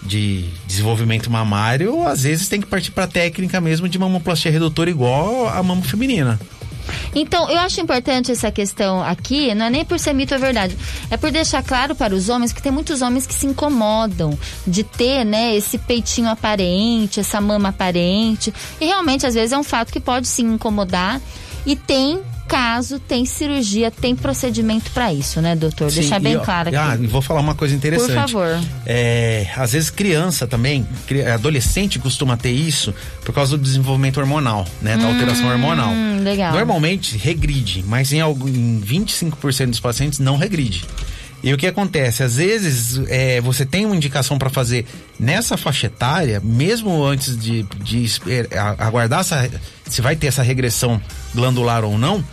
de 0.00 0.44
desenvolvimento 0.64 1.28
mamário, 1.28 2.06
às 2.06 2.22
vezes 2.22 2.48
tem 2.48 2.60
que 2.60 2.68
partir 2.68 2.92
para 2.92 3.08
técnica 3.08 3.60
mesmo 3.60 3.88
de 3.88 3.98
mamoplastia 3.98 4.52
redutora 4.52 4.88
igual 4.88 5.48
a 5.48 5.60
mama 5.60 5.82
feminina. 5.82 6.38
Então, 7.16 7.50
eu 7.50 7.58
acho 7.58 7.80
importante 7.80 8.30
essa 8.30 8.52
questão 8.52 9.02
aqui, 9.02 9.52
não 9.56 9.66
é 9.66 9.70
nem 9.70 9.84
por 9.84 9.98
ser 9.98 10.12
mito 10.12 10.32
ou 10.32 10.38
verdade, 10.38 10.78
é 11.10 11.16
por 11.16 11.32
deixar 11.32 11.64
claro 11.64 11.96
para 11.96 12.14
os 12.14 12.28
homens, 12.28 12.52
que 12.52 12.62
tem 12.62 12.70
muitos 12.70 13.02
homens 13.02 13.26
que 13.26 13.34
se 13.34 13.44
incomodam 13.44 14.38
de 14.64 14.84
ter, 14.84 15.24
né, 15.24 15.52
esse 15.56 15.78
peitinho 15.78 16.28
aparente, 16.28 17.18
essa 17.18 17.40
mama 17.40 17.70
aparente. 17.70 18.54
E 18.80 18.84
realmente, 18.84 19.26
às 19.26 19.34
vezes, 19.34 19.50
é 19.50 19.58
um 19.58 19.64
fato 19.64 19.92
que 19.92 19.98
pode 19.98 20.28
sim 20.28 20.44
incomodar. 20.44 21.20
E 21.66 21.74
tem 21.74 22.20
caso, 22.46 22.98
tem 22.98 23.24
cirurgia, 23.26 23.90
tem 23.90 24.14
procedimento 24.16 24.90
para 24.90 25.12
isso, 25.12 25.40
né, 25.40 25.54
doutor? 25.56 25.90
Sim, 25.90 26.00
Deixar 26.00 26.20
bem 26.20 26.38
claro 26.38 26.68
aqui. 26.68 26.76
Ah, 26.76 26.96
vou 27.08 27.20
falar 27.22 27.40
uma 27.40 27.54
coisa 27.54 27.74
interessante. 27.74 28.10
Por 28.10 28.14
favor. 28.14 28.60
É, 28.86 29.46
às 29.56 29.72
vezes 29.72 29.90
criança 29.90 30.46
também, 30.46 30.86
adolescente 31.34 31.98
costuma 31.98 32.36
ter 32.36 32.50
isso 32.52 32.94
por 33.24 33.34
causa 33.34 33.56
do 33.56 33.62
desenvolvimento 33.62 34.18
hormonal, 34.18 34.66
né? 34.80 34.96
Da 34.96 35.06
alteração 35.06 35.48
hormonal. 35.48 35.90
Hum, 35.90 36.20
legal. 36.22 36.52
Normalmente 36.52 37.16
regride, 37.18 37.84
mas 37.86 38.12
em, 38.12 38.20
algum, 38.20 38.48
em 38.48 38.80
25% 38.80 39.70
dos 39.70 39.80
pacientes 39.80 40.18
não 40.18 40.36
regride. 40.36 40.84
E 41.42 41.52
o 41.52 41.58
que 41.58 41.66
acontece? 41.66 42.22
Às 42.22 42.36
vezes 42.36 43.00
é, 43.08 43.40
você 43.40 43.64
tem 43.64 43.84
uma 43.86 43.94
indicação 43.94 44.38
para 44.38 44.48
fazer 44.50 44.84
nessa 45.20 45.56
faixa 45.56 45.86
etária, 45.86 46.40
mesmo 46.42 47.04
antes 47.04 47.36
de, 47.38 47.62
de 47.84 48.06
a- 48.56 48.86
aguardar 48.86 49.20
essa, 49.20 49.48
se 49.88 50.00
vai 50.00 50.16
ter 50.16 50.26
essa 50.26 50.42
regressão 50.42 51.00
glandular 51.34 51.84
ou 51.84 51.98
não, 51.98 52.24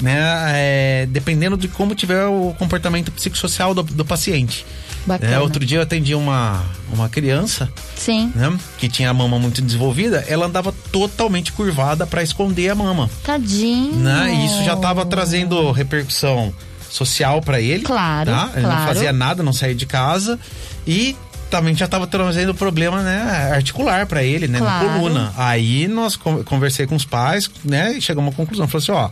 né? 0.00 0.18
é, 0.54 1.06
dependendo 1.10 1.56
de 1.56 1.68
como 1.68 1.94
tiver 1.94 2.26
o 2.26 2.54
comportamento 2.58 3.10
psicossocial 3.12 3.74
do, 3.74 3.82
do 3.82 4.04
paciente. 4.04 4.64
Bacana. 5.06 5.34
É, 5.34 5.38
outro 5.38 5.64
dia 5.64 5.78
eu 5.78 5.82
atendi 5.82 6.14
uma, 6.14 6.62
uma 6.92 7.08
criança 7.08 7.72
Sim. 7.96 8.30
né, 8.34 8.54
que 8.76 8.88
tinha 8.88 9.08
a 9.08 9.14
mama 9.14 9.38
muito 9.38 9.62
desenvolvida, 9.62 10.24
ela 10.28 10.46
andava 10.46 10.72
totalmente 10.92 11.52
curvada 11.52 12.06
para 12.06 12.22
esconder 12.22 12.68
a 12.68 12.74
mama. 12.74 13.08
Tadinho. 13.24 13.94
Né? 13.94 14.34
E 14.34 14.46
isso 14.46 14.62
já 14.64 14.74
estava 14.74 15.06
trazendo 15.06 15.70
repercussão 15.72 16.52
social 16.90 17.40
para 17.40 17.60
ele. 17.60 17.84
Claro, 17.84 18.30
tá? 18.30 18.50
Ele 18.54 18.66
não 18.66 18.70
claro. 18.70 18.86
fazia 18.86 19.12
nada, 19.12 19.42
não 19.42 19.52
saía 19.52 19.74
de 19.74 19.86
casa 19.86 20.38
e 20.86 21.16
também 21.50 21.74
já 21.74 21.84
estava 21.86 22.06
trazendo 22.06 22.54
problema 22.54 23.02
né, 23.02 23.50
articular 23.52 24.06
para 24.06 24.22
ele, 24.22 24.46
né, 24.48 24.58
Claro. 24.58 24.86
na 24.86 24.92
coluna. 24.94 25.32
Aí 25.36 25.88
nós 25.88 26.16
con- 26.16 26.42
conversei 26.44 26.86
com 26.86 26.94
os 26.94 27.04
pais, 27.04 27.50
né, 27.64 27.94
e 27.96 28.00
chegamos 28.00 28.28
a 28.28 28.30
uma 28.30 28.36
conclusão, 28.36 28.66
falou 28.68 28.82
assim, 28.82 28.92
ó, 28.92 29.10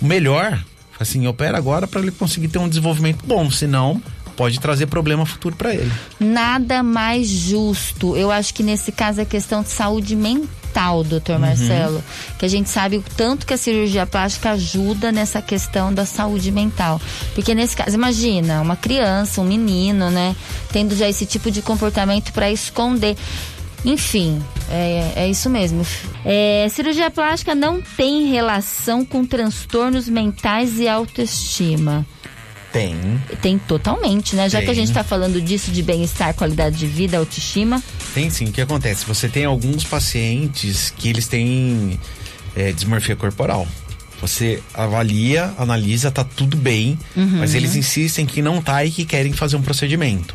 o 0.00 0.06
melhor, 0.06 0.58
assim, 1.00 1.26
opera 1.26 1.56
agora 1.58 1.86
para 1.86 2.00
ele 2.00 2.10
conseguir 2.10 2.48
ter 2.48 2.58
um 2.58 2.68
desenvolvimento 2.68 3.24
bom, 3.26 3.50
senão 3.50 4.00
pode 4.36 4.60
trazer 4.60 4.86
problema 4.86 5.26
futuro 5.26 5.56
para 5.56 5.74
ele. 5.74 5.90
Nada 6.20 6.80
mais 6.82 7.26
justo. 7.28 8.16
Eu 8.16 8.30
acho 8.30 8.54
que 8.54 8.62
nesse 8.62 8.92
caso 8.92 9.20
é 9.20 9.24
questão 9.24 9.62
de 9.62 9.68
saúde 9.68 10.14
mental, 10.14 10.46
doutor 11.04 11.34
Uhum. 11.34 11.40
Marcelo. 11.40 12.02
Que 12.38 12.44
a 12.44 12.48
gente 12.48 12.68
sabe 12.68 12.96
o 12.96 13.04
tanto 13.16 13.46
que 13.46 13.54
a 13.54 13.56
cirurgia 13.58 14.06
plástica 14.06 14.50
ajuda 14.50 15.10
nessa 15.12 15.40
questão 15.42 15.92
da 15.92 16.04
saúde 16.04 16.50
mental. 16.50 17.00
Porque 17.34 17.54
nesse 17.54 17.76
caso, 17.76 17.94
imagina, 17.94 18.60
uma 18.60 18.76
criança, 18.76 19.40
um 19.40 19.44
menino, 19.44 20.10
né? 20.10 20.34
Tendo 20.72 20.96
já 20.96 21.08
esse 21.08 21.26
tipo 21.26 21.50
de 21.50 21.62
comportamento 21.62 22.32
para 22.32 22.50
esconder. 22.50 23.16
Enfim, 23.84 24.42
é, 24.70 25.12
é 25.16 25.28
isso 25.28 25.48
mesmo. 25.48 25.86
É, 26.24 26.66
cirurgia 26.70 27.10
plástica 27.10 27.54
não 27.54 27.80
tem 27.80 28.26
relação 28.26 29.04
com 29.04 29.24
transtornos 29.24 30.08
mentais 30.08 30.78
e 30.80 30.88
autoestima. 30.88 32.04
Tem. 32.72 32.96
Tem 33.40 33.58
totalmente, 33.58 34.36
né? 34.36 34.48
Já 34.48 34.58
que 34.60 34.66
a 34.66 34.74
Tem. 34.74 34.86
gente 34.86 34.92
tá 34.92 35.02
falando 35.02 35.40
disso 35.40 35.70
de 35.70 35.82
bem-estar, 35.82 36.34
qualidade 36.34 36.76
de 36.76 36.86
vida, 36.86 37.16
autoestima. 37.18 37.82
Tem 38.14 38.28
sim. 38.28 38.46
O 38.46 38.52
que 38.52 38.60
acontece? 38.60 39.06
Você 39.06 39.28
tem 39.28 39.44
alguns 39.44 39.84
pacientes 39.84 40.92
que 40.96 41.08
eles 41.08 41.26
têm 41.26 41.98
é, 42.54 42.72
dismorfia 42.72 43.16
corporal. 43.16 43.66
Você 44.20 44.60
avalia, 44.74 45.54
analisa, 45.56 46.10
tá 46.10 46.24
tudo 46.24 46.56
bem, 46.56 46.98
mas 47.14 47.54
eles 47.54 47.76
insistem 47.76 48.26
que 48.26 48.42
não 48.42 48.60
tá 48.60 48.84
e 48.84 48.90
que 48.90 49.04
querem 49.04 49.32
fazer 49.32 49.56
um 49.56 49.62
procedimento. 49.62 50.34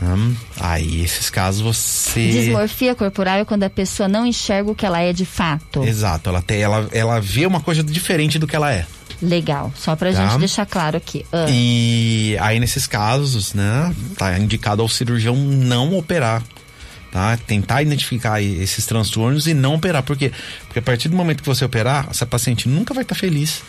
Hum, 0.00 0.34
aí, 0.60 1.02
esses 1.02 1.30
casos 1.30 1.62
você. 1.62 2.28
Dismorfia 2.30 2.94
corporal 2.94 3.38
é 3.38 3.44
quando 3.44 3.64
a 3.64 3.70
pessoa 3.70 4.08
não 4.08 4.26
enxerga 4.26 4.70
o 4.70 4.74
que 4.74 4.84
ela 4.84 5.00
é 5.00 5.12
de 5.12 5.24
fato. 5.24 5.82
Exato, 5.82 6.28
ela, 6.28 6.42
tem, 6.42 6.60
ela, 6.60 6.88
ela 6.92 7.20
vê 7.20 7.46
uma 7.46 7.60
coisa 7.60 7.82
diferente 7.82 8.38
do 8.38 8.46
que 8.46 8.54
ela 8.54 8.72
é. 8.72 8.86
Legal. 9.22 9.72
Só 9.76 9.96
pra 9.96 10.12
Tá. 10.12 10.26
gente 10.28 10.38
deixar 10.40 10.66
claro 10.66 10.96
aqui. 10.96 11.24
Ah, 11.32 11.46
E 11.48 12.36
aí, 12.40 12.60
nesses 12.60 12.86
casos, 12.86 13.54
né, 13.54 13.94
tá 14.16 14.38
indicado 14.38 14.82
ao 14.82 14.88
cirurgião 14.88 15.34
não 15.36 15.96
operar 15.96 16.42
Tá? 17.10 17.34
Tentar 17.46 17.80
identificar 17.80 18.42
esses 18.42 18.84
transtornos 18.84 19.46
e 19.46 19.54
não 19.54 19.74
operar. 19.74 20.02
Por 20.02 20.18
quê? 20.18 20.30
Porque 20.66 20.80
a 20.80 20.82
partir 20.82 21.08
do 21.08 21.16
momento 21.16 21.40
que 21.42 21.48
você 21.48 21.64
operar, 21.64 22.08
essa 22.10 22.26
paciente 22.26 22.68
nunca 22.68 22.92
vai 22.92 23.04
estar 23.04 23.14
feliz. 23.14 23.62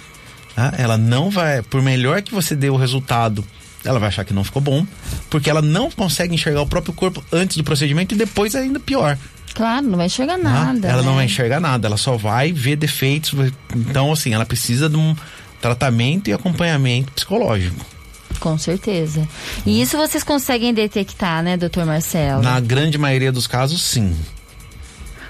Tá? 0.54 0.74
Ela 0.78 0.98
não 0.98 1.30
vai, 1.30 1.62
por 1.62 1.82
melhor 1.82 2.22
que 2.22 2.34
você 2.34 2.58
dê 2.58 2.70
o 2.70 2.76
resultado, 2.76 3.46
ela 3.86 4.00
vai 4.00 4.10
achar 4.10 4.26
que 4.26 4.34
não 4.34 4.44
ficou 4.44 4.62
bom, 4.62 4.86
porque 5.30 5.50
ela 5.50 5.62
não 5.62 5.90
consegue 5.90 6.36
enxergar 6.36 6.62
o 6.62 6.68
próprio 6.68 6.94
corpo 6.94 7.24
antes 7.32 7.56
do 7.56 7.64
procedimento 7.64 8.14
e 8.14 8.18
depois 8.18 8.54
ainda 8.54 8.82
pior. 8.82 9.18
Claro, 9.58 9.88
não 9.88 9.98
vai 9.98 10.06
enxergar 10.06 10.38
nada. 10.38 10.88
Ela 10.88 11.02
né? 11.02 11.08
não 11.08 11.16
vai 11.16 11.26
enxergar 11.26 11.60
nada, 11.60 11.88
ela 11.88 11.98
só 11.98 12.16
vai 12.16 12.54
ver 12.54 12.76
defeitos. 12.76 13.34
Então, 13.76 14.12
assim, 14.12 14.32
ela 14.32 14.46
precisa 14.46 14.88
de 14.88 14.96
um 14.96 15.16
tratamento 15.60 16.30
e 16.30 16.34
acompanhamento 16.34 17.12
psicológico. 17.12 17.84
Com 18.40 18.56
certeza. 18.56 19.28
E 19.66 19.82
isso 19.82 19.98
vocês 19.98 20.24
conseguem 20.24 20.72
detectar, 20.76 21.42
né, 21.42 21.58
doutor 21.58 21.88
Marcelo? 21.88 22.44
Na 22.44 22.60
grande 22.60 23.00
maioria 23.00 23.32
dos 23.32 23.48
casos, 23.48 23.82
sim. 23.82 24.16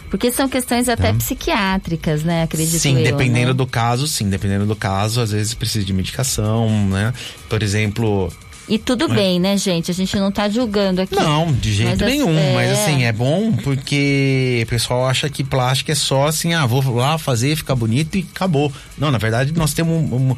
Porque 0.10 0.30
são 0.30 0.50
questões 0.50 0.90
até 0.90 1.13
psiquiátricas, 1.13 2.24
né? 2.24 2.44
Acredito 2.44 2.80
Sim, 2.80 2.98
eu, 2.98 3.04
dependendo 3.04 3.48
né? 3.48 3.54
do 3.54 3.68
caso, 3.68 4.08
sim. 4.08 4.30
Dependendo 4.30 4.66
do 4.66 4.76
caso, 4.76 5.22
às 5.22 5.32
vezes 5.32 5.54
precisa 5.54 5.86
de 5.86 5.94
medicação, 5.94 6.70
né? 6.90 7.13
Por 7.50 7.62
exemplo, 7.62 8.32
E 8.69 8.77
tudo 8.77 9.08
bem, 9.08 9.39
né, 9.39 9.56
gente? 9.58 9.89
A 9.89 9.93
gente 9.93 10.13
não 10.17 10.30
tá 10.30 10.49
julgando 10.49 11.01
aqui. 11.01 11.15
Não, 11.15 11.53
de 11.53 11.71
jeito 11.73 11.99
Mas, 12.01 12.12
nenhum. 12.12 12.38
é- 12.38 12.53
Mas 12.53 12.71
assim, 12.71 13.03
é 13.06 13.13
bom 13.13 13.53
porque 13.63 14.62
o 14.65 14.69
pessoal 14.69 15.08
acha 15.08 15.30
que 15.30 15.41
plástico 15.43 15.89
é 15.91 15.95
só 15.95 16.27
assim, 16.27 16.53
ah, 16.53 16.65
vou 16.65 16.95
lá 16.95 17.17
fazer, 17.17 17.56
ficar 17.56 17.75
bonito 17.75 18.17
e 18.17 18.27
acabou. 18.36 18.71
Não, 18.97 19.10
na 19.10 19.17
verdade, 19.17 19.53
nós 19.56 19.73
temos 19.73 19.93
um- 20.12 20.32
um- 20.32 20.38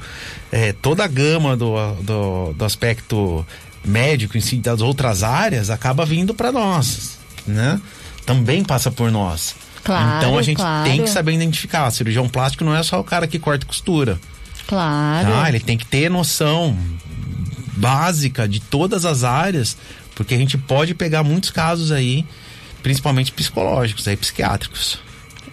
é, 0.52 0.74
toda 0.74 1.04
a 1.04 1.08
gama 1.08 1.58
do, 1.58 1.74
do, 2.04 2.54
do 2.54 2.66
aspecto 2.66 3.44
médico 3.84 4.38
em 4.38 4.42
si, 4.42 4.58
das 4.58 4.82
outras 4.82 5.24
áreas, 5.24 5.72
acaba 5.72 6.06
vindo 6.06 6.34
para 6.34 6.52
nós, 6.52 7.18
né? 7.48 7.82
Também 8.28 8.64
passa 8.64 8.92
por 8.92 9.10
nós. 9.12 9.56
Claro, 9.84 10.18
então 10.18 10.38
a 10.38 10.42
gente 10.44 10.58
claro. 10.58 10.88
tem 10.88 11.02
que 11.02 11.10
saber 11.10 11.34
identificar. 11.34 11.90
Cirurgião 11.90 12.30
plástico 12.30 12.64
não 12.64 12.76
é 12.76 12.84
só 12.84 13.00
o 13.00 13.04
cara 13.04 13.26
que 13.26 13.40
corta 13.40 13.66
e 13.66 13.68
costura. 13.68 14.20
Claro. 14.68 15.34
Ah, 15.34 15.50
ele 15.50 15.60
tem 15.60 15.76
que 15.78 15.86
ter 15.86 16.12
noção 16.12 16.78
básica 17.80 18.48
de 18.48 18.60
todas 18.60 19.06
as 19.06 19.24
áreas, 19.24 19.78
porque 20.16 20.36
a 20.36 20.38
gente 20.38 20.58
pode 20.58 20.94
pegar 20.94 21.24
muitos 21.24 21.50
casos 21.50 21.92
aí, 21.92 22.26
principalmente 22.84 23.32
psicológicos, 23.32 24.08
aí 24.08 24.18
psiquiátricos. 24.18 25.00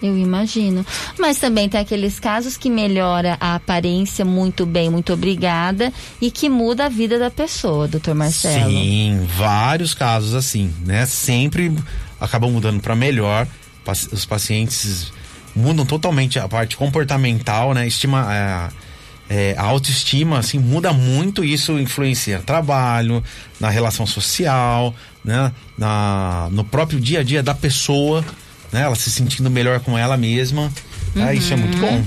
Eu 0.01 0.17
imagino. 0.17 0.85
Mas 1.17 1.39
também 1.39 1.67
tem 1.67 1.79
aqueles 1.79 2.19
casos 2.19 2.55
que 2.55 2.69
melhora 2.69 3.37
a 3.39 3.55
aparência 3.55 4.23
muito 4.23 4.65
bem, 4.65 4.89
muito 4.89 5.11
obrigada, 5.13 5.91
e 6.21 6.29
que 6.29 6.49
muda 6.49 6.85
a 6.85 6.89
vida 6.89 7.17
da 7.17 7.31
pessoa, 7.31 7.87
doutor 7.87 8.13
Marcelo. 8.13 8.69
Sim, 8.69 9.27
vários 9.35 9.93
casos 9.93 10.35
assim, 10.35 10.71
né? 10.85 11.05
Sempre 11.05 11.75
acabam 12.19 12.51
mudando 12.51 12.81
para 12.81 12.95
melhor. 12.95 13.47
Os 14.11 14.25
pacientes 14.25 15.11
mudam 15.55 15.85
totalmente 15.85 16.37
a 16.37 16.47
parte 16.47 16.77
comportamental, 16.77 17.73
né? 17.73 17.87
Estima, 17.87 18.27
é, 18.31 18.69
é, 19.29 19.55
a 19.57 19.63
autoestima, 19.63 20.39
assim, 20.39 20.57
muda 20.59 20.93
muito. 20.93 21.43
Isso 21.43 21.77
influencia 21.79 22.37
no 22.37 22.43
trabalho, 22.43 23.23
na 23.59 23.69
relação 23.69 24.05
social, 24.05 24.93
né? 25.23 25.51
Na, 25.77 26.47
no 26.51 26.63
próprio 26.63 26.99
dia 26.99 27.19
a 27.19 27.23
dia 27.23 27.43
da 27.43 27.53
pessoa, 27.53 28.23
né? 28.71 28.81
Ela 28.81 28.95
se 28.95 29.09
sentindo 29.11 29.49
melhor 29.49 29.79
com 29.79 29.97
ela 29.97 30.17
mesma. 30.17 30.71
né? 31.15 31.35
Isso 31.35 31.53
é 31.53 31.55
muito 31.57 31.77
bom. 31.77 32.03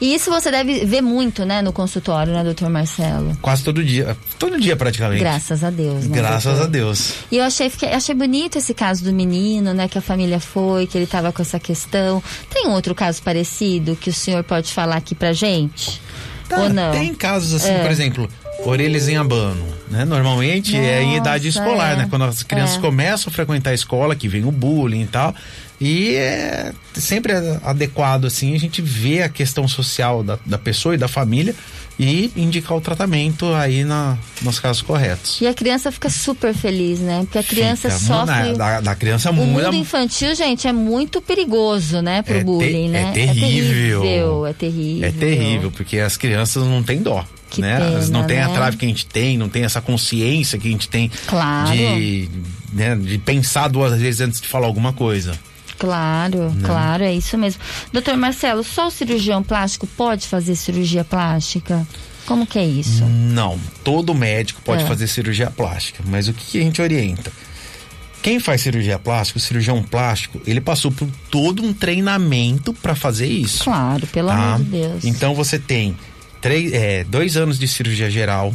E 0.00 0.14
isso 0.14 0.30
você 0.30 0.50
deve 0.50 0.86
ver 0.86 1.02
muito, 1.02 1.44
né, 1.44 1.60
no 1.60 1.70
consultório, 1.70 2.32
né, 2.32 2.42
doutor 2.42 2.70
Marcelo? 2.70 3.36
Quase 3.42 3.62
todo 3.62 3.84
dia. 3.84 4.16
Todo 4.38 4.58
dia, 4.58 4.74
praticamente. 4.74 5.20
Graças 5.20 5.62
a 5.62 5.68
Deus, 5.68 6.06
né? 6.06 6.16
Graças 6.16 6.44
doutor? 6.44 6.64
a 6.64 6.66
Deus. 6.66 7.12
E 7.30 7.36
eu 7.36 7.44
achei, 7.44 7.68
fiquei- 7.68 7.90
achei 7.92 8.14
bonito 8.14 8.56
esse 8.56 8.72
caso 8.72 9.04
do 9.04 9.12
menino, 9.12 9.74
né? 9.74 9.86
Que 9.86 9.98
a 9.98 10.00
família 10.00 10.40
foi, 10.40 10.86
que 10.86 10.96
ele 10.96 11.06
tava 11.06 11.30
com 11.30 11.42
essa 11.42 11.58
questão. 11.60 12.22
Tem 12.48 12.66
outro 12.68 12.94
caso 12.94 13.20
parecido 13.22 13.94
que 13.96 14.08
o 14.08 14.14
senhor 14.14 14.42
pode 14.44 14.72
falar 14.72 14.96
aqui 14.96 15.14
pra 15.14 15.34
gente? 15.34 16.00
Tá, 16.48 16.58
Ou 16.60 16.68
não? 16.68 16.92
Tem 16.92 17.14
casos 17.14 17.54
assim, 17.54 17.72
É. 17.72 17.82
por 17.82 17.90
exemplo, 17.90 18.28
orelhas 18.64 19.08
em 19.08 19.16
abano, 19.16 19.66
né? 19.90 20.04
Normalmente 20.04 20.76
é 20.76 21.02
em 21.02 21.06
Nossa, 21.06 21.18
idade 21.18 21.48
escolar, 21.48 21.92
é. 21.92 21.96
né? 21.96 22.06
Quando 22.08 22.24
as 22.24 22.42
crianças 22.42 22.76
É. 22.76 22.80
começam 22.80 23.30
a 23.30 23.34
frequentar 23.34 23.70
a 23.70 23.74
escola, 23.74 24.14
que 24.14 24.28
vem 24.28 24.44
o 24.44 24.52
bullying 24.52 25.02
e 25.02 25.06
tal. 25.06 25.34
E 25.80 26.14
é 26.14 26.72
sempre 26.94 27.32
adequado, 27.62 28.24
assim, 28.24 28.54
a 28.54 28.58
gente 28.58 28.80
vê 28.80 29.22
a 29.22 29.28
questão 29.28 29.68
social 29.68 30.22
da, 30.22 30.38
da 30.46 30.56
pessoa 30.56 30.94
e 30.94 30.98
da 30.98 31.08
família 31.08 31.54
e 31.98 32.30
indicar 32.36 32.76
o 32.76 32.80
tratamento 32.80 33.52
aí 33.54 33.82
na, 33.84 34.18
nos 34.42 34.58
casos 34.60 34.82
corretos. 34.82 35.40
E 35.40 35.46
a 35.46 35.54
criança 35.54 35.90
fica 35.90 36.10
super 36.10 36.52
feliz, 36.52 37.00
né? 37.00 37.20
Porque 37.22 37.38
a 37.38 37.42
criança 37.42 37.88
Fica, 37.90 38.04
sofre. 38.04 38.26
na- 38.34 38.52
da, 38.52 38.80
da 38.82 38.94
criança 38.94 39.30
O 39.30 39.34
muda. 39.34 39.64
mundo 39.70 39.76
infantil, 39.76 40.34
gente, 40.34 40.68
é 40.68 40.72
muito 40.72 41.22
perigoso, 41.22 42.02
né, 42.02 42.20
pro 42.22 42.34
É 42.34 42.38
te- 42.40 42.44
bullying, 42.44 42.88
né? 42.90 43.08
é 43.08 43.12
terrível. 43.12 44.02
É 44.02 44.02
terrível, 44.02 44.46
é 44.46 44.52
terrível. 44.52 45.08
É 45.08 45.12
terrível, 45.12 45.70
porque 45.70 45.98
as 45.98 46.16
crianças 46.16 46.62
não 46.64 46.82
têm 46.82 47.02
dó. 47.02 47.24
Que 47.48 47.60
né? 47.62 47.78
pena, 47.78 48.06
não 48.08 48.24
têm 48.24 48.40
a 48.40 48.48
né? 48.48 48.54
trave 48.54 48.76
que 48.76 48.84
a 48.84 48.88
gente 48.88 49.06
tem, 49.06 49.38
não 49.38 49.48
tem 49.48 49.62
essa 49.64 49.80
consciência 49.80 50.58
que 50.58 50.66
a 50.68 50.70
gente 50.70 50.88
tem 50.88 51.10
Claro. 51.28 51.70
de, 51.70 52.28
né, 52.72 52.96
de 52.96 53.18
pensar 53.18 53.68
duas 53.68 53.98
vezes 53.98 54.20
antes 54.20 54.40
de 54.40 54.48
falar 54.48 54.66
alguma 54.66 54.92
coisa. 54.92 55.32
Claro, 55.78 56.50
Né? 56.50 56.62
claro, 56.66 57.04
é 57.04 57.12
isso 57.14 57.36
mesmo. 57.36 57.60
Doutor 57.92 58.16
Marcelo, 58.16 58.62
só 58.64 58.88
o 58.88 58.90
cirurgião 58.90 59.42
plástico 59.42 59.86
pode 59.86 60.26
fazer 60.26 60.56
cirurgia 60.56 61.04
plástica? 61.04 61.86
Como 62.26 62.46
que 62.46 62.58
é 62.58 62.64
isso? 62.64 63.04
Não, 63.04 63.58
todo 63.84 64.12
médico 64.14 64.60
pode 64.62 64.82
É. 64.82 64.86
fazer 64.86 65.06
cirurgia 65.06 65.50
plástica, 65.50 66.02
mas 66.06 66.26
o 66.28 66.32
que 66.32 66.58
a 66.58 66.62
gente 66.62 66.82
orienta? 66.82 67.30
Quem 68.22 68.40
faz 68.40 68.62
cirurgia 68.62 68.98
plástica, 68.98 69.38
o 69.38 69.40
cirurgião 69.42 69.80
plástico, 69.82 70.40
ele 70.44 70.60
passou 70.60 70.90
por 70.90 71.08
todo 71.30 71.62
um 71.62 71.72
treinamento 71.72 72.72
para 72.72 72.96
fazer 72.96 73.26
isso. 73.28 73.62
Claro, 73.62 74.04
pelo 74.08 74.28
tá? 74.28 74.54
amor 74.54 74.58
de 74.64 74.70
Deus. 74.70 75.04
Então 75.04 75.32
você 75.34 75.58
tem 75.58 75.96
três, 76.40 76.72
é, 76.72 77.04
dois 77.04 77.36
anos 77.36 77.56
de 77.58 77.68
cirurgia 77.68 78.10
geral, 78.10 78.52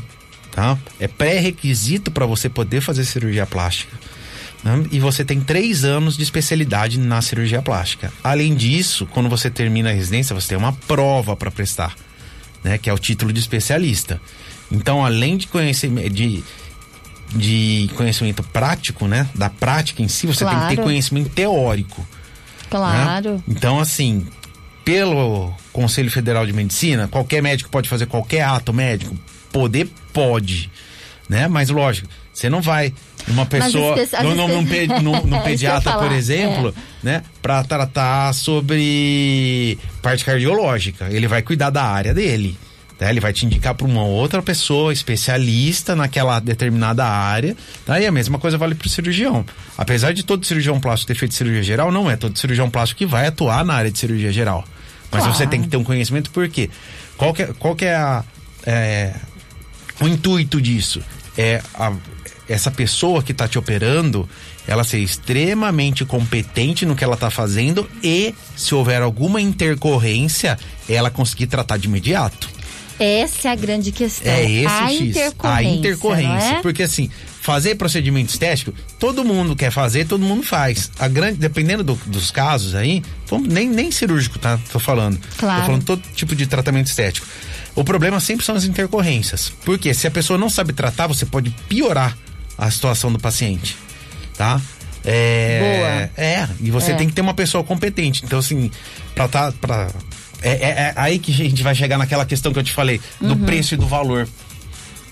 tá? 0.52 0.78
É 1.00 1.08
pré-requisito 1.08 2.12
para 2.12 2.26
você 2.26 2.50
poder 2.50 2.82
fazer 2.82 3.06
cirurgia 3.06 3.46
plástica. 3.46 3.96
Né? 4.64 4.84
E 4.92 5.00
você 5.00 5.24
tem 5.26 5.40
três 5.42 5.84
anos 5.84 6.16
de 6.18 6.24
especialidade 6.24 7.00
na 7.00 7.22
cirurgia 7.22 7.62
plástica. 7.62 8.12
Além 8.24 8.54
disso, 8.56 9.08
quando 9.08 9.30
você 9.30 9.50
termina 9.50 9.90
a 9.90 9.94
residência, 9.94 10.34
você 10.36 10.50
tem 10.50 10.58
uma 10.58 10.74
prova 10.74 11.36
para 11.36 11.50
prestar, 11.52 11.96
né? 12.64 12.78
Que 12.78 12.90
é 12.90 12.94
o 12.94 12.98
título 13.00 13.32
de 13.34 13.40
especialista. 13.40 14.22
Então, 14.72 15.04
além 15.06 15.36
de 15.38 15.48
conhecimento 15.48 16.10
de, 16.14 16.44
de 17.36 17.90
conhecimento 17.96 18.44
prático, 18.44 19.08
né? 19.08 19.28
Da 19.36 19.50
prática 19.50 20.02
em 20.02 20.08
si, 20.08 20.28
você 20.28 20.46
tem 20.46 20.54
que 20.54 20.68
ter 20.68 20.76
Claro. 20.76 20.84
conhecimento 20.84 21.30
teórico. 21.30 22.02
né? 22.02 22.08
Claro. 22.70 23.44
Então, 23.48 23.80
assim, 23.80 24.26
pelo 24.86 25.54
Conselho 25.74 26.10
Federal 26.10 26.46
de 26.46 26.54
Medicina, 26.54 27.08
qualquer 27.08 27.42
médico 27.42 27.70
pode 27.70 27.90
fazer 27.90 28.06
qualquer 28.06 28.44
ato 28.44 28.74
médico. 28.74 29.18
Poder 29.52 29.90
pode, 30.14 30.72
né? 31.28 31.48
Mas 31.48 31.70
lógico, 31.70 32.08
você 32.34 32.50
não 32.50 32.62
vai 32.62 32.94
uma 33.28 33.46
pessoa 33.46 33.96
num, 34.24 34.36
num, 34.36 34.48
num, 34.48 34.62
espe- 34.64 34.88
pe- 34.88 35.00
num- 35.02 35.26
num 35.26 35.38
É 35.38 35.42
pediatra, 35.42 35.92
por 35.94 36.02
falar, 36.04 36.16
exemplo, 36.16 36.74
né, 37.04 37.24
para 37.42 37.64
tratar 37.64 38.34
sobre 38.34 39.78
parte 40.02 40.24
cardiológica. 40.26 41.08
Ele 41.10 41.28
vai 41.28 41.42
cuidar 41.42 41.70
da 41.70 41.84
área 41.84 42.14
dele. 42.14 42.58
Tá? 42.98 43.10
Ele 43.10 43.20
vai 43.20 43.34
te 43.34 43.46
indicar 43.46 43.74
para 43.74 43.88
uma 43.88 44.04
outra 44.04 44.42
pessoa 44.44 44.94
especialista 44.94 45.96
naquela 45.96 46.40
determinada 46.40 47.06
área. 47.06 47.56
Tá? 47.86 48.00
E 48.00 48.06
a 48.06 48.12
mesma 48.12 48.38
coisa 48.38 48.58
vale 48.58 48.76
para 48.76 48.86
o 48.86 48.90
cirurgião. 48.90 49.44
Apesar 49.78 50.14
de 50.14 50.24
todo 50.24 50.46
cirurgião 50.46 50.80
plástico 50.80 51.08
ter 51.12 51.16
feito 51.20 51.34
cirurgia 51.34 51.64
geral, 51.64 51.92
não 51.92 52.10
é 52.12 52.16
todo 52.16 52.38
cirurgião 52.38 52.70
plástico 52.70 53.00
que 53.00 53.06
vai 53.06 53.26
atuar 53.28 53.66
na 53.66 53.74
área 53.74 53.92
de 53.92 53.98
cirurgia 53.98 54.32
geral. 54.32 54.64
Mas 55.12 55.24
Claro. 55.24 55.36
você 55.38 55.48
tem 55.48 55.62
que 55.62 55.68
ter 55.68 55.78
um 55.78 55.84
conhecimento 55.84 56.30
por 56.32 56.48
quê? 56.48 56.70
Qual 57.18 57.34
que 57.34 57.42
é, 57.44 57.48
qual 57.60 57.76
que 57.76 57.86
é 57.86 57.96
a, 57.96 58.24
é, 58.66 59.14
o 60.00 60.08
intuito 60.08 60.62
disso? 60.62 61.02
É 61.38 61.62
a- 61.74 61.92
essa 62.52 62.70
pessoa 62.72 63.24
que 63.24 63.32
está 63.32 63.48
te 63.48 63.58
operando, 63.58 64.28
ela 64.68 64.84
ser 64.84 65.00
extremamente 65.00 66.04
competente 66.06 66.86
no 66.86 66.96
que 66.96 67.04
ela 67.04 67.16
está 67.16 67.30
fazendo 67.30 67.90
e, 68.04 68.34
se 68.56 68.76
houver 68.76 69.02
alguma 69.02 69.40
intercorrência, 69.42 70.58
ela 70.88 71.10
conseguir 71.10 71.48
tratar 71.48 71.78
de 71.78 71.88
imediato. 71.88 72.50
Essa 73.00 73.48
é 73.48 73.52
a 73.52 73.56
grande 73.56 73.92
questão. 73.92 74.32
É 74.32 74.44
esse 74.50 74.68
a 74.68 74.88
X. 74.90 75.02
intercorrência. 75.02 75.72
A 75.72 75.76
intercorrência. 75.76 76.48
é? 76.58 76.62
Porque 76.62 76.84
assim, 76.84 77.10
fazer 77.42 77.74
procedimento 77.74 78.30
estético, 78.30 78.74
todo 79.00 79.24
mundo 79.26 79.56
quer 79.56 79.72
fazer, 79.72 80.06
todo 80.06 80.24
mundo 80.24 80.44
faz. 80.44 80.92
A 81.00 81.08
grande, 81.08 81.40
dependendo 81.40 81.84
do- 81.84 82.00
dos 82.06 82.30
casos 82.30 82.76
aí, 82.76 83.02
nem, 83.48 83.68
nem 83.68 83.90
cirúrgico, 83.90 84.38
tá? 84.38 84.60
Tô 84.72 84.78
falando. 84.78 85.20
Claro. 85.38 85.62
Tô 85.62 85.66
falando 85.66 85.84
todo 85.84 86.02
tipo 86.14 86.36
de 86.36 86.46
tratamento 86.46 86.88
estético. 86.88 87.26
O 87.74 87.84
problema 87.84 88.20
sempre 88.20 88.46
são 88.46 88.54
as 88.56 88.66
intercorrências. 88.66 89.52
Porque 89.66 89.96
se 89.96 90.06
a 90.06 90.12
pessoa 90.12 90.38
não 90.38 90.50
sabe 90.50 90.72
tratar, 90.72 91.08
você 91.08 91.26
pode 91.26 91.50
piorar 91.68 92.16
a 92.58 92.70
situação 92.72 93.12
do 93.12 93.20
paciente. 93.20 93.76
Tá? 94.38 94.60
É, 95.04 96.10
É, 96.18 96.48
e 96.60 96.70
você 96.72 96.92
É. 96.92 96.96
tem 96.96 97.08
que 97.08 97.14
ter 97.14 97.22
uma 97.22 97.34
pessoa 97.34 97.64
competente. 97.64 98.22
Então, 98.24 98.40
assim, 98.40 98.70
pra 99.16 99.28
tá. 99.28 99.52
Pra, 99.60 99.90
é, 100.42 100.50
é- 100.52 100.70
é 100.70 100.94
aí 100.96 101.20
que 101.20 101.32
a 101.32 101.36
gente 101.36 101.64
vai 101.64 101.74
chegar 101.76 101.98
naquela 101.98 102.26
questão 102.26 102.52
que 102.54 102.60
eu 102.60 102.64
te 102.64 102.72
falei, 102.72 103.00
do 103.20 103.36
preço 103.38 103.74
e 103.74 103.78
do 103.78 103.88
valor. 103.88 104.28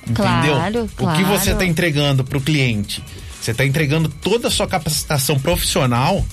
Entendeu? 0.08 0.56
Claro, 0.56 0.84
O 0.84 0.88
que 1.14 1.24
você 1.24 1.46
claro. 1.46 1.52
está 1.52 1.66
entregando 1.66 2.24
para 2.24 2.38
o 2.38 2.42
cliente? 2.42 3.04
Você 3.42 3.52
está 3.52 3.66
entregando 3.66 4.10
toda 4.10 4.48
a 4.48 4.52
sua 4.52 4.68
capacitação 4.68 5.40
profissional 5.40 6.26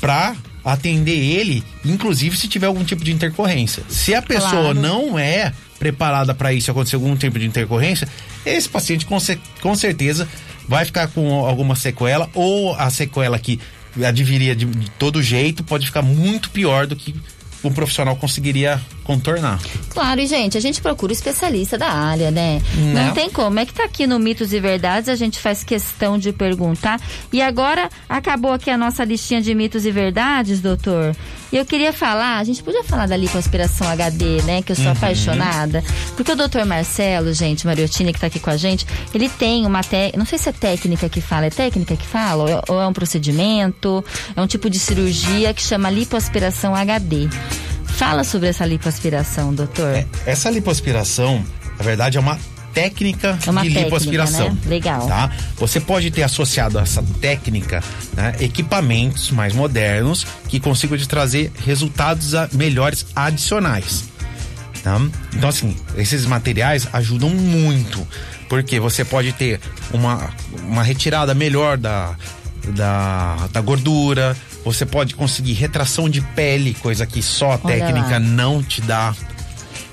para 0.00 0.36
atender 0.64 1.16
ele, 1.18 1.64
inclusive 1.84 2.36
se 2.36 2.46
tiver 2.48 2.66
algum 2.66 2.84
tipo 2.84 3.02
de 3.02 3.12
intercorrência. 3.12 3.82
Se 3.88 4.14
a 4.14 4.20
pessoa 4.20 4.50
Claro. 4.74 4.74
não 4.74 5.18
é 5.18 5.52
preparada 5.78 6.34
para 6.34 6.52
isso, 6.52 6.70
acontecer 6.70 6.96
algum 6.96 7.16
tipo 7.16 7.38
de 7.38 7.46
intercorrência, 7.46 8.08
esse 8.44 8.68
paciente 8.68 9.06
com, 9.06 9.18
com 9.60 9.74
certeza 9.74 10.28
vai 10.66 10.84
ficar 10.84 11.08
com 11.08 11.46
alguma 11.46 11.74
sequela 11.74 12.28
ou 12.34 12.74
a 12.74 12.90
sequela 12.90 13.38
que 13.38 13.58
adviria 14.04 14.54
de, 14.54 14.66
de 14.66 14.90
todo 14.92 15.22
jeito 15.22 15.64
pode 15.64 15.86
ficar 15.86 16.02
muito 16.02 16.50
pior 16.50 16.86
do 16.86 16.94
que 16.94 17.14
um 17.64 17.72
profissional 17.72 18.14
conseguiria 18.16 18.80
contornar. 19.02 19.58
Claro, 19.90 20.20
e 20.20 20.26
gente, 20.26 20.56
a 20.56 20.60
gente 20.60 20.80
procura 20.80 21.10
o 21.10 21.14
especialista 21.14 21.76
da 21.76 21.90
área, 21.90 22.30
né? 22.30 22.60
Né? 22.76 23.06
Não 23.06 23.14
tem 23.14 23.30
como. 23.30 23.58
É 23.58 23.66
que 23.66 23.72
tá 23.72 23.84
aqui 23.84 24.06
no 24.06 24.18
Mitos 24.18 24.52
e 24.52 24.60
Verdades, 24.60 25.08
a 25.08 25.16
gente 25.16 25.38
faz 25.38 25.64
questão 25.64 26.18
de 26.18 26.32
perguntar. 26.32 27.00
E 27.32 27.42
agora 27.42 27.88
acabou 28.08 28.52
aqui 28.52 28.70
a 28.70 28.78
nossa 28.78 29.04
listinha 29.04 29.40
de 29.40 29.54
mitos 29.54 29.84
e 29.84 29.90
verdades, 29.90 30.60
doutor. 30.60 31.16
E 31.50 31.56
eu 31.56 31.64
queria 31.64 31.92
falar, 31.94 32.38
a 32.38 32.44
gente 32.44 32.62
podia 32.62 32.84
falar 32.84 33.06
da 33.08 33.16
lipoaspiração 33.16 33.88
HD, 33.88 34.42
né? 34.42 34.60
Que 34.62 34.72
eu 34.72 34.76
sou 34.76 34.84
Uhum. 34.86 34.92
apaixonada. 34.92 35.82
Porque 36.14 36.32
o 36.32 36.36
doutor 36.36 36.64
Marcelo, 36.66 37.32
gente, 37.32 37.66
Mariottini, 37.66 38.12
que 38.12 38.20
tá 38.20 38.26
aqui 38.26 38.38
com 38.38 38.50
a 38.50 38.56
gente, 38.56 38.86
ele 39.14 39.28
tem 39.30 39.64
uma 39.64 39.82
técnica, 39.82 40.18
não 40.18 40.26
sei 40.26 40.38
se 40.38 40.48
é 40.48 40.52
técnica 40.52 41.08
que 41.08 41.20
fala, 41.22 41.46
é 41.46 41.50
técnica 41.50 41.96
que 41.96 42.06
fala? 42.06 42.62
Ou 42.68 42.80
é, 42.80 42.84
é 42.84 42.86
um 42.86 42.92
procedimento? 42.92 44.04
É 44.36 44.40
um 44.42 44.46
tipo 44.46 44.68
de 44.68 44.78
cirurgia 44.78 45.54
que 45.54 45.62
chama 45.62 45.88
lipoaspiração 45.90 46.74
HD. 46.74 47.28
Fala 47.86 48.24
sobre 48.24 48.48
essa 48.48 48.66
lipoaspiração, 48.66 49.54
doutor. 49.54 49.94
É, 49.94 50.06
essa 50.26 50.50
lipoaspiração, 50.50 51.42
na 51.78 51.84
verdade, 51.84 52.16
é 52.18 52.20
uma 52.20 52.38
técnica 52.82 53.38
É 53.46 53.50
uma 53.50 53.62
de 53.62 53.68
técnica, 53.68 53.84
lipoaspiração. 53.84 54.50
né? 54.50 54.56
Legal. 54.66 55.06
Tá? 55.06 55.30
Você 55.56 55.80
pode 55.80 56.10
ter 56.10 56.22
associado 56.22 56.78
a 56.78 56.82
essa 56.82 57.02
técnica 57.20 57.82
né, 58.14 58.34
equipamentos 58.40 59.30
mais 59.30 59.52
modernos 59.54 60.26
que 60.48 60.60
consigam 60.60 60.96
te 60.96 61.06
trazer 61.08 61.50
resultados 61.66 62.34
a- 62.34 62.48
melhores 62.52 63.06
adicionais. 63.14 64.04
tá? 64.82 65.00
Então, 65.34 65.48
assim, 65.48 65.76
esses 65.96 66.24
materiais 66.26 66.86
ajudam 66.92 67.30
muito, 67.30 68.06
porque 68.48 68.78
você 68.80 69.04
pode 69.04 69.32
ter 69.32 69.60
uma, 69.92 70.30
uma 70.64 70.82
retirada 70.82 71.34
melhor 71.34 71.76
da, 71.76 72.14
da, 72.68 73.48
da 73.52 73.60
gordura, 73.60 74.36
você 74.64 74.84
pode 74.86 75.14
conseguir 75.14 75.54
retração 75.54 76.08
de 76.08 76.20
pele, 76.20 76.74
coisa 76.74 77.06
que 77.06 77.22
só 77.22 77.52
a 77.52 77.60
Olha 77.62 77.76
técnica 77.78 78.10
lá. 78.12 78.18
não 78.20 78.62
te 78.62 78.80
dá. 78.82 79.14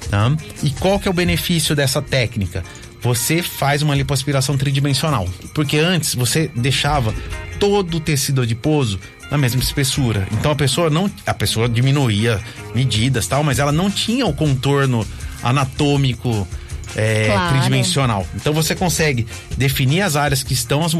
Tá? 0.10 0.32
E 0.63 0.70
qual 0.72 1.00
que 1.00 1.08
é 1.08 1.12
o 1.12 1.13
benefício 1.13 1.76
dessa 1.76 2.02
técnica? 2.02 2.63
Você 3.02 3.41
faz 3.44 3.82
uma 3.82 3.94
lipoaspiração 3.96 4.58
tridimensional. 4.58 5.28
Porque 5.54 5.78
antes 5.78 6.15
você 6.15 6.50
deixava 6.56 7.13
todo 7.60 7.98
o 7.98 8.00
tecido 8.00 8.41
adiposo 8.41 9.00
na 9.30 9.38
mesma 9.38 9.62
espessura. 9.62 10.28
Então 10.32 10.52
a 10.52 10.56
pessoa 10.56 10.89
não. 10.89 11.10
A 11.26 11.34
pessoa 11.34 11.68
diminuía 11.70 12.39
medidas 12.74 13.28
tal, 13.28 13.44
mas 13.44 13.60
ela 13.60 13.72
não 13.72 13.89
tinha 13.91 14.26
o 14.26 14.34
contorno 14.34 15.06
anatômico 15.44 16.48
é, 16.96 17.26
Claro. 17.28 17.54
tridimensional. 17.54 18.28
Então 18.36 18.54
você 18.54 18.76
consegue 18.76 19.28
definir 19.58 20.02
as 20.02 20.15
áreas 20.15 20.44
que 20.44 20.54
estão 20.54 20.84
as, 20.84 20.94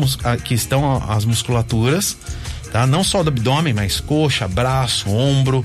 que 0.44 0.54
estão 0.54 1.04
as 1.10 1.26
musculaturas, 1.26 2.18
tá? 2.72 2.86
Não 2.86 3.04
só 3.04 3.24
do 3.24 3.30
abdômen, 3.30 3.74
mas 3.74 4.00
coxa, 4.00 4.48
braço, 4.48 5.10
ombro, 5.10 5.63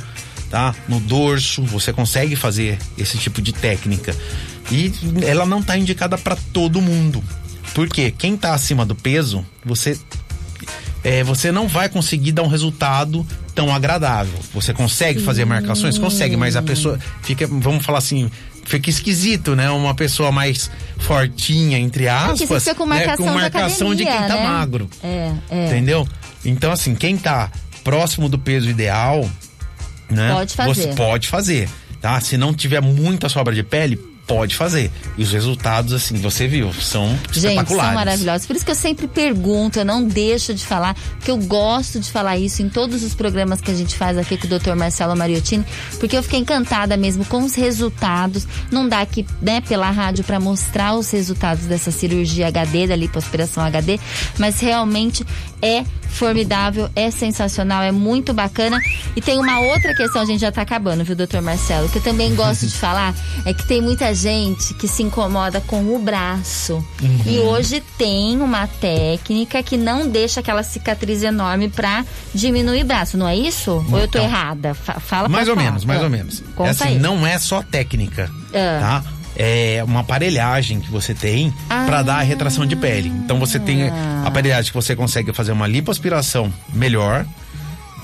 tá? 0.51 0.75
No 0.89 1.01
dorso, 1.01 1.63
você 1.63 1.93
consegue 1.93 2.37
fazer 2.37 2.79
esse 2.99 3.17
tipo 3.17 3.41
de 3.41 3.53
técnica. 3.53 4.15
E 4.71 4.93
ela 5.25 5.47
não 5.47 5.61
está 5.61 5.79
indicada 5.79 6.19
para 6.19 6.37
todo 6.53 6.83
mundo. 6.83 7.23
Porque 7.73 8.11
quem 8.11 8.35
está 8.35 8.53
acima 8.53 8.85
do 8.85 8.95
peso, 8.95 9.47
você 9.65 9.97
é, 11.03 11.25
você 11.25 11.51
não 11.51 11.67
vai 11.67 11.89
conseguir 11.89 12.33
dar 12.33 12.43
um 12.43 12.49
resultado 12.49 13.27
tão 13.55 13.75
agradável. 13.75 14.39
Você 14.53 14.75
consegue 14.75 15.21
fazer 15.21 15.45
marcações? 15.45 15.97
Consegue, 15.97 16.37
mas 16.37 16.57
a 16.57 16.63
pessoa 16.63 16.99
fica, 17.23 17.47
vamos 17.47 17.85
falar 17.85 17.99
assim, 17.99 18.31
fica 18.65 18.91
esquisito, 18.91 19.57
né? 19.57 19.71
Uma 19.71 19.95
pessoa 19.95 20.31
mais 20.31 20.71
fortinha, 20.99 21.79
entre 21.79 22.07
aspas, 22.07 22.41
Porque 22.41 22.47
você 22.47 22.71
fica 22.71 22.75
com 22.77 22.87
né? 22.87 22.97
marcação, 22.97 23.27
com 23.27 23.33
marcação 23.33 23.95
de, 23.95 24.03
academia, 24.03 24.29
quem 24.29 24.37
tá 24.37 24.43
né? 24.43 24.49
magro. 24.49 24.91
É, 25.03 25.33
é. 25.51 25.67
Entendeu? 25.67 26.07
Então, 26.45 26.71
assim, 26.71 26.95
quem 26.95 27.17
tá 27.17 27.51
próximo 27.83 28.29
do 28.29 28.39
peso 28.39 28.69
ideal, 28.69 29.29
né? 30.11 30.33
Pode 30.33 30.55
fazer. 30.55 30.75
Você 30.75 30.95
pode 30.95 31.29
fazer, 31.29 31.69
tá? 32.01 32.21
Se 32.21 32.37
não 32.37 32.53
tiver 32.53 32.81
muita 32.81 33.29
sobra 33.29 33.55
de 33.55 33.63
pele, 33.63 34.11
pode 34.31 34.55
fazer. 34.55 34.93
E 35.19 35.25
os 35.25 35.33
resultados, 35.33 35.93
assim, 35.93 36.15
você 36.15 36.47
viu, 36.47 36.73
são 36.73 37.09
Gente, 37.33 37.39
espetaculares. 37.39 37.87
são 37.87 37.95
maravilhosos. 37.95 38.47
Por 38.47 38.55
isso 38.55 38.65
que 38.65 38.71
eu 38.71 38.77
sempre 38.77 39.09
pergunto, 39.09 39.81
eu 39.81 39.85
não 39.85 40.05
deixo 40.05 40.55
de 40.55 40.65
falar, 40.65 40.95
porque 41.17 41.33
eu 41.33 41.37
gosto 41.37 41.99
de 41.99 42.09
falar 42.13 42.39
isso 42.39 42.63
em 42.63 42.69
todos 42.69 43.03
os 43.03 43.13
programas 43.13 43.61
que 43.61 43.73
a 43.73 43.75
gente 43.75 43.97
faz 43.97 44.17
aqui 44.17 44.37
com 44.37 44.47
o 44.47 44.59
Dr. 44.59 44.77
Marcelo 44.77 45.17
Mariottini, 45.17 45.65
porque 45.99 46.17
eu 46.17 46.23
fiquei 46.23 46.39
encantada 46.39 46.97
mesmo 46.97 47.25
com 47.25 47.43
os 47.43 47.57
resultados. 47.57 48.47
Não 48.71 48.89
dá 48.89 49.01
aqui, 49.01 49.27
né, 49.43 49.61
pela 49.63 49.91
rádio 49.91 50.23
para 50.23 50.39
mostrar 50.39 50.95
os 50.95 51.11
resultados 51.11 51.65
dessa 51.65 51.91
cirurgia 51.91 52.47
HD, 52.47 52.87
da 52.87 52.95
lipoaspiração 52.95 53.65
HD, 53.65 53.99
mas 54.39 54.61
realmente 54.61 55.27
é 55.63 55.85
formidável, 56.09 56.91
é 56.97 57.11
sensacional, 57.11 57.83
é 57.83 57.93
muito 57.93 58.35
bacana. 58.35 58.79
E 59.17 59.21
tem 59.23 59.39
uma 59.39 59.61
outra 59.61 59.95
questão, 59.95 60.21
a 60.23 60.25
gente 60.25 60.41
já 60.41 60.51
tá 60.53 60.61
acabando, 60.63 61.05
viu, 61.05 61.15
doutor 61.17 61.41
Marcelo? 61.41 61.89
Que 61.89 61.99
eu 61.99 62.03
também 62.03 62.35
gosto 62.35 62.67
de 62.67 62.75
falar, 62.77 63.15
é 63.47 63.55
que 63.55 63.65
tem 63.67 63.81
muita 63.81 64.13
gente 64.15 64.75
que 64.75 64.87
se 64.89 65.03
incomoda 65.03 65.61
com 65.63 65.95
o 65.95 65.99
braço. 65.99 66.85
E 67.27 67.39
hoje 67.39 67.83
tem 67.97 68.41
uma 68.41 68.67
técnica 68.67 69.63
que 69.63 69.77
não 69.77 70.09
deixa 70.09 70.41
aquela 70.41 70.63
cicatriz 70.63 71.23
enorme 71.23 71.69
pra 71.69 72.05
diminuir 72.35 72.83
o 72.83 72.87
braço, 72.87 73.17
não 73.17 73.27
é 73.29 73.37
isso? 73.37 73.85
Ou 73.91 73.99
eu 73.99 74.09
tô 74.09 74.19
errada? 74.19 74.75
Fa- 74.75 74.99
fala 75.01 75.29
Mais 75.29 75.45
pra 75.45 75.53
ou 75.53 75.57
falar. 75.57 75.71
menos, 75.71 75.85
mais 75.85 76.01
Ah, 76.01 76.05
ou 76.05 76.11
menos. 76.11 76.43
Conta 76.57 76.69
é 76.71 76.73
assim, 76.73 76.85
aí. 76.85 76.99
não 76.99 77.27
é 77.27 77.39
só 77.39 77.63
técnica, 77.63 78.29
Ah. 78.53 79.03
tá? 79.03 79.05
É 79.43 79.83
uma 79.85 80.01
aparelhagem 80.01 80.81
que 80.81 80.91
você 80.91 81.15
tem 81.15 81.51
Ah. 81.71 81.85
pra 81.87 82.03
dar 82.03 82.17
a 82.17 82.23
retração 82.23 82.67
de 82.67 82.77
pele. 82.77 83.09
Então 83.25 83.39
você 83.39 83.59
tem 83.59 83.89
a 83.89 84.25
aparelhagem 84.27 84.71
que 84.71 84.77
você 84.77 84.95
consegue 84.95 85.33
fazer 85.33 85.53
uma 85.53 85.67
lipoaspiração 85.67 86.53
melhor, 86.75 87.25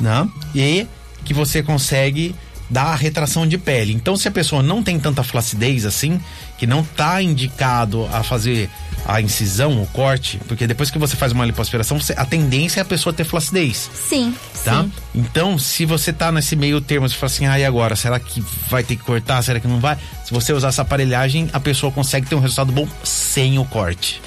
né? 0.01 0.27
E 0.55 0.87
que 1.27 1.35
você 1.35 1.63
consegue 1.63 2.35
dar 2.69 2.87
a 2.87 2.95
retração 2.97 3.47
de 3.47 3.57
pele. 3.59 3.93
Então 3.93 4.17
se 4.17 4.27
a 4.27 4.31
pessoa 4.31 4.63
não 4.63 4.83
tem 4.83 4.99
tanta 4.99 5.23
flacidez 5.23 5.85
assim, 5.87 6.21
que 6.59 6.67
não 6.67 6.83
tá 6.83 7.23
indicado 7.23 8.09
a 8.13 8.23
fazer 8.23 8.69
a 9.07 9.21
incisão, 9.21 9.81
o 9.81 9.87
corte, 9.89 10.41
porque 10.49 10.67
depois 10.67 10.91
que 10.91 10.99
você 10.99 11.15
faz 11.15 11.31
uma 11.31 11.45
lipoaspiração, 11.47 12.01
você- 12.01 12.15
a 12.17 12.25
tendência 12.25 12.81
é 12.81 12.83
a 12.83 12.85
pessoa 12.85 13.13
ter 13.13 13.25
flacidez 13.25 13.89
Sim, 14.09 14.35
tá? 14.65 14.83
sim. 14.83 14.93
Então, 15.15 15.57
se 15.59 15.85
você 15.85 16.13
tá 16.13 16.33
nesse 16.33 16.57
meio 16.57 16.81
termo, 16.81 17.09
você 17.09 17.15
fala 17.15 17.33
assim, 17.33 17.47
ah, 17.47 17.59
e 17.59 17.65
agora? 17.65 17.95
Será 17.95 18.19
que 18.19 18.43
vai 18.69 18.83
ter 18.83 18.97
que 18.97 19.03
cortar? 19.03 19.41
Será 19.43 19.61
que 19.61 19.69
não 19.69 19.79
vai? 19.79 19.97
Se 20.25 20.33
você 20.33 20.53
usar 20.53 20.69
essa 20.69 20.83
aparelhagem, 20.83 21.49
a 21.53 21.61
pessoa 21.61 21.93
consegue 21.93 22.27
ter 22.27 22.35
um 22.35 22.41
resultado 22.41 22.73
bom 22.73 22.89
sem 23.05 23.59
o 23.61 23.65
corte. 23.65 24.21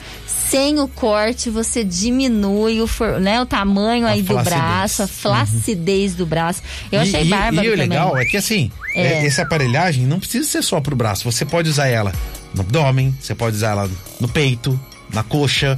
Sem 0.50 0.80
o 0.80 0.88
corte, 0.88 1.50
você 1.50 1.84
diminui 1.84 2.82
o, 2.82 2.88
for- 2.88 3.20
né, 3.20 3.40
o 3.42 3.46
tamanho 3.46 4.06
A 4.08 4.12
aí 4.12 4.22
do 4.22 4.34
flacidez. 4.34 4.60
braço, 4.62 5.04
a 5.04 5.08
flacidez 5.08 6.16
do 6.16 6.26
braço. 6.26 6.62
Eu 6.92 7.00
E- 7.00 7.04
achei 7.04 7.22
e, 7.24 7.30
bárbaro 7.30 7.68
E 7.68 7.72
o 7.72 7.76
legal 7.76 8.18
é 8.18 8.26
que 8.26 8.38
assim, 8.38 8.72
É. 8.96 9.02
é, 9.24 9.26
essa 9.26 9.44
aparelhagem 9.44 10.06
não 10.06 10.20
precisa 10.20 10.48
ser 10.48 10.64
só 10.64 10.82
pro 10.82 10.96
braço. 10.96 11.24
Você 11.32 11.46
pode 11.46 11.70
usar 11.70 11.88
ela 11.88 12.12
no 12.54 12.62
abdômen, 12.62 13.16
você 13.22 13.36
pode 13.36 13.56
usar 13.58 13.70
ela 13.72 13.90
no 14.20 14.28
peito, 14.28 14.80
na 15.14 15.22
coxa, 15.24 15.78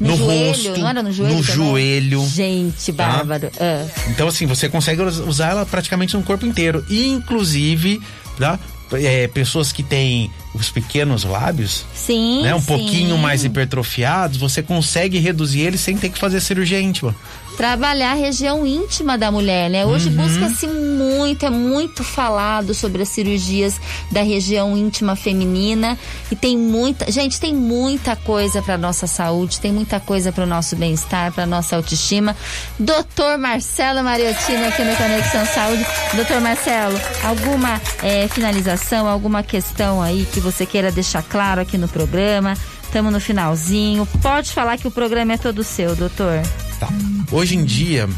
no, 0.00 0.10
No, 0.10 0.16
joelho, 0.16 0.46
rosto, 0.48 0.78
não 0.80 0.88
era 0.88 1.02
no 1.02 1.12
joelho? 1.12 1.34
no 1.36 1.42
também? 1.42 1.54
joelho. 1.56 2.26
Gente, 2.28 2.92
bárbaro. 2.92 3.50
Ah. 3.60 3.86
Então, 4.08 4.28
assim, 4.28 4.46
você 4.46 4.68
consegue 4.68 5.02
us- 5.02 5.18
usar 5.18 5.50
ela 5.50 5.66
praticamente 5.66 6.16
no 6.16 6.22
corpo 6.22 6.46
inteiro. 6.46 6.84
Inclusive, 6.88 8.00
tá? 8.38 8.58
É, 8.92 9.28
pessoas 9.28 9.70
que 9.72 9.82
têm 9.82 10.30
os 10.54 10.70
pequenos 10.70 11.24
lábios, 11.24 11.84
Sim. 11.94 12.42
né? 12.42 12.54
Um 12.54 12.60
sim. 12.60 12.66
pouquinho 12.66 13.18
mais 13.18 13.44
hipertrofiados, 13.44 14.38
você 14.38 14.62
consegue 14.62 15.18
reduzir 15.18 15.60
eles 15.60 15.80
sem 15.80 15.96
ter 15.96 16.08
que 16.08 16.18
fazer 16.18 16.40
cirurgia 16.40 16.80
íntima. 16.80 17.14
Trabalhar 17.56 18.12
a 18.12 18.14
região 18.14 18.64
íntima 18.64 19.18
da 19.18 19.32
mulher, 19.32 19.68
né? 19.68 19.84
Hoje 19.84 20.08
Uhum. 20.10 20.14
busca-se 20.16 20.66
muito, 20.68 21.44
é 21.44 21.50
muito 21.50 22.04
falado 22.04 22.72
sobre 22.72 23.02
as 23.02 23.08
cirurgias 23.08 23.80
da 24.12 24.22
região 24.22 24.76
íntima 24.76 25.16
feminina 25.16 25.98
e 26.30 26.36
tem 26.36 26.56
muita, 26.56 27.10
gente, 27.10 27.40
tem 27.40 27.52
muita 27.52 28.14
coisa 28.14 28.62
para 28.62 28.78
nossa 28.78 29.08
saúde, 29.08 29.58
tem 29.58 29.72
muita 29.72 29.98
coisa 29.98 30.30
para 30.30 30.44
o 30.44 30.46
nosso 30.46 30.76
bem-estar, 30.76 31.32
para 31.32 31.46
nossa 31.46 31.74
autoestima. 31.74 32.36
Doutor 32.78 33.36
Marcelo 33.38 34.04
Mariottini 34.04 34.64
aqui 34.64 34.84
no 34.84 34.94
Conexão 34.94 35.44
Saúde. 35.46 35.84
Doutor 36.14 36.40
Marcelo, 36.40 37.00
alguma 37.24 37.80
eh, 38.04 38.28
finalização, 38.28 39.08
alguma 39.08 39.42
questão 39.42 40.00
aí 40.00 40.24
que 40.32 40.37
você 40.40 40.66
queira 40.66 40.90
deixar 40.90 41.22
claro 41.22 41.60
aqui 41.60 41.76
no 41.78 41.88
programa? 41.88 42.56
Estamos 42.82 43.12
no 43.12 43.20
finalzinho. 43.20 44.06
Pode 44.22 44.52
falar 44.52 44.78
que 44.78 44.88
o 44.88 44.90
programa 44.90 45.34
é 45.34 45.38
todo 45.38 45.62
seu, 45.62 45.94
doutor. 45.94 46.40
Tá. 46.80 46.88
Hoje 47.30 47.56
em 47.56 47.64
dia, 47.64 48.08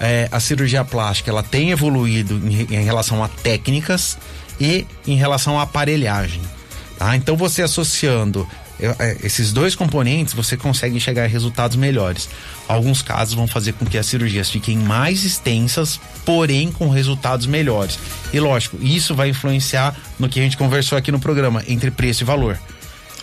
é, 0.00 0.28
a 0.30 0.40
cirurgia 0.40 0.84
plástica 0.84 1.30
ela 1.30 1.42
tem 1.42 1.70
evoluído 1.70 2.34
em, 2.34 2.74
em 2.74 2.84
relação 2.84 3.22
a 3.22 3.28
técnicas 3.28 4.18
e 4.60 4.86
em 5.06 5.16
relação 5.16 5.58
à 5.58 5.62
aparelhagem. 5.62 6.42
Tá? 6.98 7.14
Então 7.16 7.36
você 7.36 7.62
associando 7.62 8.46
esses 9.22 9.52
dois 9.52 9.74
componentes 9.74 10.34
você 10.34 10.56
consegue 10.56 11.00
chegar 11.00 11.24
a 11.24 11.26
resultados 11.26 11.76
melhores. 11.76 12.28
Alguns 12.68 13.00
casos 13.00 13.34
vão 13.34 13.46
fazer 13.46 13.72
com 13.72 13.86
que 13.86 13.96
as 13.96 14.06
cirurgias 14.06 14.50
fiquem 14.50 14.76
mais 14.76 15.24
extensas, 15.24 15.98
porém 16.24 16.70
com 16.70 16.88
resultados 16.88 17.46
melhores. 17.46 17.98
E 18.32 18.40
lógico, 18.40 18.76
isso 18.80 19.14
vai 19.14 19.30
influenciar 19.30 19.96
no 20.18 20.28
que 20.28 20.40
a 20.40 20.42
gente 20.42 20.56
conversou 20.56 20.98
aqui 20.98 21.10
no 21.10 21.18
programa, 21.18 21.62
entre 21.66 21.90
preço 21.90 22.22
e 22.22 22.26
valor. 22.26 22.58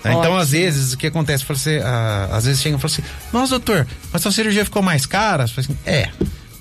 Né? 0.04 0.12
Então, 0.12 0.20
Ótimo. 0.20 0.38
às 0.38 0.52
vezes, 0.52 0.94
o 0.94 0.98
que 0.98 1.08
acontece? 1.08 1.46
Fala 1.46 1.58
assim, 1.58 1.78
ah, 1.78 2.30
às 2.32 2.46
vezes 2.46 2.62
chegam 2.62 2.78
e 2.78 2.82
falam 2.82 2.94
assim: 2.94 3.04
Nossa, 3.32 3.50
doutor, 3.52 3.88
mas 4.12 4.22
sua 4.22 4.32
cirurgia 4.32 4.66
ficou 4.66 4.82
mais 4.82 5.06
cara? 5.06 5.48
Você 5.48 5.54
fala 5.54 5.68
assim, 5.68 5.78
é. 5.86 6.10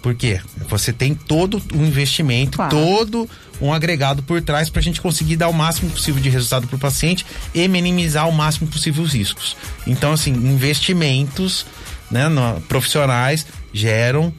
Por 0.02 0.14
quê? 0.16 0.40
Você 0.68 0.92
tem 0.92 1.14
todo 1.14 1.62
um 1.72 1.86
investimento, 1.86 2.56
Claro. 2.56 2.70
todo 2.76 3.30
um 3.60 3.72
agregado 3.72 4.20
por 4.24 4.42
trás 4.42 4.68
para 4.68 4.80
a 4.80 4.82
gente 4.82 5.00
conseguir 5.00 5.36
dar 5.36 5.46
o 5.48 5.52
máximo 5.52 5.90
possível 5.90 6.20
de 6.20 6.28
resultado 6.28 6.66
para 6.66 6.74
o 6.74 6.78
paciente 6.78 7.24
e 7.54 7.68
minimizar 7.68 8.28
o 8.28 8.32
máximo 8.32 8.68
possível 8.68 9.04
os 9.04 9.12
riscos. 9.14 9.56
Então, 9.86 10.12
assim, 10.12 10.32
investimentos 10.32 11.64
né, 12.10 12.28
no- 12.28 12.60
profissionais 12.62 13.46
geram 13.72 14.32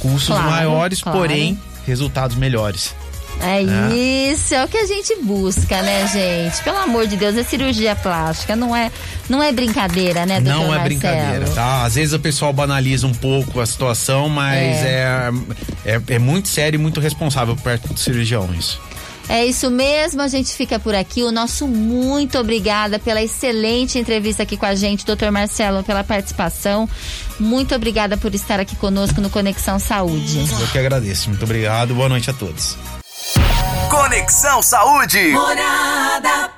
custos 0.00 0.28
Claro, 0.36 0.50
maiores, 0.50 1.02
claro. 1.02 1.18
porém 1.18 1.58
resultados 1.86 2.36
melhores. 2.36 2.94
É 3.40 3.62
isso, 4.32 4.54
é 4.54 4.64
o 4.64 4.68
que 4.68 4.76
a 4.76 4.86
gente 4.86 5.14
busca, 5.22 5.80
né, 5.82 6.06
gente? 6.08 6.62
Pelo 6.62 6.78
amor 6.78 7.06
de 7.06 7.16
Deus, 7.16 7.36
é 7.36 7.44
cirurgia 7.44 7.94
plástica, 7.94 8.56
não 8.56 8.74
é, 8.74 8.90
não 9.28 9.42
é 9.42 9.52
brincadeira, 9.52 10.26
né, 10.26 10.40
doutor 10.40 10.58
Não 10.58 10.64
é 10.74 10.78
Marcelo? 10.78 10.84
brincadeira, 10.84 11.46
tá? 11.54 11.84
Às 11.84 11.94
vezes 11.94 12.12
o 12.12 12.18
pessoal 12.18 12.52
banaliza 12.52 13.06
um 13.06 13.14
pouco 13.14 13.60
a 13.60 13.66
situação, 13.66 14.28
mas 14.28 14.78
é, 14.84 15.30
é, 15.84 16.00
é 16.08 16.18
muito 16.18 16.48
sério 16.48 16.76
e 16.78 16.80
muito 16.80 16.98
responsável 17.00 17.54
perto 17.56 17.92
do 17.92 17.98
cirurgião 18.00 18.48
isso. 18.58 18.80
É 19.28 19.44
isso 19.44 19.70
mesmo, 19.70 20.22
a 20.22 20.28
gente 20.28 20.54
fica 20.54 20.78
por 20.80 20.94
aqui. 20.94 21.22
O 21.22 21.30
nosso 21.30 21.68
muito 21.68 22.38
obrigada 22.38 22.98
pela 22.98 23.22
excelente 23.22 23.98
entrevista 23.98 24.42
aqui 24.42 24.56
com 24.56 24.64
a 24.64 24.74
gente, 24.74 25.04
doutor 25.04 25.30
Marcelo, 25.30 25.84
pela 25.84 26.02
participação. 26.02 26.88
Muito 27.38 27.74
obrigada 27.74 28.16
por 28.16 28.34
estar 28.34 28.58
aqui 28.58 28.74
conosco 28.74 29.20
no 29.20 29.28
Conexão 29.28 29.78
Saúde. 29.78 30.38
Eu 30.58 30.66
que 30.68 30.78
agradeço. 30.78 31.28
Muito 31.28 31.44
obrigado. 31.44 31.94
Boa 31.94 32.08
noite 32.08 32.30
a 32.30 32.32
todos. 32.32 32.78
Conexão 33.90 34.62
Saúde. 34.62 35.30
Morada 35.30 36.57